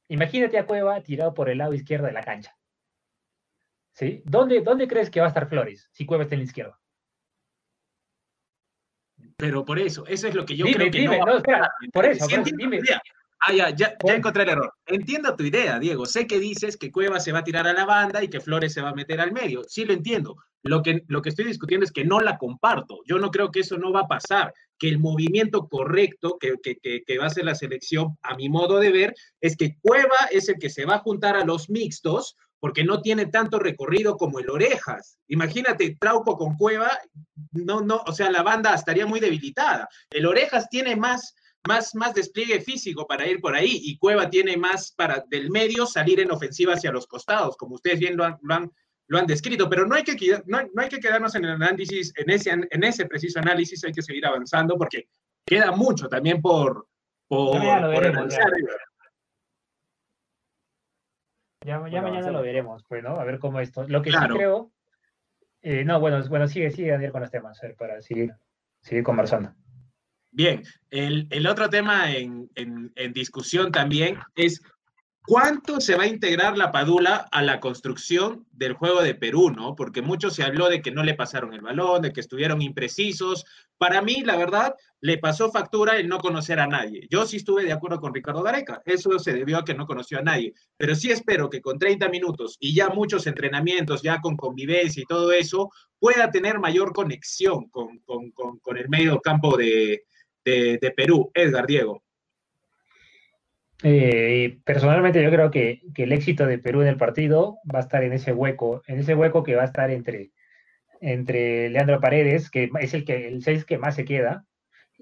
Imagínate 0.07 0.57
a 0.57 0.65
Cueva 0.65 1.01
tirado 1.01 1.33
por 1.33 1.49
el 1.49 1.57
lado 1.57 1.73
izquierdo 1.73 2.05
de 2.05 2.13
la 2.13 2.23
cancha. 2.23 2.55
¿Sí? 3.93 4.21
¿Dónde, 4.25 4.61
¿Dónde 4.61 4.87
crees 4.87 5.09
que 5.09 5.19
va 5.19 5.27
a 5.27 5.29
estar 5.29 5.49
Flores 5.49 5.89
si 5.91 6.05
Cueva 6.05 6.23
está 6.23 6.35
en 6.35 6.41
la 6.41 6.45
izquierda? 6.45 6.79
Pero 9.37 9.65
por 9.65 9.79
eso, 9.79 10.05
eso 10.07 10.27
es 10.27 10.35
lo 10.35 10.45
que 10.45 10.55
yo 10.55 10.65
creo 10.65 10.91
que 10.91 11.05
no, 11.05 11.37
espera, 11.37 11.71
por 11.91 12.05
eso, 12.05 12.27
dime. 12.27 12.81
Ah, 13.43 13.53
ya, 13.53 13.69
ya, 13.71 13.95
ya, 14.05 14.15
encontré 14.15 14.43
el 14.43 14.49
error. 14.49 14.73
Entiendo 14.85 15.35
tu 15.35 15.43
idea, 15.43 15.79
Diego. 15.79 16.05
Sé 16.05 16.27
que 16.27 16.39
dices 16.39 16.77
que 16.77 16.91
Cueva 16.91 17.19
se 17.19 17.31
va 17.31 17.39
a 17.39 17.43
tirar 17.43 17.67
a 17.67 17.73
la 17.73 17.85
banda 17.85 18.23
y 18.23 18.27
que 18.27 18.39
Flores 18.39 18.73
se 18.73 18.81
va 18.81 18.89
a 18.89 18.95
meter 18.95 19.19
al 19.19 19.31
medio. 19.31 19.63
Sí 19.67 19.83
lo 19.83 19.93
entiendo. 19.93 20.37
Lo 20.63 20.83
que, 20.83 21.03
lo 21.07 21.23
que 21.23 21.29
estoy 21.29 21.45
discutiendo 21.45 21.83
es 21.83 21.91
que 21.91 22.05
no 22.05 22.19
la 22.19 22.37
comparto. 22.37 22.99
Yo 23.07 23.17
no 23.17 23.31
creo 23.31 23.49
que 23.49 23.61
eso 23.61 23.77
no 23.77 23.91
va 23.91 24.01
a 24.01 24.07
pasar. 24.07 24.53
Que 24.77 24.89
el 24.89 24.99
movimiento 24.99 25.67
correcto 25.67 26.37
que, 26.39 26.53
que, 26.61 26.75
que, 26.77 27.01
que 27.03 27.17
va 27.17 27.23
a 27.23 27.27
hacer 27.27 27.45
la 27.45 27.55
selección, 27.55 28.15
a 28.21 28.35
mi 28.35 28.47
modo 28.47 28.79
de 28.79 28.91
ver, 28.91 29.15
es 29.39 29.57
que 29.57 29.75
Cueva 29.81 30.27
es 30.29 30.47
el 30.47 30.59
que 30.59 30.69
se 30.69 30.85
va 30.85 30.95
a 30.95 30.99
juntar 30.99 31.35
a 31.35 31.43
los 31.43 31.69
mixtos 31.69 32.35
porque 32.61 32.83
no 32.83 33.01
tiene 33.01 33.25
tanto 33.25 33.57
recorrido 33.57 34.17
como 34.17 34.39
el 34.39 34.49
Orejas. 34.49 35.17
Imagínate, 35.27 35.97
Trauco 35.99 36.37
con 36.37 36.55
Cueva, 36.55 36.91
no, 37.53 37.81
no, 37.81 38.03
o 38.05 38.13
sea, 38.13 38.29
la 38.29 38.43
banda 38.43 38.75
estaría 38.75 39.07
muy 39.07 39.19
debilitada. 39.19 39.89
El 40.11 40.27
Orejas 40.27 40.69
tiene 40.69 40.95
más, 40.95 41.35
más, 41.67 41.95
más 41.95 42.13
despliegue 42.13 42.61
físico 42.61 43.05
para 43.07 43.27
ir 43.27 43.39
por 43.39 43.55
ahí 43.55 43.79
y 43.83 43.97
Cueva 43.97 44.29
tiene 44.29 44.57
más 44.57 44.91
para 44.91 45.23
del 45.27 45.49
medio 45.49 45.85
salir 45.85 46.19
en 46.19 46.31
ofensiva 46.31 46.73
hacia 46.73 46.91
los 46.91 47.07
costados, 47.07 47.55
como 47.57 47.75
ustedes 47.75 47.99
bien 47.99 48.17
lo 48.17 48.25
han, 48.25 48.39
lo 49.07 49.17
han, 49.17 49.27
descrito, 49.27 49.69
pero 49.69 49.85
no 49.85 49.95
hay, 49.95 50.03
que, 50.03 50.41
no, 50.45 50.59
hay 50.77 50.89
que 50.89 50.99
quedarnos 50.99 51.35
en 51.35 51.45
el 51.45 51.51
análisis, 51.51 52.13
en 52.17 52.29
ese, 52.29 52.51
en 52.51 52.83
ese 52.83 53.05
preciso 53.05 53.39
análisis 53.39 53.83
hay 53.83 53.91
que 53.91 54.01
seguir 54.01 54.25
avanzando 54.25 54.77
porque 54.77 55.07
queda 55.45 55.71
mucho 55.71 56.07
también 56.07 56.41
por, 56.41 56.87
por, 57.27 57.61
ya, 61.63 61.79
mañana 61.79 62.31
lo 62.31 62.41
veremos, 62.41 62.83
pues, 62.87 63.03
¿no? 63.03 63.19
A 63.19 63.23
ver 63.23 63.37
cómo 63.37 63.59
esto. 63.59 63.87
Lo 63.87 64.01
que 64.01 64.11
sí 64.11 64.17
creo. 64.17 64.71
Eh, 65.61 65.85
no, 65.85 65.99
bueno, 65.99 66.27
bueno, 66.27 66.47
sigue, 66.47 66.71
sigue 66.71 66.89
Daniel 66.89 67.11
con 67.11 67.21
los 67.21 67.29
temas, 67.29 67.61
para 67.77 68.01
seguir, 68.01 68.33
seguir 68.81 69.03
conversando. 69.03 69.53
Bien, 70.31 70.63
el, 70.89 71.27
el 71.29 71.45
otro 71.45 71.69
tema 71.69 72.11
en, 72.15 72.49
en, 72.55 73.13
discusión 73.13 73.71
también 73.71 74.17
es 74.35 74.61
¿Cuánto 75.23 75.79
se 75.79 75.95
va 75.95 76.03
a 76.03 76.07
integrar 76.07 76.57
la 76.57 76.71
Padula 76.71 77.27
a 77.31 77.43
la 77.43 77.59
construcción 77.59 78.47
del 78.51 78.73
juego 78.73 79.03
de 79.03 79.13
Perú, 79.13 79.51
no? 79.51 79.75
Porque 79.75 80.01
mucho 80.01 80.31
se 80.31 80.41
habló 80.41 80.67
de 80.67 80.81
que 80.81 80.89
no 80.89 81.03
le 81.03 81.13
pasaron 81.13 81.53
el 81.53 81.61
balón, 81.61 82.01
de 82.01 82.11
que 82.11 82.21
estuvieron 82.21 82.59
imprecisos. 82.59 83.45
Para 83.77 84.01
mí, 84.01 84.23
la 84.23 84.35
verdad, 84.35 84.73
le 84.99 85.19
pasó 85.19 85.51
factura 85.51 85.97
el 85.97 86.07
no 86.07 86.17
conocer 86.17 86.59
a 86.59 86.65
nadie. 86.65 87.07
Yo 87.07 87.27
sí 87.27 87.37
estuve 87.37 87.63
de 87.63 87.71
acuerdo 87.71 87.99
con 87.99 88.15
Ricardo 88.15 88.41
Gareca. 88.41 88.81
Eso 88.83 89.19
se 89.19 89.33
debió 89.33 89.59
a 89.59 89.63
que 89.63 89.75
no 89.75 89.85
conoció 89.85 90.17
a 90.17 90.23
nadie. 90.23 90.55
Pero 90.75 90.95
sí 90.95 91.11
espero 91.11 91.51
que 91.51 91.61
con 91.61 91.77
30 91.77 92.09
minutos 92.09 92.57
y 92.59 92.73
ya 92.73 92.89
muchos 92.89 93.27
entrenamientos, 93.27 94.01
ya 94.01 94.19
con 94.21 94.35
convivencia 94.35 95.03
y 95.03 95.05
todo 95.05 95.31
eso, 95.31 95.69
pueda 95.99 96.31
tener 96.31 96.59
mayor 96.59 96.93
conexión 96.93 97.69
con, 97.69 97.99
con, 97.99 98.31
con, 98.31 98.77
el 98.77 98.89
medio 98.89 99.21
campo 99.21 99.55
de, 99.55 100.05
de, 100.43 100.77
de 100.81 100.91
Perú. 100.91 101.31
Edgar, 101.33 101.67
Diego. 101.67 102.03
Eh, 103.83 104.59
personalmente 104.63 105.23
yo 105.23 105.31
creo 105.31 105.49
que, 105.49 105.81
el 105.95 106.11
éxito 106.11 106.45
de 106.45 106.59
Perú 106.59 106.81
en 106.81 106.87
el 106.87 106.97
partido 106.97 107.57
va 107.73 107.79
a 107.79 107.81
estar 107.81 108.03
en 108.03 108.13
ese 108.13 108.31
hueco, 108.31 108.83
en 108.87 108.99
ese 108.99 109.15
hueco 109.15 109.43
que 109.43 109.55
va 109.55 109.63
a 109.63 109.65
estar 109.65 109.89
entre, 109.89 110.31
entre 110.99 111.69
Leandro 111.69 111.99
Paredes, 111.99 112.49
que 112.51 112.69
es 112.79 112.93
el 112.93 113.05
que 113.05 113.27
el 113.27 113.43
6 113.43 113.65
que 113.65 113.77
más 113.77 113.95
se 113.95 114.05
queda, 114.05 114.45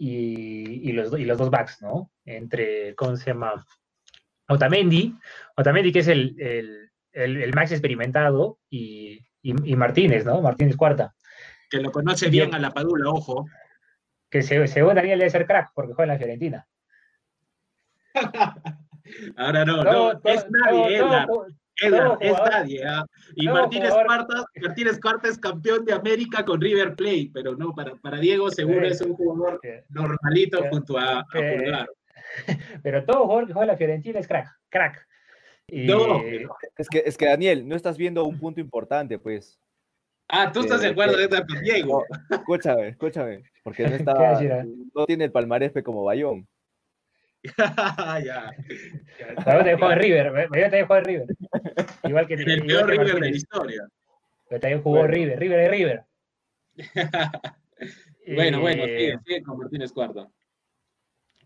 y, 0.01 0.93
los, 0.93 1.17
y 1.19 1.25
los 1.25 1.37
dos 1.37 1.49
backs, 1.49 1.81
¿no? 1.81 2.09
Entre, 2.23 2.95
¿cómo 2.95 3.17
se 3.17 3.31
llama? 3.31 3.65
Otamendi, 4.47 5.13
Otamendi 5.57 5.91
que 5.91 5.99
es 5.99 6.07
el, 6.07 6.89
el, 7.11 7.53
más 7.53 7.73
experimentado, 7.73 8.59
y, 8.69 9.25
Martínez, 9.75 10.25
¿no? 10.25 10.41
Martínez 10.41 10.77
cuarta. 10.77 11.13
Que 11.69 11.79
lo 11.79 11.91
conoce 11.91 12.29
bien 12.29 12.55
a 12.55 12.59
la 12.59 12.71
Padula, 12.71 13.09
ojo. 13.09 13.45
Que 14.29 14.41
según 14.41 14.95
Daniel 14.95 15.19
debe 15.19 15.31
ser 15.31 15.45
crack, 15.45 15.71
porque 15.73 15.93
juega 15.93 16.13
en 16.13 16.15
la 16.15 16.17
Fiorentina. 16.17 16.67
Ahora 19.37 19.65
no, 19.65 19.83
no, 19.83 20.11
es 20.23 20.45
nadie, 20.49 20.97
Edgar. 20.97 21.27
Edgar, 21.81 22.17
es 22.19 22.33
nadie. 22.33 22.85
¿ah? 22.85 23.05
Y 23.35 23.47
Martínez 23.47 23.91
Cuarta, 23.91 24.45
Martínez 24.61 24.99
Cuarta 24.99 25.29
es 25.29 25.37
campeón 25.37 25.85
de 25.85 25.93
América 25.93 26.45
con 26.45 26.61
River 26.61 26.95
Plate, 26.95 27.31
pero 27.33 27.55
no, 27.55 27.73
para, 27.73 27.95
para 27.95 28.19
Diego 28.19 28.51
seguro 28.51 28.85
es 28.85 29.01
un 29.01 29.13
jugador 29.13 29.59
normalito 29.89 30.63
junto 30.69 30.97
a, 30.97 31.19
a 31.21 31.25
Pulgar. 31.25 31.89
Pero 32.83 33.03
todo 33.05 33.23
jugador 33.23 33.47
que 33.47 33.53
juega 33.53 33.71
la 33.71 33.77
Fiorentina 33.77 34.19
es 34.19 34.27
crack, 34.27 34.47
crack. 34.69 35.07
No, 35.71 36.21
es 36.77 36.87
que, 36.89 37.03
es 37.05 37.17
que 37.17 37.25
Daniel, 37.25 37.67
no 37.67 37.75
estás 37.75 37.97
viendo 37.97 38.23
un 38.25 38.39
punto 38.39 38.59
importante, 38.59 39.19
pues. 39.19 39.59
Ah, 40.31 40.51
tú 40.51 40.59
estás 40.59 40.81
de 40.81 40.89
acuerdo, 40.89 41.19
Edgar, 41.19 41.45
con 41.47 41.59
Diego. 41.61 42.05
escúchame, 42.29 42.89
escúchame, 42.89 43.43
porque 43.63 43.87
no, 43.87 43.95
está, 43.95 44.37
no 44.93 45.05
tiene 45.05 45.25
el 45.25 45.31
palmarés 45.31 45.73
como 45.83 46.03
Bayón. 46.03 46.47
ya. 48.23 48.51
Pero 49.45 49.63
te 49.63 49.75
jugó 49.75 49.91
en 49.91 49.99
River, 49.99 50.31
me 50.31 50.61
también 50.61 50.85
jugó 50.85 50.97
en 50.97 51.05
River. 51.05 51.25
Igual 52.03 52.27
que 52.27 52.33
el 52.35 52.65
peor 52.65 52.89
River 52.89 53.13
de 53.13 53.19
la 53.19 53.29
historia. 53.29 53.87
Pero 54.49 54.61
también 54.61 54.81
jugó 54.83 55.07
River, 55.07 55.39
River 55.39 55.59
de 55.59 55.69
River. 55.69 56.03
bueno, 58.35 58.61
bueno, 58.61 58.83
sigue, 58.85 59.17
sigue 59.25 59.43
con 59.43 59.57
Martínez 59.57 59.91
Cuarto. 59.91 60.31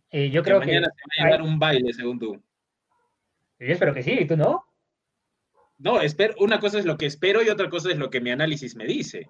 Eh, 0.09 0.29
yo 0.29 0.43
creo 0.43 0.59
que 0.59 0.67
mañana 0.67 0.87
se 0.87 1.21
va 1.21 1.25
a 1.25 1.31
llevar 1.31 1.41
un 1.41 1.57
baile, 1.57 1.93
según 1.93 2.19
tú. 2.19 2.33
Yo 3.59 3.73
espero 3.73 3.93
que 3.93 4.03
sí, 4.03 4.11
¿y 4.11 4.27
tú 4.27 4.35
no? 4.35 4.65
No, 5.83 6.01
espero, 6.01 6.33
una 6.39 6.59
cosa 6.59 6.79
es 6.79 6.85
lo 6.85 6.97
que 6.97 7.05
espero 7.05 7.43
y 7.43 7.49
otra 7.49 7.69
cosa 7.69 7.91
es 7.91 7.97
lo 7.97 8.09
que 8.09 8.21
mi 8.21 8.31
análisis 8.31 8.75
me 8.75 8.85
dice. 8.85 9.29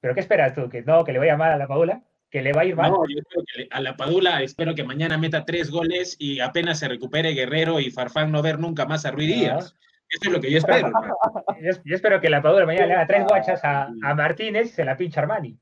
¿Pero 0.00 0.14
qué 0.14 0.20
esperas 0.20 0.54
tú? 0.54 0.68
¿Que 0.68 0.82
no, 0.82 1.04
que 1.04 1.12
le 1.12 1.18
vaya 1.18 1.36
mal 1.36 1.52
a 1.52 1.56
la 1.56 1.66
Paula? 1.66 2.02
que 2.34 2.42
le 2.42 2.52
va 2.52 2.62
a 2.62 2.64
ir 2.64 2.74
mal. 2.74 2.90
No, 2.90 3.04
yo 3.08 3.22
creo 3.22 3.44
que 3.46 3.68
a 3.70 3.80
la 3.80 3.96
Padula 3.96 4.42
espero 4.42 4.74
que 4.74 4.82
mañana 4.82 5.16
meta 5.16 5.44
tres 5.44 5.70
goles 5.70 6.16
y 6.18 6.40
apenas 6.40 6.80
se 6.80 6.88
recupere 6.88 7.32
Guerrero 7.32 7.78
y 7.78 7.92
Farfán 7.92 8.32
no 8.32 8.42
ver 8.42 8.58
nunca 8.58 8.86
más 8.86 9.06
a 9.06 9.12
Ruiz 9.12 9.28
Díaz. 9.28 9.76
Eso 10.08 10.22
es 10.24 10.32
lo 10.32 10.40
que 10.40 10.50
yo 10.50 10.58
espero. 10.58 10.90
yo, 11.84 11.94
espero 11.94 12.20
que 12.20 12.28
la 12.28 12.42
Padula 12.42 12.66
mañana 12.66 12.86
le 12.86 12.94
haga 12.94 13.06
tres 13.06 13.24
guachas 13.24 13.60
a, 13.62 13.88
Martínez 14.16 14.66
y 14.66 14.70
se 14.70 14.84
la 14.84 14.96
pincha 14.96 15.20
Armani. 15.20 15.56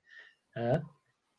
¿Ah? 0.56 0.80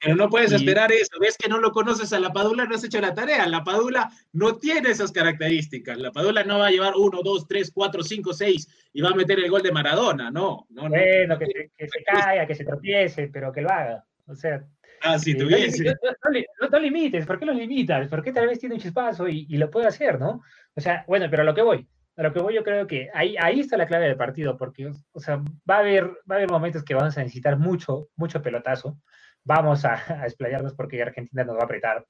Pero 0.03 0.15
no 0.15 0.29
puedes 0.29 0.51
esperar 0.51 0.91
eso. 0.91 1.17
Ves 1.19 1.37
que 1.37 1.47
no 1.47 1.59
lo 1.59 1.71
conoces 1.71 2.11
a 2.11 2.19
la 2.19 2.33
Padula, 2.33 2.65
no 2.65 2.75
has 2.75 2.83
hecho 2.83 2.99
la 2.99 3.13
tarea. 3.13 3.47
La 3.47 3.63
Padula 3.63 4.11
no 4.33 4.57
tiene 4.57 4.89
esas 4.89 5.11
características. 5.11 5.97
La 5.97 6.11
Padula 6.11 6.43
no 6.43 6.59
va 6.59 6.67
a 6.67 6.71
llevar 6.71 6.93
uno, 6.97 7.21
dos, 7.23 7.47
tres, 7.47 7.71
cuatro, 7.73 8.03
cinco, 8.03 8.33
seis 8.33 8.67
y 8.91 9.01
va 9.01 9.09
a 9.09 9.15
meter 9.15 9.39
el 9.39 9.49
gol 9.49 9.63
de 9.63 9.71
Maradona. 9.71 10.29
No, 10.29 10.67
no, 10.69 10.89
bueno, 10.89 11.39
Que, 11.39 11.45
se, 11.45 11.71
que 11.77 11.87
se 11.87 12.03
caiga, 12.03 12.45
que 12.45 12.55
se 12.55 12.65
tropiece, 12.65 13.29
pero 13.31 13.53
que 13.53 13.61
lo 13.61 13.69
haga. 13.69 14.05
O 14.27 14.35
sea, 14.35 14.65
Ah, 15.03 15.19
si 15.19 15.35
tuviese. 15.35 15.83
No, 15.83 16.69
no, 16.69 16.79
limites, 16.79 17.25
¿por 17.25 17.37
qué 17.37 17.45
lo 17.45 17.53
limitas? 17.53 18.07
¿Por 18.07 18.23
qué 18.23 18.31
tal 18.31 18.47
vez 18.47 18.59
tiene 18.59 18.75
un 18.75 18.81
chispazo 18.81 19.27
y, 19.27 19.45
lo 19.57 19.69
puede 19.69 19.87
hacer, 19.87 20.19
¿no? 20.19 20.41
O 20.75 20.81
sea, 20.81 21.03
bueno, 21.07 21.27
pero 21.29 21.41
a 21.41 21.45
lo 21.45 21.53
que 21.53 21.61
voy, 21.61 21.85
a 22.15 22.23
lo 22.23 22.31
que 22.31 22.39
voy 22.39 22.55
yo 22.55 22.63
creo 22.63 22.87
que 22.87 23.09
ahí, 23.13 23.35
ahí 23.37 23.59
está 23.59 23.75
la 23.75 23.85
clave 23.85 24.07
del 24.07 24.15
partido, 24.15 24.57
porque, 24.57 24.91
o 25.11 25.19
sea, 25.19 25.43
va 25.69 25.75
a 25.75 25.79
haber, 25.79 26.05
va 26.05 26.35
a 26.35 26.35
haber 26.35 26.49
momentos 26.49 26.83
que 26.83 26.95
vamos 26.95 27.17
a 27.17 27.21
necesitar 27.21 27.57
mucho, 27.57 28.09
mucho 28.15 28.41
pelotazo, 28.41 28.97
vamos 29.43 29.85
a, 29.85 29.93
a 30.21 30.25
explayarnos 30.25 30.73
porque 30.73 31.01
Argentina 31.01 31.43
nos 31.43 31.55
va 31.55 31.61
a 31.61 31.65
apretar, 31.65 32.05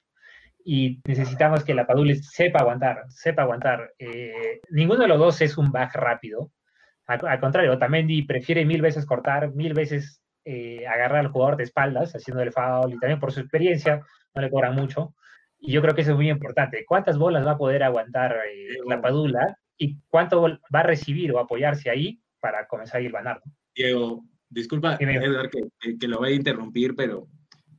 y 0.66 1.00
necesitamos 1.06 1.62
que 1.62 1.74
la 1.74 1.86
Padula 1.86 2.14
sepa 2.22 2.60
aguantar, 2.60 3.04
sepa 3.10 3.42
aguantar. 3.42 3.92
Eh, 3.98 4.60
ninguno 4.70 5.02
de 5.02 5.08
los 5.08 5.18
dos 5.18 5.40
es 5.42 5.58
un 5.58 5.70
back 5.70 5.94
rápido, 5.94 6.50
al, 7.06 7.26
al 7.26 7.40
contrario, 7.40 7.72
Otamendi 7.72 8.22
prefiere 8.22 8.64
mil 8.64 8.80
veces 8.80 9.04
cortar, 9.06 9.52
mil 9.52 9.74
veces 9.74 10.22
eh, 10.44 10.86
agarrar 10.86 11.20
al 11.20 11.28
jugador 11.28 11.56
de 11.56 11.64
espaldas, 11.64 12.14
haciendo 12.14 12.42
el 12.42 12.52
foul, 12.52 12.92
y 12.92 12.98
también 12.98 13.20
por 13.20 13.32
su 13.32 13.40
experiencia, 13.40 14.00
no 14.34 14.42
le 14.42 14.50
cobran 14.50 14.74
mucho. 14.74 15.14
Y 15.58 15.72
yo 15.72 15.82
creo 15.82 15.94
que 15.94 16.02
eso 16.02 16.12
es 16.12 16.16
muy 16.16 16.30
importante. 16.30 16.84
¿Cuántas 16.86 17.18
bolas 17.18 17.46
va 17.46 17.52
a 17.52 17.58
poder 17.58 17.82
aguantar 17.82 18.36
eh, 18.50 18.78
la 18.86 19.00
Padula 19.00 19.56
y 19.76 19.98
cuánto 20.08 20.42
va 20.42 20.80
a 20.80 20.82
recibir 20.82 21.32
o 21.32 21.38
apoyarse 21.38 21.90
ahí 21.90 22.20
para 22.40 22.66
comenzar 22.66 23.00
a 23.00 23.04
ir 23.04 23.12
ganando? 23.12 23.42
Diego, 23.74 24.22
disculpa, 24.54 24.96
Edgar, 25.00 25.50
que, 25.50 25.98
que, 25.98 26.08
lo 26.08 26.18
voy 26.18 26.32
a 26.32 26.36
interrumpir, 26.36 26.94
pero 26.94 27.26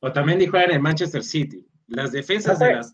Otamendi 0.01 0.47
juega 0.47 0.65
en 0.65 0.71
el 0.73 0.81
Manchester 0.81 1.23
City. 1.23 1.65
Las 1.87 2.11
defensas 2.11 2.59
de 2.59 2.75
las, 2.75 2.93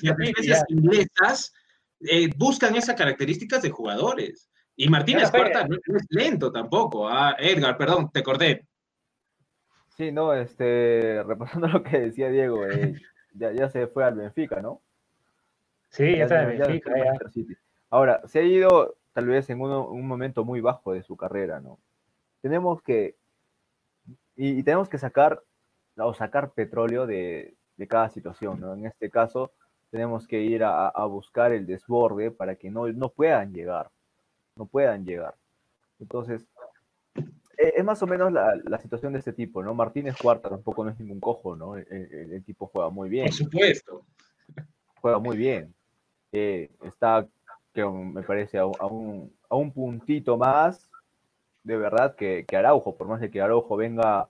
defensas 0.00 0.64
inglesas 0.68 1.52
eh, 2.00 2.28
buscan 2.36 2.74
esas 2.76 2.96
características 2.96 3.62
de 3.62 3.70
jugadores. 3.70 4.50
Y 4.76 4.88
Martínez 4.88 5.30
Cuarta 5.30 5.66
no 5.66 5.76
es 5.76 6.06
lento 6.10 6.50
tampoco. 6.50 7.08
Ah, 7.08 7.36
Edgar, 7.38 7.76
perdón, 7.76 8.10
te 8.12 8.20
acordé. 8.20 8.66
Sí, 9.96 10.10
no, 10.10 10.34
este, 10.34 11.22
repasando 11.22 11.68
lo 11.68 11.82
que 11.82 12.00
decía 12.00 12.30
Diego, 12.30 12.66
eh, 12.66 12.94
ya, 13.34 13.68
se 13.68 13.86
fue 13.86 14.04
al 14.04 14.14
Benfica, 14.14 14.60
¿no? 14.60 14.82
Sí, 15.90 16.16
ya, 16.16 16.24
está 16.24 16.42
en 16.42 16.58
Benfica. 16.58 16.92
Ahora, 17.90 18.22
se 18.26 18.40
ha 18.40 18.42
ido 18.42 18.96
tal 19.12 19.26
vez 19.26 19.50
en 19.50 19.60
un 19.60 20.06
momento 20.06 20.44
muy 20.44 20.60
bajo 20.60 20.92
de 20.94 21.02
su 21.02 21.16
carrera, 21.16 21.60
¿no? 21.60 21.78
Tenemos 22.42 22.82
que, 22.82 23.16
y, 24.36 24.62
tenemos 24.62 24.88
que 24.88 24.98
sacar, 24.98 25.42
o 25.96 26.12
sacar 26.12 26.52
petróleo 26.52 27.06
de, 27.06 27.56
cada 27.88 28.10
situación, 28.10 28.60
¿no? 28.60 28.74
En 28.74 28.86
este 28.86 29.10
caso, 29.10 29.50
tenemos 29.90 30.28
que 30.28 30.40
ir 30.40 30.62
a, 30.62 31.04
buscar 31.06 31.52
el 31.52 31.66
desborde 31.66 32.30
para 32.30 32.54
que 32.54 32.70
no, 32.70 32.86
no 32.88 33.08
puedan 33.08 33.52
llegar, 33.52 33.90
no 34.54 34.66
puedan 34.66 35.04
llegar. 35.04 35.34
Entonces, 35.98 36.46
e, 37.62 37.74
es 37.76 37.84
más 37.84 38.02
o 38.02 38.06
menos 38.06 38.32
la, 38.32 38.78
situación 38.78 39.12
de 39.12 39.20
este 39.20 39.32
tipo, 39.32 39.62
¿no? 39.62 39.74
Martínez 39.74 40.16
Cuarta 40.20 40.48
tampoco 40.48 40.84
no 40.84 40.90
es 40.90 40.98
ningún 40.98 41.20
cojo, 41.20 41.56
¿no? 41.56 41.76
El, 41.76 42.42
tipo 42.44 42.66
juega 42.66 42.90
muy 42.90 43.08
bien. 43.08 43.26
Por 43.26 43.34
supuesto. 43.34 44.04
Juega 45.00 45.18
muy 45.18 45.36
bien. 45.36 45.74
Eh, 46.32 46.70
está, 46.82 47.26
que 47.72 47.84
me 47.84 48.22
parece, 48.22 48.58
a, 48.58 48.66
un, 48.66 49.32
a, 49.48 49.56
un, 49.56 49.72
puntito 49.72 50.36
más, 50.36 50.88
de 51.64 51.76
verdad, 51.76 52.16
que, 52.16 52.44
que, 52.46 52.56
Araujo, 52.56 52.96
por 52.96 53.08
más 53.08 53.20
de 53.20 53.30
que 53.30 53.40
Araujo 53.40 53.76
venga, 53.76 54.28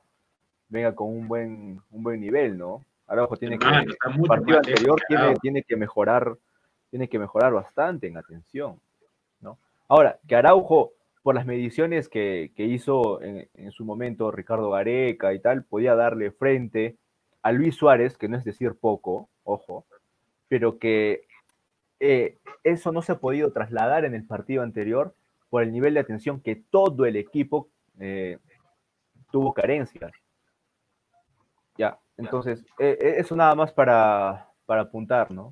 venga 0.69 0.95
con 0.95 1.09
un 1.09 1.29
buen, 1.29 1.81
un 1.91 2.03
buen 2.03 2.21
nivel, 2.21 2.59
¿no? 2.59 2.85
Araujo 3.07 3.37
tiene 3.37 3.59
que, 3.59 3.67
el 3.67 3.97
partido 4.27 4.59
anterior 4.59 5.01
tiene, 5.09 5.35
tiene, 5.37 5.63
que 5.63 5.77
mejorar, 5.77 6.37
tiene 6.91 7.09
que 7.09 7.19
mejorar 7.19 7.53
bastante 7.53 8.07
en 8.07 8.17
atención, 8.17 8.81
¿no? 9.41 9.59
Ahora, 9.89 10.19
que 10.27 10.37
Araujo, 10.37 10.93
por 11.23 11.35
las 11.35 11.47
mediciones 11.47 12.09
que, 12.09 12.51
hizo 12.57 13.21
en, 13.23 13.73
su 13.73 13.85
momento 13.85 14.31
Ricardo 14.31 14.71
Gareca 14.71 15.33
y 15.33 15.41
tal, 15.41 15.65
podía 15.65 15.95
darle 15.95 16.31
frente 16.31 16.97
a 17.43 17.53
Luis 17.53 17.77
Suárez, 17.77 18.17
que 18.17 18.29
no 18.29 18.37
es 18.37 18.45
decir 18.45 18.75
poco, 18.79 19.29
ojo, 19.45 19.85
pero 20.49 20.79
que 20.79 21.27
eh, 22.01 22.39
eso 22.65 22.93
no 22.93 23.03
se 23.03 23.13
ha 23.13 23.19
podido 23.19 23.53
trasladar 23.53 24.05
en 24.05 24.15
el 24.15 24.27
partido 24.27 24.63
anterior 24.63 25.15
por 25.53 25.63
el 25.63 25.71
nivel 25.71 25.93
de 25.93 26.01
atención 26.01 26.41
que 26.41 26.57
todo 26.71 27.05
el 27.05 27.15
equipo 27.15 27.69
eh, 28.01 28.39
tuvo 29.31 29.53
carencias. 29.53 30.11
Ya, 31.77 32.01
entonces, 32.17 32.65
eh, 32.79 32.97
eh, 32.99 33.15
eso 33.19 33.37
nada 33.37 33.55
más 33.55 33.71
para, 33.71 34.49
apuntar, 34.67 35.31
¿no? 35.31 35.51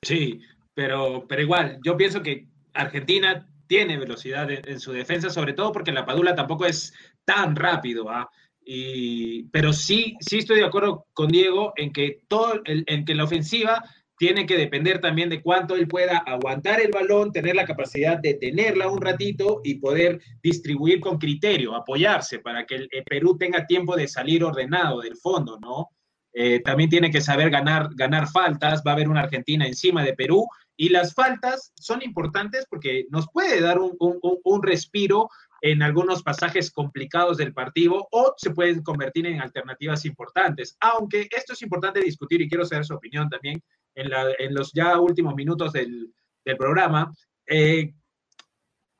Sí, 0.00 0.40
pero, 0.72 1.26
pero 1.28 1.42
igual, 1.42 1.78
yo 1.84 1.94
pienso 1.98 2.22
que 2.22 2.48
Argentina 2.72 3.46
tiene 3.66 3.98
velocidad 3.98 4.50
en, 4.50 4.80
su 4.80 4.92
defensa, 4.92 5.28
sobre 5.28 5.52
todo 5.52 5.72
porque 5.72 5.92
la 5.92 6.06
Padula 6.06 6.34
tampoco 6.34 6.64
es 6.64 6.94
tan 7.26 7.54
rápido, 7.54 8.08
¿ah? 8.08 8.30
Y, 8.64 9.42
pero 9.50 9.74
sí, 9.74 10.16
sí 10.20 10.38
estoy 10.38 10.60
de 10.60 10.64
acuerdo 10.64 11.04
con 11.12 11.28
Diego 11.28 11.74
en 11.76 11.92
que 11.92 12.22
todo, 12.28 12.62
en 12.64 13.04
que 13.04 13.14
la 13.14 13.24
ofensiva 13.24 13.84
tiene 14.18 14.46
que 14.46 14.56
depender 14.56 15.00
también 15.00 15.28
de 15.28 15.42
cuánto 15.42 15.76
él 15.76 15.88
pueda 15.88 16.18
aguantar 16.18 16.80
el 16.80 16.90
balón, 16.90 17.32
tener 17.32 17.54
la 17.54 17.66
capacidad 17.66 18.18
de 18.18 18.34
tenerla 18.34 18.88
un 18.88 19.00
ratito 19.00 19.60
y 19.62 19.74
poder 19.74 20.20
distribuir 20.42 21.00
con 21.00 21.18
criterio, 21.18 21.74
apoyarse 21.74 22.38
para 22.38 22.64
que 22.64 22.76
el, 22.76 22.88
Perú 23.04 23.36
tenga 23.38 23.66
tiempo 23.66 23.94
de 23.94 24.08
salir 24.08 24.42
ordenado 24.42 25.00
del 25.00 25.16
fondo, 25.16 25.58
¿no? 25.60 25.90
Eh, 26.32 26.60
también 26.60 26.90
tiene 26.90 27.10
que 27.10 27.20
saber 27.20 27.50
ganar, 27.50 27.88
ganar 27.94 28.28
faltas, 28.28 28.82
va 28.86 28.90
a 28.90 28.94
haber 28.94 29.08
una 29.08 29.22
Argentina 29.22 29.66
encima 29.66 30.02
de 30.02 30.14
Perú 30.14 30.46
y 30.76 30.90
las 30.90 31.14
faltas 31.14 31.72
son 31.76 32.02
importantes 32.02 32.66
porque 32.68 33.06
nos 33.10 33.26
puede 33.32 33.60
dar 33.60 33.78
un, 33.78 33.96
un 33.98 34.62
respiro 34.62 35.30
en 35.62 35.82
algunos 35.82 36.22
pasajes 36.22 36.70
complicados 36.70 37.38
del 37.38 37.54
partido 37.54 38.06
o 38.10 38.34
se 38.36 38.50
pueden 38.50 38.82
convertir 38.82 39.26
en 39.26 39.40
alternativas 39.40 40.04
importantes. 40.04 40.76
Aunque 40.80 41.28
esto 41.34 41.54
es 41.54 41.62
importante 41.62 42.00
discutir 42.00 42.42
y 42.42 42.48
quiero 42.48 42.66
saber 42.66 42.84
su 42.84 42.94
opinión 42.94 43.30
también 43.30 43.62
en, 43.96 44.54
los 44.54 44.72
ya 44.72 45.00
últimos 45.00 45.34
minutos 45.34 45.72
del, 45.72 46.12
programa. 46.56 47.12
Eh, 47.44 47.92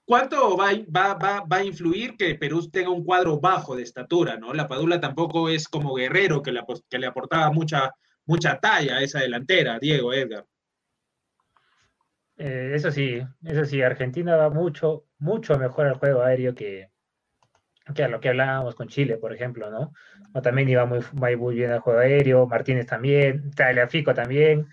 ¿Cuánto 0.04 0.56
va, 0.56 0.72
va, 1.14 1.44
a 1.48 1.64
influir 1.64 2.16
que 2.16 2.34
Perú 2.34 2.68
tenga 2.70 2.90
un 2.90 3.04
cuadro 3.04 3.38
bajo 3.40 3.76
de 3.76 3.82
estatura? 3.82 4.36
¿no? 4.36 4.52
La 4.52 4.66
Padula 4.66 5.00
tampoco 5.00 5.48
es 5.48 5.68
como 5.68 5.94
Guerrero, 5.94 6.42
que 6.42 6.52
le, 6.52 6.62
que 6.88 6.98
le 6.98 7.06
aportaba 7.06 7.52
mucha, 7.52 7.92
mucha 8.24 8.58
talla 8.58 8.96
a 8.96 9.02
esa 9.02 9.20
delantera, 9.20 9.78
Diego, 9.78 10.12
Edgar. 10.12 10.44
Eh, 12.36 12.72
eso 12.74 12.90
sí, 12.90 13.20
eso 13.44 13.64
sí, 13.64 13.82
Argentina 13.82 14.36
va 14.36 14.50
mucho, 14.50 15.06
mucho 15.18 15.58
mejor 15.58 15.86
al 15.86 15.94
juego 15.94 16.22
aéreo 16.22 16.54
que, 16.54 16.90
que 17.94 18.04
a 18.04 18.08
lo 18.08 18.20
que 18.20 18.28
hablábamos 18.28 18.74
con 18.74 18.88
Chile, 18.88 19.16
por 19.16 19.32
ejemplo, 19.32 19.70
¿no? 19.70 19.92
O 20.34 20.42
también 20.42 20.68
iba 20.68 20.84
muy, 20.84 21.00
muy 21.36 21.54
bien 21.54 21.70
al 21.70 21.80
juego 21.80 22.00
aéreo, 22.00 22.46
Martínez 22.46 22.86
también, 22.86 23.50
Tagliafico 23.52 24.14
también 24.14 24.68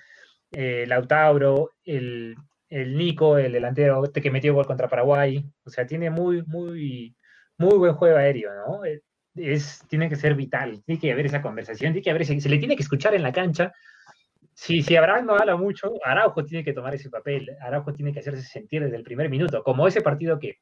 eh, 0.54 0.86
Lautauro, 0.88 1.72
el, 1.84 2.36
el, 2.70 2.98
Nico, 2.98 3.38
el 3.38 3.52
delantero 3.52 4.04
que 4.14 4.32
metió 4.32 4.54
gol 4.54 4.68
contra 4.68 4.88
Paraguay. 4.88 5.44
O 5.66 5.70
sea, 5.70 5.86
tiene 5.86 6.10
muy, 6.10 6.44
muy, 6.44 7.16
muy 7.58 7.78
buen 7.78 7.94
juego 7.94 8.18
aéreo, 8.18 8.52
¿no? 8.56 8.86
Eh, 8.86 9.02
es, 9.36 9.84
tiene 9.90 10.10
que 10.10 10.16
ser 10.16 10.36
vital, 10.36 10.84
tiene 10.86 11.02
que 11.02 11.12
haber 11.12 11.26
esa 11.26 11.42
conversación, 11.42 11.92
tiene 11.92 12.04
que 12.04 12.12
haber, 12.12 12.26
se, 12.26 12.50
le 12.50 12.58
tiene 12.60 12.76
que 12.76 12.84
escuchar 12.84 13.16
en 13.16 13.24
la 13.24 13.32
cancha. 13.32 13.74
Si, 14.54 14.84
si 14.84 14.96
Abraham 14.96 15.26
no 15.26 15.36
habla 15.36 15.56
mucho, 15.56 15.94
Araujo 16.06 16.46
tiene 16.46 16.64
que 16.64 16.74
tomar 16.74 16.94
ese 16.94 17.10
papel, 17.10 17.50
Araujo 17.60 17.92
tiene 17.94 18.14
que 18.14 18.20
hacerse 18.20 18.44
sentir 18.44 18.84
desde 18.84 18.98
el 18.98 19.04
primer 19.04 19.30
minuto, 19.30 19.64
como 19.64 19.88
ese 19.88 20.02
partido 20.02 20.38
que, 20.38 20.60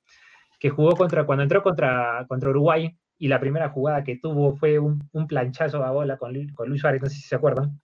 que 0.60 0.70
jugó 0.70 0.96
contra, 0.96 1.26
cuando 1.26 1.44
entró 1.44 1.62
contra, 1.62 2.26
contra 2.30 2.50
Uruguay, 2.50 2.96
y 3.18 3.28
la 3.28 3.40
primera 3.40 3.70
jugada 3.70 4.04
que 4.04 4.18
tuvo 4.18 4.56
fue 4.56 4.80
un, 4.80 5.08
un 5.12 5.28
planchazo 5.28 5.84
a 5.84 5.92
bola 5.92 6.18
con, 6.18 6.34
con 6.56 6.70
Luis 6.70 6.82
Suárez, 6.82 7.02
no 7.02 7.10
sé 7.10 7.16
si 7.18 7.24
se 7.24 7.36
acuerdan. 7.36 7.80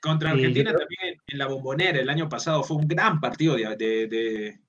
Contra 0.00 0.30
Argentina 0.30 0.72
también 0.72 1.16
en 1.26 1.38
la 1.38 1.46
bombonera 1.46 1.98
el 1.98 2.08
año 2.08 2.28
pasado 2.28 2.62
fue 2.62 2.76
un 2.76 2.86
gran 2.86 3.20
partido 3.20 3.56
de, 3.56 3.76
de, 3.76 4.60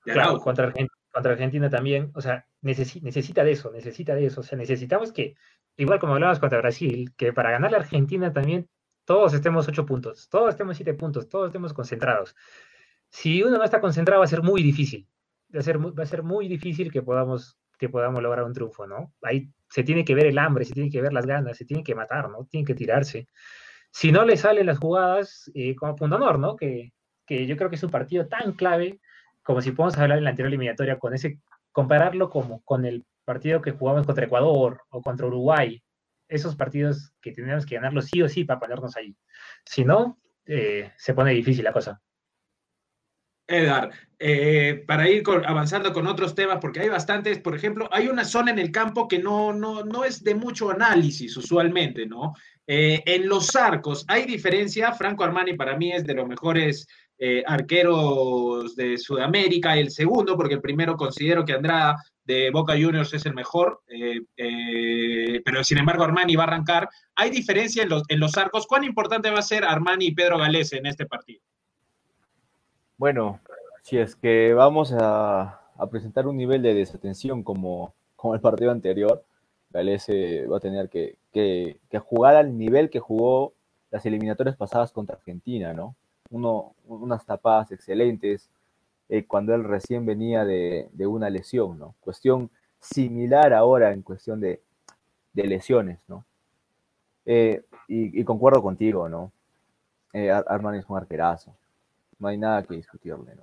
claro, 0.00 0.38
contra, 0.38 0.72
contra, 1.10 1.32
Argentina 1.32 1.70
también, 1.70 2.10
o 2.14 2.20
sea, 2.20 2.46
necesita 2.60 3.44
de 3.44 3.52
eso, 3.52 3.70
necesita 3.70 4.14
de 4.14 4.26
eso, 4.26 4.40
o 4.40 4.44
sea, 4.44 4.58
necesitamos 4.58 5.12
que, 5.12 5.36
igual 5.76 5.98
como 5.98 6.14
hablabas 6.14 6.38
contra 6.38 6.58
Brasil, 6.58 7.14
que 7.16 7.32
para 7.32 7.50
ganar 7.50 7.70
la 7.70 7.78
Argentina 7.78 8.32
también 8.32 8.68
todos 9.04 9.32
estemos 9.34 9.68
ocho 9.68 9.86
puntos, 9.86 10.28
todos 10.28 10.50
estemos 10.50 10.76
siete 10.76 10.94
puntos, 10.94 11.28
todos 11.28 11.46
estemos 11.46 11.72
concentrados. 11.72 12.34
Si 13.10 13.42
uno 13.42 13.58
no 13.58 13.64
está 13.64 13.80
concentrado 13.80 14.20
va 14.20 14.24
a 14.24 14.28
ser 14.28 14.42
muy 14.42 14.62
difícil, 14.62 15.08
va 15.54 15.60
a 15.60 15.62
ser, 15.62 15.78
va 15.78 16.02
a 16.02 16.06
ser 16.06 16.22
muy 16.22 16.48
difícil 16.48 16.90
que 16.90 17.02
podamos, 17.02 17.58
que 17.78 17.88
podamos 17.88 18.22
lograr 18.22 18.44
un 18.44 18.52
triunfo, 18.52 18.86
¿no? 18.86 19.14
Ahí 19.22 19.50
se 19.68 19.82
tiene 19.82 20.04
que 20.04 20.14
ver 20.14 20.26
el 20.26 20.38
hambre, 20.38 20.64
se 20.64 20.74
tiene 20.74 20.90
que 20.90 21.00
ver 21.00 21.12
las 21.12 21.26
ganas, 21.26 21.56
se 21.56 21.64
tiene 21.64 21.82
que 21.82 21.94
matar, 21.94 22.28
¿no? 22.28 22.46
Tiene 22.46 22.66
que 22.66 22.74
tirarse 22.74 23.28
si 23.94 24.10
no 24.10 24.24
le 24.24 24.36
salen 24.36 24.66
las 24.66 24.78
jugadas, 24.78 25.48
eh, 25.54 25.76
como 25.76 25.94
Punto 25.94 26.16
Honor, 26.16 26.40
¿no? 26.40 26.56
Que, 26.56 26.92
que, 27.24 27.46
yo 27.46 27.56
creo 27.56 27.70
que 27.70 27.76
es 27.76 27.82
un 27.84 27.92
partido 27.92 28.26
tan 28.26 28.52
clave, 28.52 28.98
como 29.44 29.62
si 29.62 29.70
podemos 29.70 29.96
hablar 29.96 30.18
en 30.18 30.24
la 30.24 30.30
anterior 30.30 30.48
eliminatoria, 30.48 30.98
con 30.98 31.14
ese, 31.14 31.38
compararlo 31.70 32.28
como 32.28 32.60
con 32.62 32.84
el 32.86 33.04
partido 33.24 33.62
que 33.62 33.70
jugamos 33.70 34.04
contra 34.04 34.24
Ecuador 34.24 34.80
o 34.90 35.00
contra 35.00 35.28
Uruguay, 35.28 35.80
esos 36.26 36.56
partidos 36.56 37.12
que 37.20 37.30
tenemos 37.30 37.64
que 37.66 37.76
ganarlos 37.76 38.06
sí 38.06 38.20
o 38.20 38.28
sí 38.28 38.42
para 38.42 38.58
ponernos 38.58 38.96
ahí. 38.96 39.14
Si 39.64 39.84
no, 39.84 40.18
eh, 40.44 40.90
se 40.96 41.14
pone 41.14 41.30
difícil 41.30 41.62
la 41.62 41.72
cosa. 41.72 42.02
Edgar, 43.46 43.92
eh, 44.18 44.82
para 44.88 45.08
ir 45.08 45.22
avanzando 45.46 45.92
con 45.92 46.08
otros 46.08 46.34
temas, 46.34 46.58
porque 46.60 46.80
hay 46.80 46.88
bastantes, 46.88 47.38
por 47.38 47.54
ejemplo, 47.54 47.88
hay 47.92 48.08
una 48.08 48.24
zona 48.24 48.50
en 48.50 48.58
el 48.58 48.72
campo 48.72 49.06
que 49.06 49.20
no, 49.20 49.52
no, 49.52 49.84
no 49.84 50.04
es 50.04 50.24
de 50.24 50.34
mucho 50.34 50.70
análisis 50.70 51.36
usualmente, 51.36 52.06
¿no? 52.06 52.34
Eh, 52.66 53.02
en 53.04 53.28
los 53.28 53.54
arcos, 53.56 54.04
¿hay 54.08 54.24
diferencia? 54.24 54.92
Franco 54.92 55.24
Armani 55.24 55.54
para 55.54 55.76
mí 55.76 55.92
es 55.92 56.06
de 56.06 56.14
los 56.14 56.26
mejores 56.26 56.86
eh, 57.18 57.42
arqueros 57.46 58.74
de 58.74 58.96
Sudamérica, 58.96 59.76
el 59.76 59.90
segundo, 59.90 60.36
porque 60.36 60.54
el 60.54 60.60
primero 60.60 60.96
considero 60.96 61.44
que 61.44 61.52
Andrada 61.52 62.02
de 62.24 62.50
Boca 62.50 62.72
Juniors 62.72 63.12
es 63.12 63.26
el 63.26 63.34
mejor, 63.34 63.82
eh, 63.86 65.42
pero 65.44 65.62
sin 65.62 65.78
embargo 65.78 66.04
Armani 66.04 66.36
va 66.36 66.44
a 66.44 66.46
arrancar. 66.46 66.88
¿Hay 67.14 67.30
diferencia 67.30 67.82
en 67.82 67.90
los, 67.90 68.02
en 68.08 68.18
los 68.18 68.36
arcos? 68.38 68.66
¿Cuán 68.66 68.84
importante 68.84 69.30
va 69.30 69.40
a 69.40 69.42
ser 69.42 69.64
Armani 69.64 70.06
y 70.06 70.14
Pedro 70.14 70.38
Galese 70.38 70.78
en 70.78 70.86
este 70.86 71.04
partido? 71.04 71.42
Bueno, 72.96 73.40
si 73.82 73.98
es 73.98 74.16
que 74.16 74.54
vamos 74.54 74.94
a, 74.98 75.60
presentar 75.90 76.26
un 76.26 76.38
nivel 76.38 76.62
de 76.62 76.72
desatención 76.72 77.42
como, 77.42 77.94
como 78.16 78.34
el 78.34 78.40
partido 78.40 78.70
anterior, 78.70 79.22
Galese 79.74 80.46
va 80.46 80.58
a 80.58 80.60
tener 80.60 80.88
que, 80.88 81.18
jugar 81.98 82.36
al 82.36 82.56
nivel 82.56 82.90
que 82.90 83.00
jugó 83.00 83.52
las 83.90 84.06
eliminatorias 84.06 84.56
pasadas 84.56 84.92
contra 84.92 85.16
Argentina, 85.16 85.74
¿no? 85.74 85.96
Unas 86.30 87.26
tapadas 87.26 87.72
excelentes 87.72 88.48
eh, 89.08 89.24
cuando 89.26 89.52
él 89.54 89.64
recién 89.64 90.06
venía 90.06 90.44
de, 90.44 90.88
una 91.06 91.28
lesión, 91.28 91.78
¿no? 91.78 91.96
Cuestión 92.00 92.50
similar 92.78 93.52
ahora 93.52 93.92
en 93.92 94.02
cuestión 94.02 94.40
de, 94.40 94.62
lesiones, 95.34 95.98
¿no? 96.06 96.24
Eh, 97.26 97.64
y, 97.88 98.22
concuerdo 98.22 98.62
contigo, 98.62 99.08
¿no? 99.08 99.32
Eh, 100.12 100.30
Armani 100.30 100.78
es 100.78 100.88
un 100.88 100.98
arquerazo. 100.98 101.52
No 102.20 102.28
hay 102.28 102.38
nada 102.38 102.62
que 102.62 102.74
discutirle, 102.74 103.34
¿no? 103.34 103.42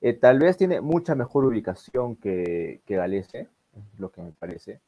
Eh, 0.00 0.12
tal 0.12 0.40
vez 0.40 0.56
tiene 0.56 0.80
mucha 0.80 1.14
mejor 1.14 1.44
ubicación 1.44 2.16
que, 2.16 2.80
que 2.84 2.96
Galese, 2.96 3.48
es 3.94 4.00
lo 4.00 4.10
que 4.10 4.22
me 4.22 4.32
parece. 4.32 4.80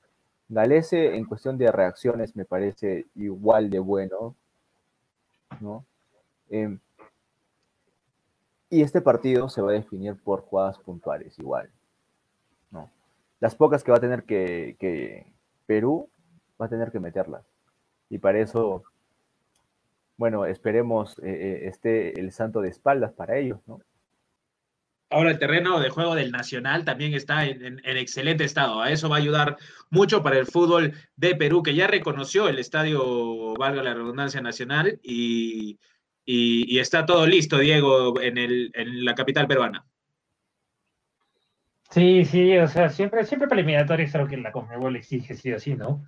Galese 0.48 1.16
en 1.16 1.26
cuestión 1.26 1.58
de 1.58 1.70
reacciones 1.70 2.34
me 2.34 2.44
parece 2.44 3.06
igual 3.14 3.68
de 3.68 3.78
bueno, 3.78 4.34
¿no? 5.60 5.84
Em, 6.48 6.78
y 8.70 8.82
este 8.82 9.00
partido 9.00 9.48
se 9.48 9.60
va 9.60 9.70
a 9.70 9.74
definir 9.74 10.16
por 10.22 10.42
jugadas 10.42 10.78
puntuales 10.78 11.38
igual, 11.38 11.70
¿no? 12.70 12.90
Las 13.40 13.54
pocas 13.54 13.84
que 13.84 13.90
va 13.90 13.98
a 13.98 14.00
tener 14.00 14.24
que, 14.24 15.26
Perú 15.66 16.08
va 16.60 16.66
a 16.66 16.68
tener 16.70 16.90
que 16.90 17.00
meterlas. 17.00 17.44
Y 18.10 18.18
para 18.18 18.40
eso, 18.40 18.84
bueno, 20.16 20.46
esperemos 20.46 21.18
eh, 21.18 21.30
eh, 21.30 21.68
esté 21.68 22.18
el 22.18 22.32
santo 22.32 22.60
de 22.62 22.70
espaldas 22.70 23.12
para 23.12 23.36
ellos, 23.36 23.60
¿no? 23.66 23.80
Ahora 25.10 25.30
el 25.30 25.38
terreno 25.38 25.80
de 25.80 25.88
juego 25.88 26.14
del 26.14 26.30
Nacional 26.30 26.84
también 26.84 27.14
está 27.14 27.46
en, 27.46 27.80
excelente 27.84 28.44
estado. 28.44 28.82
A 28.82 28.90
eso 28.90 29.08
va 29.08 29.16
a 29.16 29.20
ayudar 29.20 29.56
mucho 29.90 30.22
para 30.22 30.38
el 30.38 30.46
fútbol 30.46 30.92
de 31.16 31.34
Perú, 31.34 31.62
que 31.62 31.74
ya 31.74 31.86
reconoció 31.86 32.48
el 32.48 32.58
estadio, 32.58 33.54
valga 33.54 33.82
la 33.82 33.94
redundancia, 33.94 34.42
nacional 34.42 35.00
y, 35.02 35.78
está 36.26 37.06
todo 37.06 37.26
listo, 37.26 37.58
Diego, 37.58 38.20
en, 38.20 38.36
el, 38.36 38.70
en 38.74 39.04
la 39.04 39.14
capital 39.14 39.46
peruana. 39.46 39.86
Sí, 41.90 42.26
sí, 42.26 42.56
o 42.58 42.68
sea, 42.68 42.90
siempre, 42.90 43.24
siempre 43.24 43.48
para 43.48 43.62
eliminatorias 43.62 44.12
creo 44.12 44.26
que 44.26 44.36
la 44.36 44.52
Conmebol 44.52 44.96
exige 44.96 45.34
sí 45.34 45.50
o 45.52 45.58
sí, 45.58 45.74
¿no? 45.74 46.04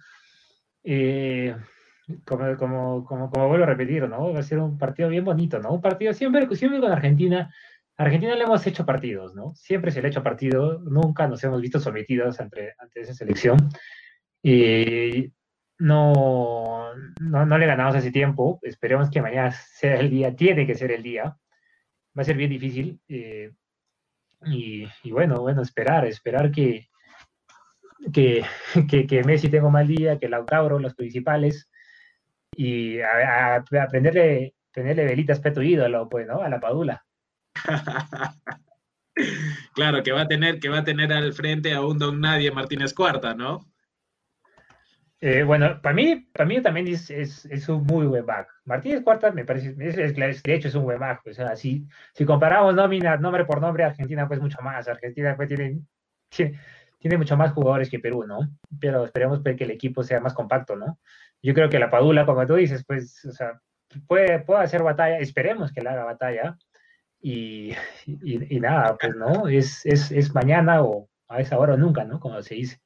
Eh, 0.84 1.56
como, 2.26 2.56
como, 2.56 3.04
como, 3.04 3.30
como 3.30 3.48
vuelvo 3.48 3.64
a 3.64 3.68
repetir, 3.68 4.06
¿no? 4.06 4.32
Va 4.32 4.40
a 4.40 4.42
ser 4.42 4.58
un 4.58 4.76
partido 4.76 5.08
bien 5.08 5.24
bonito, 5.24 5.58
¿no? 5.58 5.72
Un 5.72 5.80
partido 5.80 6.12
siempre, 6.12 6.54
siempre 6.54 6.80
con 6.80 6.92
Argentina 6.92 7.50
Argentina 8.00 8.34
le 8.34 8.44
hemos 8.44 8.66
hecho 8.66 8.86
partidos, 8.86 9.34
¿no? 9.34 9.54
Siempre 9.54 9.90
se 9.90 10.00
le 10.00 10.08
ha 10.08 10.10
hecho 10.10 10.22
partido, 10.22 10.78
nunca 10.80 11.28
nos 11.28 11.44
hemos 11.44 11.60
visto 11.60 11.78
sometidos 11.78 12.40
ante, 12.40 12.72
ante 12.78 13.02
esa 13.02 13.12
selección. 13.12 13.58
Y 14.42 15.30
no, 15.78 16.94
no, 17.20 17.58
le 17.58 17.66
ganamos 17.66 17.94
hace 17.94 18.10
tiempo. 18.10 18.58
Esperemos 18.62 19.10
que 19.10 19.20
mañana 19.20 19.50
sea 19.50 20.00
el 20.00 20.08
día, 20.08 20.34
tiene 20.34 20.66
que 20.66 20.74
ser 20.74 20.92
el 20.92 21.02
día. 21.02 21.24
Va 21.24 22.22
a 22.22 22.24
ser 22.24 22.38
bien 22.38 22.48
difícil. 22.48 22.98
Eh, 23.06 23.52
y, 24.46 24.88
bueno, 25.10 25.42
bueno, 25.42 25.60
esperar, 25.60 26.06
esperar 26.06 26.50
que, 26.50 26.88
que, 28.14 29.06
que, 29.06 29.24
Messi 29.24 29.50
tenga 29.50 29.66
un 29.66 29.74
mal 29.74 29.86
día, 29.86 30.18
que 30.18 30.30
Lautaro, 30.30 30.78
los 30.78 30.94
principales, 30.94 31.70
y 32.56 32.98
a, 33.00 33.62
tenerle 33.90 34.54
velitas 34.72 35.40
peto 35.40 35.62
ídolo, 35.62 36.08
pues, 36.08 36.26
¿no? 36.26 36.40
A 36.40 36.48
la 36.48 36.58
Padula. 36.60 37.04
claro, 39.74 40.02
que 40.02 40.12
va 40.12 40.22
a 40.22 40.28
tener, 40.28 40.60
que 40.60 40.68
va 40.68 40.78
a 40.78 40.84
tener 40.84 41.12
al 41.12 41.32
frente 41.32 41.74
a 41.74 41.82
un 41.82 41.98
don 41.98 42.20
nadie 42.20 42.50
Martínez 42.50 42.94
Cuarta, 42.94 43.34
¿no? 43.34 43.70
Eh, 45.22 45.42
bueno, 45.42 45.80
para 45.82 45.94
mí, 45.94 46.16
para 46.32 46.46
mí 46.46 46.62
también 46.62 46.88
es, 46.88 47.10
es, 47.10 47.68
un 47.68 47.84
muy 47.84 48.06
buen 48.06 48.24
back. 48.24 48.48
Martínez 48.64 49.02
Cuarta 49.02 49.30
me 49.32 49.44
parece, 49.44 49.74
es, 49.78 50.42
de 50.42 50.54
hecho 50.54 50.68
es 50.68 50.74
un 50.74 50.84
buen 50.84 50.98
back. 50.98 51.20
O 51.26 51.34
sea, 51.34 51.54
si, 51.56 51.86
si 52.14 52.24
comparamos 52.24 52.74
nómina, 52.74 53.18
nombre 53.18 53.44
por 53.44 53.60
nombre, 53.60 53.84
Argentina 53.84 54.26
pues 54.26 54.40
mucho 54.40 54.62
más. 54.62 54.88
Argentina 54.88 55.36
pues 55.36 55.48
tiene, 55.48 55.82
tiene, 56.98 57.18
mucho 57.18 57.36
más 57.36 57.52
jugadores 57.52 57.90
que 57.90 57.98
Perú, 57.98 58.24
¿no? 58.26 58.38
Pero 58.80 59.04
esperemos 59.04 59.40
pues, 59.42 59.56
que 59.56 59.64
el 59.64 59.72
equipo 59.72 60.02
sea 60.02 60.20
más 60.20 60.32
compacto, 60.32 60.74
¿no? 60.74 60.98
Yo 61.42 61.52
creo 61.52 61.68
que 61.68 61.78
la 61.78 61.90
Padula, 61.90 62.24
como 62.24 62.46
tú 62.46 62.54
dices, 62.54 62.82
pues, 62.86 63.22
o 63.26 63.32
sea, 63.32 63.60
puede, 64.06 64.40
puede 64.40 64.62
hacer 64.62 64.82
batalla, 64.82 65.18
esperemos 65.18 65.70
que 65.72 65.82
le 65.82 65.90
haga 65.90 66.04
batalla, 66.04 66.56
y, 67.20 67.72
y, 68.06 68.60
nada, 68.60 68.96
pues 68.98 69.14
no, 69.14 69.48
es, 69.48 69.84
es, 69.84 70.10
es, 70.10 70.34
mañana 70.34 70.82
o 70.82 71.08
a 71.28 71.40
esa 71.40 71.58
hora 71.58 71.74
o 71.74 71.76
nunca, 71.76 72.04
¿no? 72.04 72.18
Como 72.20 72.40
se 72.42 72.54
dice. 72.54 72.80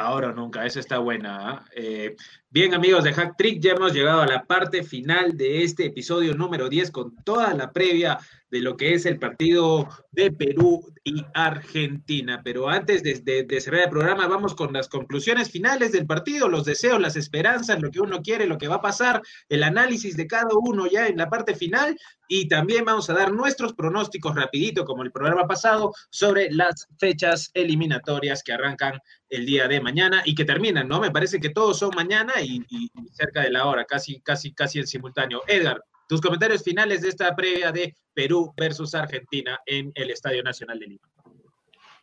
Ahora 0.00 0.28
o 0.28 0.32
nunca, 0.32 0.64
esa 0.64 0.78
está 0.78 0.98
buena. 0.98 1.50
¿ah? 1.50 1.64
Eh, 1.74 2.14
bien, 2.50 2.72
amigos 2.72 3.02
de 3.02 3.12
Hack 3.12 3.36
Trick, 3.36 3.60
ya 3.60 3.72
hemos 3.72 3.92
llegado 3.92 4.22
a 4.22 4.26
la 4.28 4.44
parte 4.44 4.84
final 4.84 5.36
de 5.36 5.64
este 5.64 5.86
episodio 5.86 6.34
número 6.34 6.68
10 6.68 6.92
con 6.92 7.16
toda 7.24 7.52
la 7.52 7.72
previa 7.72 8.16
de 8.48 8.60
lo 8.60 8.76
que 8.76 8.94
es 8.94 9.06
el 9.06 9.18
partido 9.18 9.88
de 10.12 10.30
Perú 10.30 10.86
y 11.04 11.24
Argentina. 11.34 12.40
Pero 12.44 12.68
antes 12.68 13.02
de, 13.02 13.60
cerrar 13.60 13.82
el 13.82 13.90
programa, 13.90 14.28
vamos 14.28 14.54
con 14.54 14.72
las 14.72 14.88
conclusiones 14.88 15.50
finales 15.50 15.90
del 15.90 16.06
partido, 16.06 16.48
los 16.48 16.64
deseos, 16.64 17.00
las 17.00 17.16
esperanzas, 17.16 17.80
lo 17.80 17.90
que 17.90 18.00
uno 18.00 18.22
quiere, 18.22 18.46
lo 18.46 18.56
que 18.56 18.68
va 18.68 18.76
a 18.76 18.82
pasar, 18.82 19.20
el 19.48 19.64
análisis 19.64 20.16
de 20.16 20.26
cada 20.26 20.54
uno 20.62 20.86
ya 20.86 21.08
en 21.08 21.16
la 21.16 21.28
parte 21.28 21.54
final. 21.54 21.98
Y 22.28 22.46
también 22.46 22.84
vamos 22.84 23.10
a 23.10 23.14
dar 23.14 23.32
nuestros 23.32 23.72
pronósticos 23.72 24.36
rapidito, 24.36 24.84
como 24.84 25.02
el 25.02 25.12
programa 25.12 25.46
pasado, 25.46 25.92
sobre 26.10 26.50
las 26.52 26.86
fechas 26.98 27.50
eliminatorias 27.54 28.42
que 28.42 28.52
arrancan 28.52 29.00
el 29.30 29.46
día 29.46 29.68
de 29.68 29.80
mañana 29.80 30.22
y 30.24 30.34
que 30.34 30.44
terminan, 30.44 30.88
¿no? 30.88 31.00
Me 31.00 31.10
parece 31.10 31.40
que 31.40 31.50
todos 31.50 31.78
son 31.78 31.90
mañana 31.94 32.34
y, 32.40 32.64
y 32.68 32.90
cerca 33.12 33.42
de 33.42 33.50
la 33.50 33.66
hora, 33.66 33.84
casi, 33.84 34.20
casi, 34.20 34.52
casi 34.52 34.78
en 34.78 34.86
simultáneo. 34.86 35.42
Edgar, 35.46 35.82
tus 36.08 36.20
comentarios 36.20 36.62
finales 36.62 37.02
de 37.02 37.08
esta 37.08 37.34
previa 37.36 37.70
de 37.70 37.94
Perú 38.14 38.54
versus 38.56 38.94
Argentina 38.94 39.60
en 39.66 39.92
el 39.94 40.10
Estadio 40.10 40.42
Nacional 40.42 40.78
de 40.78 40.86
Lima. 40.86 41.08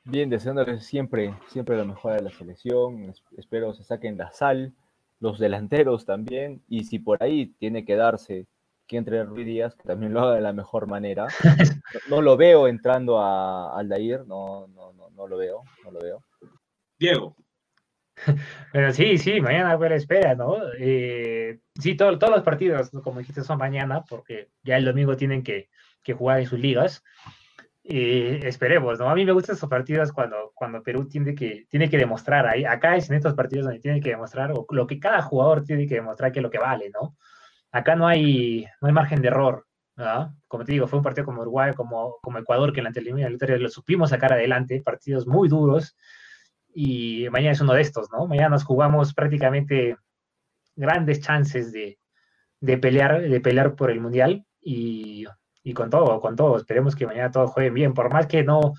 Bien, 0.04 0.30
deseándoles 0.30 0.86
siempre, 0.86 1.34
siempre 1.48 1.76
lo 1.76 1.86
mejor 1.86 2.14
de 2.14 2.22
la 2.22 2.30
selección. 2.30 3.12
Espero 3.38 3.74
se 3.74 3.84
saquen 3.84 4.18
la 4.18 4.32
sal, 4.32 4.76
los 5.20 5.40
delanteros 5.40 6.06
también. 6.06 6.62
Y 6.70 6.84
si 6.84 7.00
por 7.00 7.24
ahí 7.24 7.48
tiene 7.58 7.84
que 7.84 7.96
darse 7.96 8.46
que 8.86 8.98
entre 8.98 9.24
Ruiz 9.24 9.48
Díaz, 9.48 9.76
que 9.76 9.84
también 9.84 10.14
lo 10.14 10.22
haga 10.22 10.36
de 10.36 10.42
la 10.42 10.54
mejor 10.54 10.88
manera. 10.88 11.28
No, 12.10 12.22
lo 12.22 12.38
veo 12.38 12.68
entrando 12.68 13.20
a 13.20 13.76
Aldair, 13.78 14.28
no, 14.28 14.68
no, 14.68 14.94
no, 14.94 15.10
no 15.10 15.28
lo 15.28 15.38
veo, 15.38 15.64
no 15.84 15.92
lo 15.92 16.00
veo. 16.00 16.24
Diego. 17.06 17.36
Pero 18.72 18.94
sí, 18.94 19.18
sí, 19.18 19.42
mañana 19.42 19.78
fue 19.78 19.90
la 19.90 19.96
espera, 19.96 20.36
¿no? 20.36 20.58
Eh, 20.80 21.60
sí, 21.80 21.96
todos 21.96 22.20
los 22.20 22.44
partidos, 22.44 22.90
como 23.04 23.20
dijiste, 23.20 23.44
son 23.44 23.58
mañana, 23.58 24.04
porque 24.10 24.50
ya 24.64 24.78
el 24.78 24.86
domingo 24.86 25.16
tienen 25.16 25.44
que, 25.44 25.70
jugar 26.18 26.40
en 26.40 26.48
sus 26.48 26.60
ligas. 26.60 27.04
Y 27.84 28.44
esperemos, 28.46 28.98
¿no? 28.98 29.10
A 29.10 29.16
mí 29.16 29.26
me 29.26 29.32
gustan 29.32 29.56
esos 29.56 29.70
partidos 29.70 30.12
cuando, 30.12 30.52
cuando 30.56 30.82
Perú 30.82 31.08
tiene 31.08 31.36
que, 31.36 31.68
tiene 31.70 31.90
que 31.90 31.98
demostrar. 31.98 32.48
Ahí, 32.48 32.66
acá 32.66 32.96
es 32.96 33.10
en 33.10 33.18
estos 33.18 33.36
partidos 33.36 33.66
donde 33.66 33.80
tiene 33.80 34.02
que 34.02 34.10
demostrar 34.10 34.52
lo 34.70 34.88
que 34.88 35.00
cada 35.00 35.22
jugador 35.22 35.64
tiene 35.64 35.88
que 35.88 35.96
demostrar 35.96 36.32
que 36.32 36.40
es 36.40 36.44
lo 36.44 36.50
que 36.50 36.58
vale, 36.58 36.90
¿no? 36.90 37.16
Acá 37.72 37.96
no 37.96 38.08
hay, 38.08 38.66
no 38.82 38.88
hay 38.88 38.94
margen 38.94 39.22
de 39.22 39.28
error, 39.28 39.68
¿no? 39.98 40.36
Como 40.48 40.64
te 40.64 40.72
digo, 40.72 40.88
fue 40.88 40.98
un 40.98 41.04
partido 41.04 41.26
como 41.26 41.42
Uruguay, 41.42 41.74
como, 41.74 42.18
como 42.22 42.40
Ecuador, 42.40 42.74
que 42.74 42.80
en 42.80 42.86
la 42.86 42.92
eliminatoria 42.96 43.58
lo 43.58 43.70
supimos 43.70 44.10
sacar 44.10 44.34
adelante, 44.34 44.82
partidos 44.82 45.28
muy 45.28 45.48
duros 45.48 45.96
y 46.78 47.30
mañana 47.32 47.54
es 47.54 47.62
uno 47.62 47.74
de 47.74 47.82
estos, 47.82 48.12
¿no? 48.12 48.28
Mañana 48.28 48.50
nos 48.50 48.66
jugamos 48.66 49.14
prácticamente 49.14 49.96
grandes 50.76 51.22
chances 51.22 51.72
de, 51.72 51.98
pelear, 52.78 53.22
de 53.22 53.40
pelear 53.40 53.76
por 53.76 53.90
el 53.90 54.02
Mundial 54.02 54.46
y, 54.60 55.26
con 55.74 55.90
todo, 55.90 56.20
con 56.20 56.36
todo. 56.36 56.58
Esperemos 56.58 56.94
que 56.94 57.08
mañana 57.08 57.32
todos 57.32 57.52
jueguen 57.52 57.74
bien, 57.74 57.94
por 57.94 58.12
más 58.12 58.28
que 58.28 58.44
no, 58.44 58.74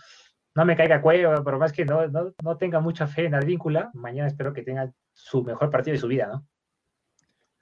no 0.55 0.65
me 0.67 0.77
caiga 0.77 1.01
cuello, 1.01 1.43
por 1.43 1.59
más 1.59 1.73
que 1.73 1.87
no, 1.87 2.07
no, 2.07 2.57
tenga 2.59 2.81
mucha 2.81 3.07
fe 3.07 3.25
en 3.25 3.35
Advíncula, 3.35 3.91
mañana 3.95 4.29
espero 4.29 4.53
que 4.53 4.63
tenga 4.63 4.93
su 5.15 5.43
mejor 5.43 5.71
partido 5.71 5.95
de 5.95 6.01
su 6.01 6.09
vida, 6.09 6.27
¿no? 6.27 6.47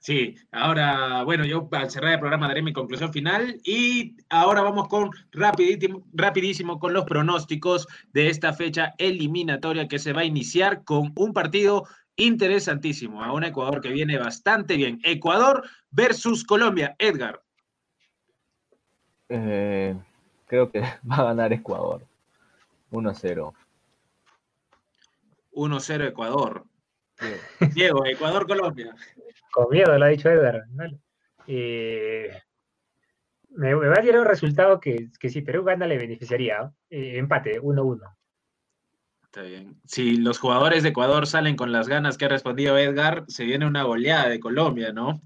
Sí, 0.05 0.35
ahora, 0.51 1.23
bueno, 1.23 1.45
yo 1.45 1.67
al 1.71 1.89
cerrar 1.89 2.13
el 2.13 2.19
programa 2.19 2.47
daré 2.47 2.61
mi 2.61 2.73
conclusión 2.73 3.11
final 3.11 3.59
y 3.63 4.15
ahora 4.29 4.61
vamos 4.61 4.87
con 4.87 5.09
rapidísimo, 5.31 6.05
rapidísimo 6.13 6.77
con 6.77 6.93
los 6.93 7.05
pronósticos 7.05 7.87
de 8.13 8.29
esta 8.29 8.53
fecha 8.53 8.93
eliminatoria 8.99 9.87
que 9.87 9.97
se 9.97 10.13
va 10.13 10.21
a 10.21 10.25
iniciar 10.25 10.83
con 10.83 11.11
un 11.15 11.33
partido 11.33 11.87
interesantísimo 12.17 13.23
a 13.23 13.33
un 13.33 13.45
Ecuador 13.45 13.81
que 13.81 13.89
viene 13.89 14.19
bastante 14.19 14.77
bien. 14.77 14.99
Ecuador 15.03 15.63
versus 15.89 16.43
Colombia. 16.43 16.95
Edgar. 16.99 17.41
Eh, 19.29 19.97
creo 20.45 20.69
que 20.69 20.81
va 21.11 21.15
a 21.15 21.23
ganar 21.23 21.51
Ecuador. 21.51 22.05
1-0. 22.91 23.53
1-0 25.51 26.07
Ecuador. 26.07 26.63
Diego, 27.73 28.05
Ecuador-Colombia. 28.05 28.95
Con 29.51 29.69
miedo, 29.69 29.97
lo 29.97 30.05
ha 30.05 30.09
dicho 30.09 30.29
Edgar. 30.29 30.65
Eh, 31.47 32.29
me, 33.49 33.73
va 33.73 33.95
a 33.97 34.01
tirar 34.01 34.19
un 34.19 34.27
resultado 34.27 34.79
que, 34.79 35.09
si 35.21 35.41
Perú 35.41 35.63
gana 35.63 35.87
le 35.87 35.97
beneficiaría. 35.97 36.71
Eh, 36.89 37.17
empate, 37.17 37.61
1-1. 37.61 38.01
Está 39.23 39.41
bien. 39.41 39.79
Si 39.85 40.17
los 40.17 40.39
jugadores 40.39 40.83
de 40.83 40.89
Ecuador 40.89 41.27
salen 41.27 41.55
con 41.55 41.71
las 41.71 41.87
ganas 41.87 42.17
que 42.17 42.25
ha 42.25 42.29
respondido 42.29 42.77
Edgar, 42.77 43.25
se 43.27 43.45
viene 43.45 43.65
una 43.65 43.83
goleada 43.83 44.29
de 44.29 44.39
Colombia, 44.39 44.93
¿no? 44.93 45.21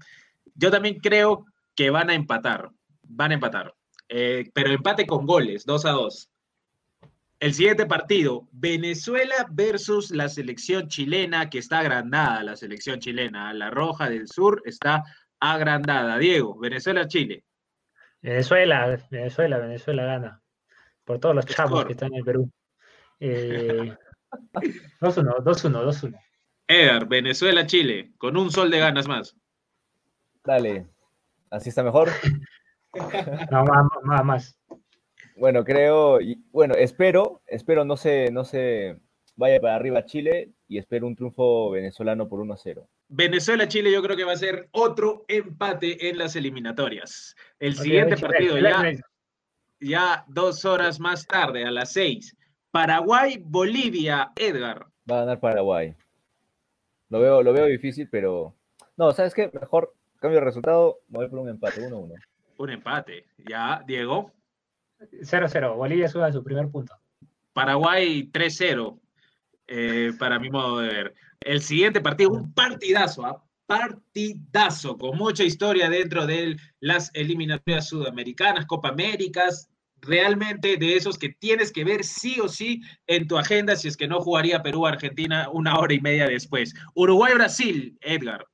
Yo 0.54 0.70
también 0.70 0.98
creo 1.00 1.46
que 1.74 1.90
van 1.90 2.10
a 2.10 2.14
empatar. 2.14 2.70
Van 3.02 3.30
a 3.30 3.34
empatar. 3.34 3.74
Eh, 4.08 4.50
pero 4.52 4.70
empate 4.70 5.06
con 5.06 5.26
goles, 5.26 5.64
2 5.64 5.84
a 5.86 5.90
2. 5.90 6.29
El 7.40 7.54
siguiente 7.54 7.86
partido, 7.86 8.46
Venezuela 8.52 9.46
versus 9.50 10.10
la 10.10 10.28
selección 10.28 10.88
chilena, 10.88 11.48
que 11.48 11.58
está 11.58 11.78
agrandada, 11.78 12.42
la 12.42 12.54
selección 12.54 13.00
chilena. 13.00 13.54
La 13.54 13.70
Roja 13.70 14.10
del 14.10 14.28
Sur 14.28 14.62
está 14.66 15.04
agrandada. 15.40 16.18
Diego, 16.18 16.58
Venezuela-Chile. 16.58 17.42
Venezuela, 18.20 18.98
Venezuela, 19.10 19.56
Venezuela 19.56 20.04
gana. 20.04 20.42
Por 21.02 21.18
todos 21.18 21.34
los 21.34 21.46
chavos 21.46 21.86
que 21.86 21.92
están 21.92 22.12
en 22.12 22.18
el 22.18 22.24
Perú. 22.24 22.52
2-1, 23.18 23.96
2-1, 25.00 25.42
2-1. 25.42 26.20
Edgar, 26.68 27.08
Venezuela-Chile, 27.08 28.12
con 28.18 28.36
un 28.36 28.50
sol 28.50 28.70
de 28.70 28.80
ganas 28.80 29.08
más. 29.08 29.34
Dale, 30.44 30.86
así 31.50 31.70
está 31.70 31.82
mejor. 31.82 32.10
no, 33.50 33.64
más, 33.64 33.86
más, 34.02 34.24
más. 34.24 34.59
Bueno, 35.40 35.64
creo, 35.64 36.20
y, 36.20 36.38
bueno, 36.52 36.74
espero, 36.74 37.40
espero 37.46 37.82
no 37.86 37.96
se, 37.96 38.30
no 38.30 38.44
se 38.44 39.00
vaya 39.36 39.58
para 39.58 39.74
arriba 39.74 40.04
Chile 40.04 40.50
y 40.68 40.76
espero 40.76 41.06
un 41.06 41.16
triunfo 41.16 41.70
venezolano 41.70 42.28
por 42.28 42.40
1 42.40 42.58
0. 42.58 42.86
Venezuela-Chile 43.08 43.90
yo 43.90 44.02
creo 44.02 44.18
que 44.18 44.24
va 44.24 44.34
a 44.34 44.36
ser 44.36 44.68
otro 44.72 45.24
empate 45.28 46.10
en 46.10 46.18
las 46.18 46.36
eliminatorias. 46.36 47.34
El 47.58 47.74
siguiente 47.74 48.18
partido 48.18 48.58
ya, 48.58 48.92
ya 49.80 50.26
dos 50.28 50.66
horas 50.66 51.00
más 51.00 51.26
tarde, 51.26 51.64
a 51.64 51.70
las 51.70 51.94
seis. 51.94 52.36
Paraguay-Bolivia, 52.70 54.32
Edgar. 54.36 54.88
Va 55.10 55.16
a 55.16 55.20
ganar 55.20 55.40
Paraguay. 55.40 55.96
Lo 57.08 57.18
veo, 57.18 57.42
lo 57.42 57.54
veo 57.54 57.64
difícil, 57.64 58.10
pero... 58.10 58.54
No, 58.98 59.12
¿sabes 59.12 59.32
qué? 59.32 59.50
Mejor 59.58 59.94
cambio 60.18 60.40
de 60.40 60.44
resultado, 60.44 60.98
voy 61.08 61.30
por 61.30 61.38
un 61.38 61.48
empate, 61.48 61.80
1-1. 61.80 62.12
Un 62.58 62.70
empate. 62.70 63.24
Ya, 63.38 63.82
Diego. 63.86 64.34
0-0. 65.00 65.76
Bolivia 65.76 66.08
sube 66.08 66.32
su 66.32 66.42
primer 66.42 66.68
punto. 66.68 66.94
Paraguay 67.52 68.30
3-0, 68.30 69.00
eh, 69.66 70.12
para 70.18 70.38
mi 70.38 70.50
modo 70.50 70.80
de 70.80 70.88
ver. 70.88 71.14
El 71.40 71.62
siguiente 71.62 72.00
partido, 72.00 72.30
un 72.30 72.52
partidazo, 72.52 73.24
¿ah? 73.24 73.42
partidazo, 73.66 74.98
con 74.98 75.16
mucha 75.16 75.44
historia 75.44 75.88
dentro 75.88 76.26
de 76.26 76.56
las 76.80 77.10
eliminatorias 77.14 77.88
sudamericanas, 77.88 78.66
Copa 78.66 78.88
Américas, 78.88 79.70
realmente 80.00 80.76
de 80.76 80.96
esos 80.96 81.18
que 81.18 81.28
tienes 81.28 81.70
que 81.70 81.84
ver 81.84 82.04
sí 82.04 82.40
o 82.40 82.48
sí 82.48 82.82
en 83.06 83.28
tu 83.28 83.38
agenda 83.38 83.76
si 83.76 83.88
es 83.88 83.96
que 83.96 84.08
no 84.08 84.20
jugaría 84.20 84.62
Perú-Argentina 84.62 85.48
una 85.52 85.78
hora 85.78 85.94
y 85.94 86.00
media 86.00 86.26
después. 86.26 86.74
Uruguay-Brasil, 86.94 87.96
Edgar. 88.00 88.44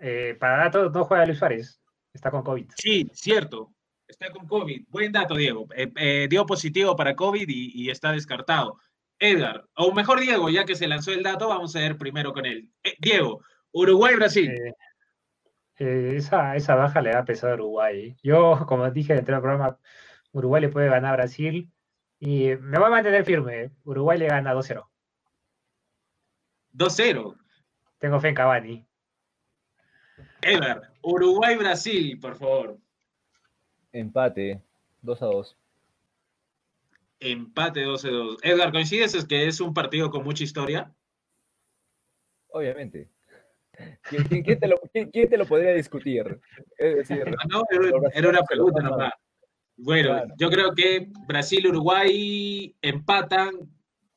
Eh, 0.00 0.36
para 0.38 0.64
datos, 0.64 0.92
no 0.92 1.04
juega 1.04 1.26
Luis 1.26 1.38
Suárez, 1.38 1.80
está 2.14 2.30
con 2.30 2.42
COVID. 2.42 2.66
Sí, 2.76 3.10
cierto, 3.12 3.74
está 4.08 4.30
con 4.30 4.46
COVID. 4.46 4.86
Buen 4.88 5.12
dato, 5.12 5.34
Diego. 5.34 5.66
Eh, 5.76 5.92
eh, 5.96 6.26
dio 6.28 6.46
positivo 6.46 6.96
para 6.96 7.14
COVID 7.14 7.46
y, 7.48 7.90
está 7.90 8.12
descartado. 8.12 8.78
Edgar, 9.18 9.64
o 9.74 9.92
mejor 9.92 10.20
Diego, 10.20 10.48
ya 10.48 10.64
que 10.64 10.76
se 10.76 10.88
lanzó 10.88 11.12
el 11.12 11.22
dato, 11.22 11.48
vamos 11.48 11.74
a 11.76 11.80
ver 11.80 11.98
primero 11.98 12.32
con 12.32 12.46
él. 12.46 12.70
Eh, 12.82 12.94
Diego, 12.98 13.42
Uruguay-Brasil. 13.72 14.52
esa, 15.76 16.56
esa 16.56 16.74
baja 16.74 17.00
le 17.02 17.10
da 17.10 17.24
pesado 17.24 17.52
a 17.52 17.56
Uruguay. 17.56 18.16
Yo, 18.22 18.64
como 18.66 18.90
dije 18.90 19.12
en 19.12 19.18
el 19.20 19.24
programa, 19.24 19.78
Uruguay 20.32 20.62
le 20.62 20.68
puede 20.68 20.88
ganar 20.88 21.14
a 21.14 21.16
Brasil 21.16 21.70
y 22.20 22.56
me 22.56 22.78
voy 22.78 22.86
a 22.88 22.90
mantener 22.90 23.24
firme. 23.24 23.72
Uruguay 23.84 24.18
le 24.18 24.28
gana 24.28 24.54
2-0. 24.54 24.88
2-0. 26.72 27.36
Tengo 27.98 28.20
fe 28.20 28.28
en 28.28 28.34
Cavani. 28.34 28.86
Edgar, 30.42 30.92
Uruguay-Brasil, 31.02 32.18
por 32.20 32.36
favor. 32.36 32.78
Empate, 33.92 34.60
2 35.02 35.22
a 35.22 35.26
2. 35.26 35.56
Empate 37.20 37.82
12 37.82 38.08
2. 38.08 38.38
Edgar, 38.42 38.70
¿coincides 38.70 39.14
es 39.14 39.24
que 39.24 39.46
es 39.46 39.60
un 39.60 39.74
partido 39.74 40.10
con 40.10 40.24
mucha 40.24 40.44
historia? 40.44 40.92
Obviamente. 42.48 43.08
¿Quién, 44.02 44.58
te, 44.58 45.36
lo, 45.38 45.46
podría 45.46 45.72
discutir? 45.72 46.40
Es 46.76 46.96
decir, 46.96 47.24
ah, 47.26 47.44
no, 47.48 47.62
era, 48.12 48.28
una 48.28 48.42
pregunta 48.42 48.82
nomás. 48.82 49.12
Bueno, 49.76 50.22
yo 50.36 50.50
creo 50.50 50.74
que 50.74 51.08
Brasil-Uruguay 51.28 52.74
empatan 52.82 53.52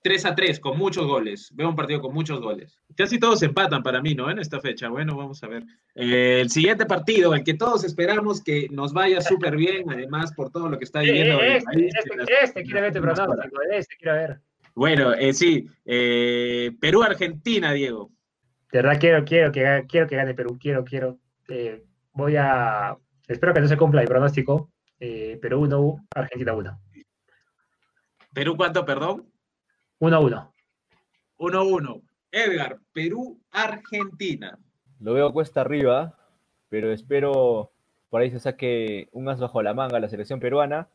3 0.02 0.26
a 0.26 0.36
3, 0.36 0.60
con 0.60 0.78
muchos 0.78 1.06
goles. 1.06 1.52
Veo 1.54 1.70
un 1.70 1.76
partido 1.76 2.02
con 2.02 2.14
muchos 2.14 2.42
goles. 2.42 2.80
Casi 2.96 3.20
todos 3.20 3.42
empatan 3.44 3.84
para 3.84 4.02
mí, 4.02 4.16
¿no? 4.16 4.32
En 4.32 4.40
esta 4.40 4.60
fecha. 4.60 4.90
Bueno, 4.90 5.16
vamos 5.16 5.44
a 5.44 5.48
ver. 5.48 5.64
Eh, 5.94 6.40
el 6.42 6.50
siguiente 6.50 6.86
partido, 6.86 7.36
el 7.36 7.44
que 7.44 7.54
todos 7.54 7.84
esperamos 7.84 8.44
que 8.44 8.68
nos 8.72 8.94
vaya 8.94 9.22
súper 9.22 9.56
bien, 9.56 9.90
además 9.92 10.34
por 10.34 10.50
todo 10.50 10.70
lo 10.70 10.78
que 10.80 10.86
está 10.86 11.02
viviendo. 11.02 11.40
este, 11.42 11.88
este, 11.88 12.34
este 12.44 12.64
quiere 12.64 12.82
ver 12.82 12.94
pronóstico, 12.94 13.62
este 13.72 13.96
quiero 13.98 14.14
ver. 14.16 14.40
Bueno, 14.74 15.14
eh, 15.14 15.34
sí. 15.34 15.68
Eh, 15.86 16.72
Perú-Argentina, 16.80 17.72
Diego. 17.74 18.10
De 18.72 18.82
verdad 18.82 19.00
quiero, 19.00 19.24
quiero, 19.26 19.52
que, 19.52 19.86
quiero 19.88 20.08
que 20.08 20.16
gane 20.16 20.34
Perú. 20.34 20.58
Quiero, 20.60 20.84
quiero. 20.84 21.20
voy 22.14 22.36
a. 22.38 22.98
Espero 23.28 23.54
que 23.54 23.62
no 23.62 23.68
se 23.68 23.78
cumpla 23.78 24.02
el 24.02 24.08
pronóstico. 24.08 24.72
Perú 24.98 25.62
1, 25.62 26.08
Argentina 26.16 26.54
1. 26.54 26.82
¿Perú 28.34 28.56
cuánto, 28.56 28.86
perdón? 28.86 29.32
1-1. 30.02 30.52
1-1. 31.38 32.02
Edgar, 32.32 32.80
Perú-Argentina. 32.92 34.58
Lo 35.00 35.14
veo 35.14 35.32
cuesta 35.32 35.62
arriba, 35.62 36.18
pero 36.70 36.92
espero 36.92 37.72
por 38.10 38.22
ahí 38.22 38.32
se 38.32 38.40
saque 38.40 39.10
un 39.12 39.30
as 39.30 39.40
bajo 39.40 39.62
la 39.62 39.74
manga 39.74 40.00
la 40.00 40.10
selección 40.10 40.40
peruana. 40.40 40.90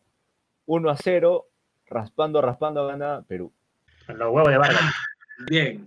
1 0.67 0.91
a 0.91 0.97
0, 0.97 1.47
raspando, 1.87 2.43
raspando, 2.43 2.87
gana 2.87 3.23
Perú. 3.29 3.53
Los 4.09 4.33
huevos 4.33 4.51
de 4.51 4.59
Vargas. 4.59 4.93
Bien. 5.49 5.87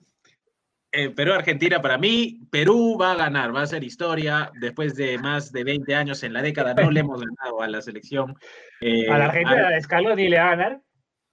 Eh, 0.92 1.10
Perú-Argentina 1.10 1.82
para 1.82 1.98
mí, 1.98 2.40
Perú 2.50 2.98
va 3.00 3.12
a 3.12 3.16
ganar, 3.16 3.54
va 3.54 3.62
a 3.62 3.68
ser 3.68 3.84
historia. 3.84 4.50
Después 4.60 4.96
de 4.96 5.20
más 5.20 5.52
de 5.52 5.66
20 5.66 5.94
años 5.94 6.24
en 6.24 6.34
la 6.34 6.42
década, 6.42 6.74
no 6.74 6.90
le 6.90 7.02
hemos 7.02 7.22
ganado 7.22 7.62
a 7.62 7.68
la 7.68 7.82
selección. 7.82 8.36
Eh, 8.82 9.10
a 9.10 9.18
la 9.18 9.26
Argentina 9.26 9.70
de 9.70 9.82
Scaloni 9.82 10.30
le 10.30 10.38
va 10.40 10.46
a 10.46 10.56
ganar. 10.56 10.82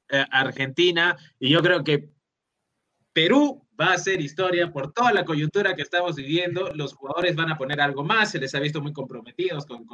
Eh, 0.08 0.24
Argentina, 0.30 1.16
y 1.40 1.50
yo 1.50 1.60
creo 1.62 1.82
que 1.82 2.10
Perú 3.12 3.66
va 3.78 3.92
a 3.92 3.98
ser 3.98 4.20
historia 4.20 4.70
por 4.70 4.92
toda 4.92 5.12
la 5.12 5.24
coyuntura 5.24 5.74
que 5.74 5.82
estamos 5.82 6.14
viviendo. 6.14 6.72
Los 6.74 6.94
jugadores 6.94 7.34
van 7.34 7.50
a 7.50 7.58
poner 7.58 7.80
algo 7.80 8.04
más, 8.04 8.30
se 8.30 8.38
les 8.38 8.54
ha 8.54 8.60
visto 8.60 8.80
muy 8.80 8.92
comprometidos 8.92 9.66
con, 9.66 9.84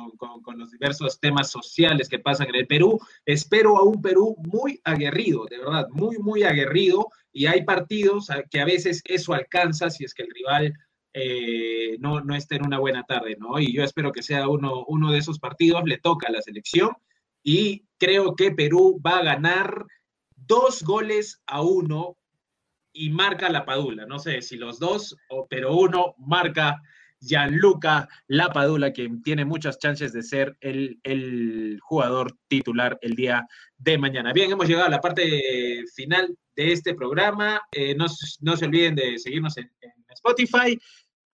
los 0.58 0.70
diversos 0.70 1.18
temas 1.18 1.50
sociales 1.50 2.10
que 2.10 2.18
pasan 2.18 2.48
en 2.48 2.56
el 2.56 2.66
Perú. 2.66 3.00
Espero 3.24 3.78
a 3.78 3.84
un 3.84 4.02
Perú 4.02 4.36
muy 4.38 4.80
aguerrido, 4.84 5.46
de 5.46 5.58
verdad, 5.58 5.88
muy, 5.90 6.18
muy 6.18 6.42
aguerrido. 6.42 7.08
Y 7.32 7.46
hay 7.46 7.64
partidos 7.64 8.28
que 8.50 8.60
a 8.60 8.66
veces 8.66 9.00
eso 9.06 9.32
alcanza 9.32 9.88
si 9.88 10.04
es 10.04 10.12
que 10.12 10.24
el 10.24 10.30
rival 10.30 10.74
eh, 11.14 11.96
no, 12.00 12.20
no 12.20 12.34
está 12.34 12.56
en 12.56 12.66
una 12.66 12.78
buena 12.78 13.04
tarde, 13.04 13.36
¿no? 13.38 13.58
Y 13.58 13.72
yo 13.72 13.82
espero 13.82 14.12
que 14.12 14.22
sea 14.22 14.46
uno, 14.48 14.84
uno 14.88 15.10
de 15.10 15.18
esos 15.18 15.38
partidos, 15.38 15.84
le 15.86 15.98
toca 15.98 16.28
a 16.28 16.32
la 16.32 16.42
selección 16.42 16.90
y 17.42 17.84
creo 17.98 18.34
que 18.36 18.52
Perú 18.52 19.00
va 19.04 19.18
a 19.18 19.24
ganar 19.24 19.86
dos 20.46 20.82
goles 20.82 21.40
a 21.46 21.62
uno 21.62 22.16
y 22.92 23.10
marca 23.10 23.48
la 23.48 23.64
Padula. 23.64 24.06
No 24.06 24.18
sé 24.18 24.42
si 24.42 24.56
los 24.56 24.78
dos, 24.78 25.16
pero 25.48 25.76
uno 25.76 26.14
marca 26.18 26.80
Gianluca 27.22 28.08
Lapadula, 28.26 28.92
quien 28.92 29.22
tiene 29.22 29.44
muchas 29.44 29.78
chances 29.78 30.12
de 30.12 30.22
ser 30.22 30.56
el, 30.60 31.78
jugador 31.82 32.36
titular 32.48 32.98
el 33.00 33.14
día 33.14 33.46
de 33.78 33.96
mañana. 33.96 34.32
Bien, 34.32 34.50
hemos 34.50 34.66
llegado 34.66 34.86
a 34.86 34.90
la 34.90 35.00
parte 35.00 35.84
final 35.94 36.36
de 36.56 36.72
este 36.72 36.94
programa. 36.94 37.62
Eh, 37.72 37.94
no, 37.94 38.08
se 38.08 38.64
olviden 38.64 38.96
de 38.96 39.18
seguirnos 39.18 39.56
en, 39.56 39.70
en, 39.80 39.92
Spotify. 40.10 40.78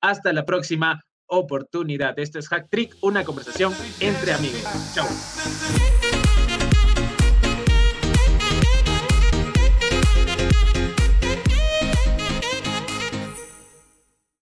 Hasta 0.00 0.32
la 0.32 0.44
próxima 0.44 1.02
oportunidad. 1.26 2.18
Esto 2.18 2.38
es 2.38 2.48
Hack 2.48 2.68
Trick, 2.70 2.96
una 3.00 3.24
conversación 3.24 3.72
entre 4.00 4.32
amigos. 4.32 4.62
Chao. 4.94 5.06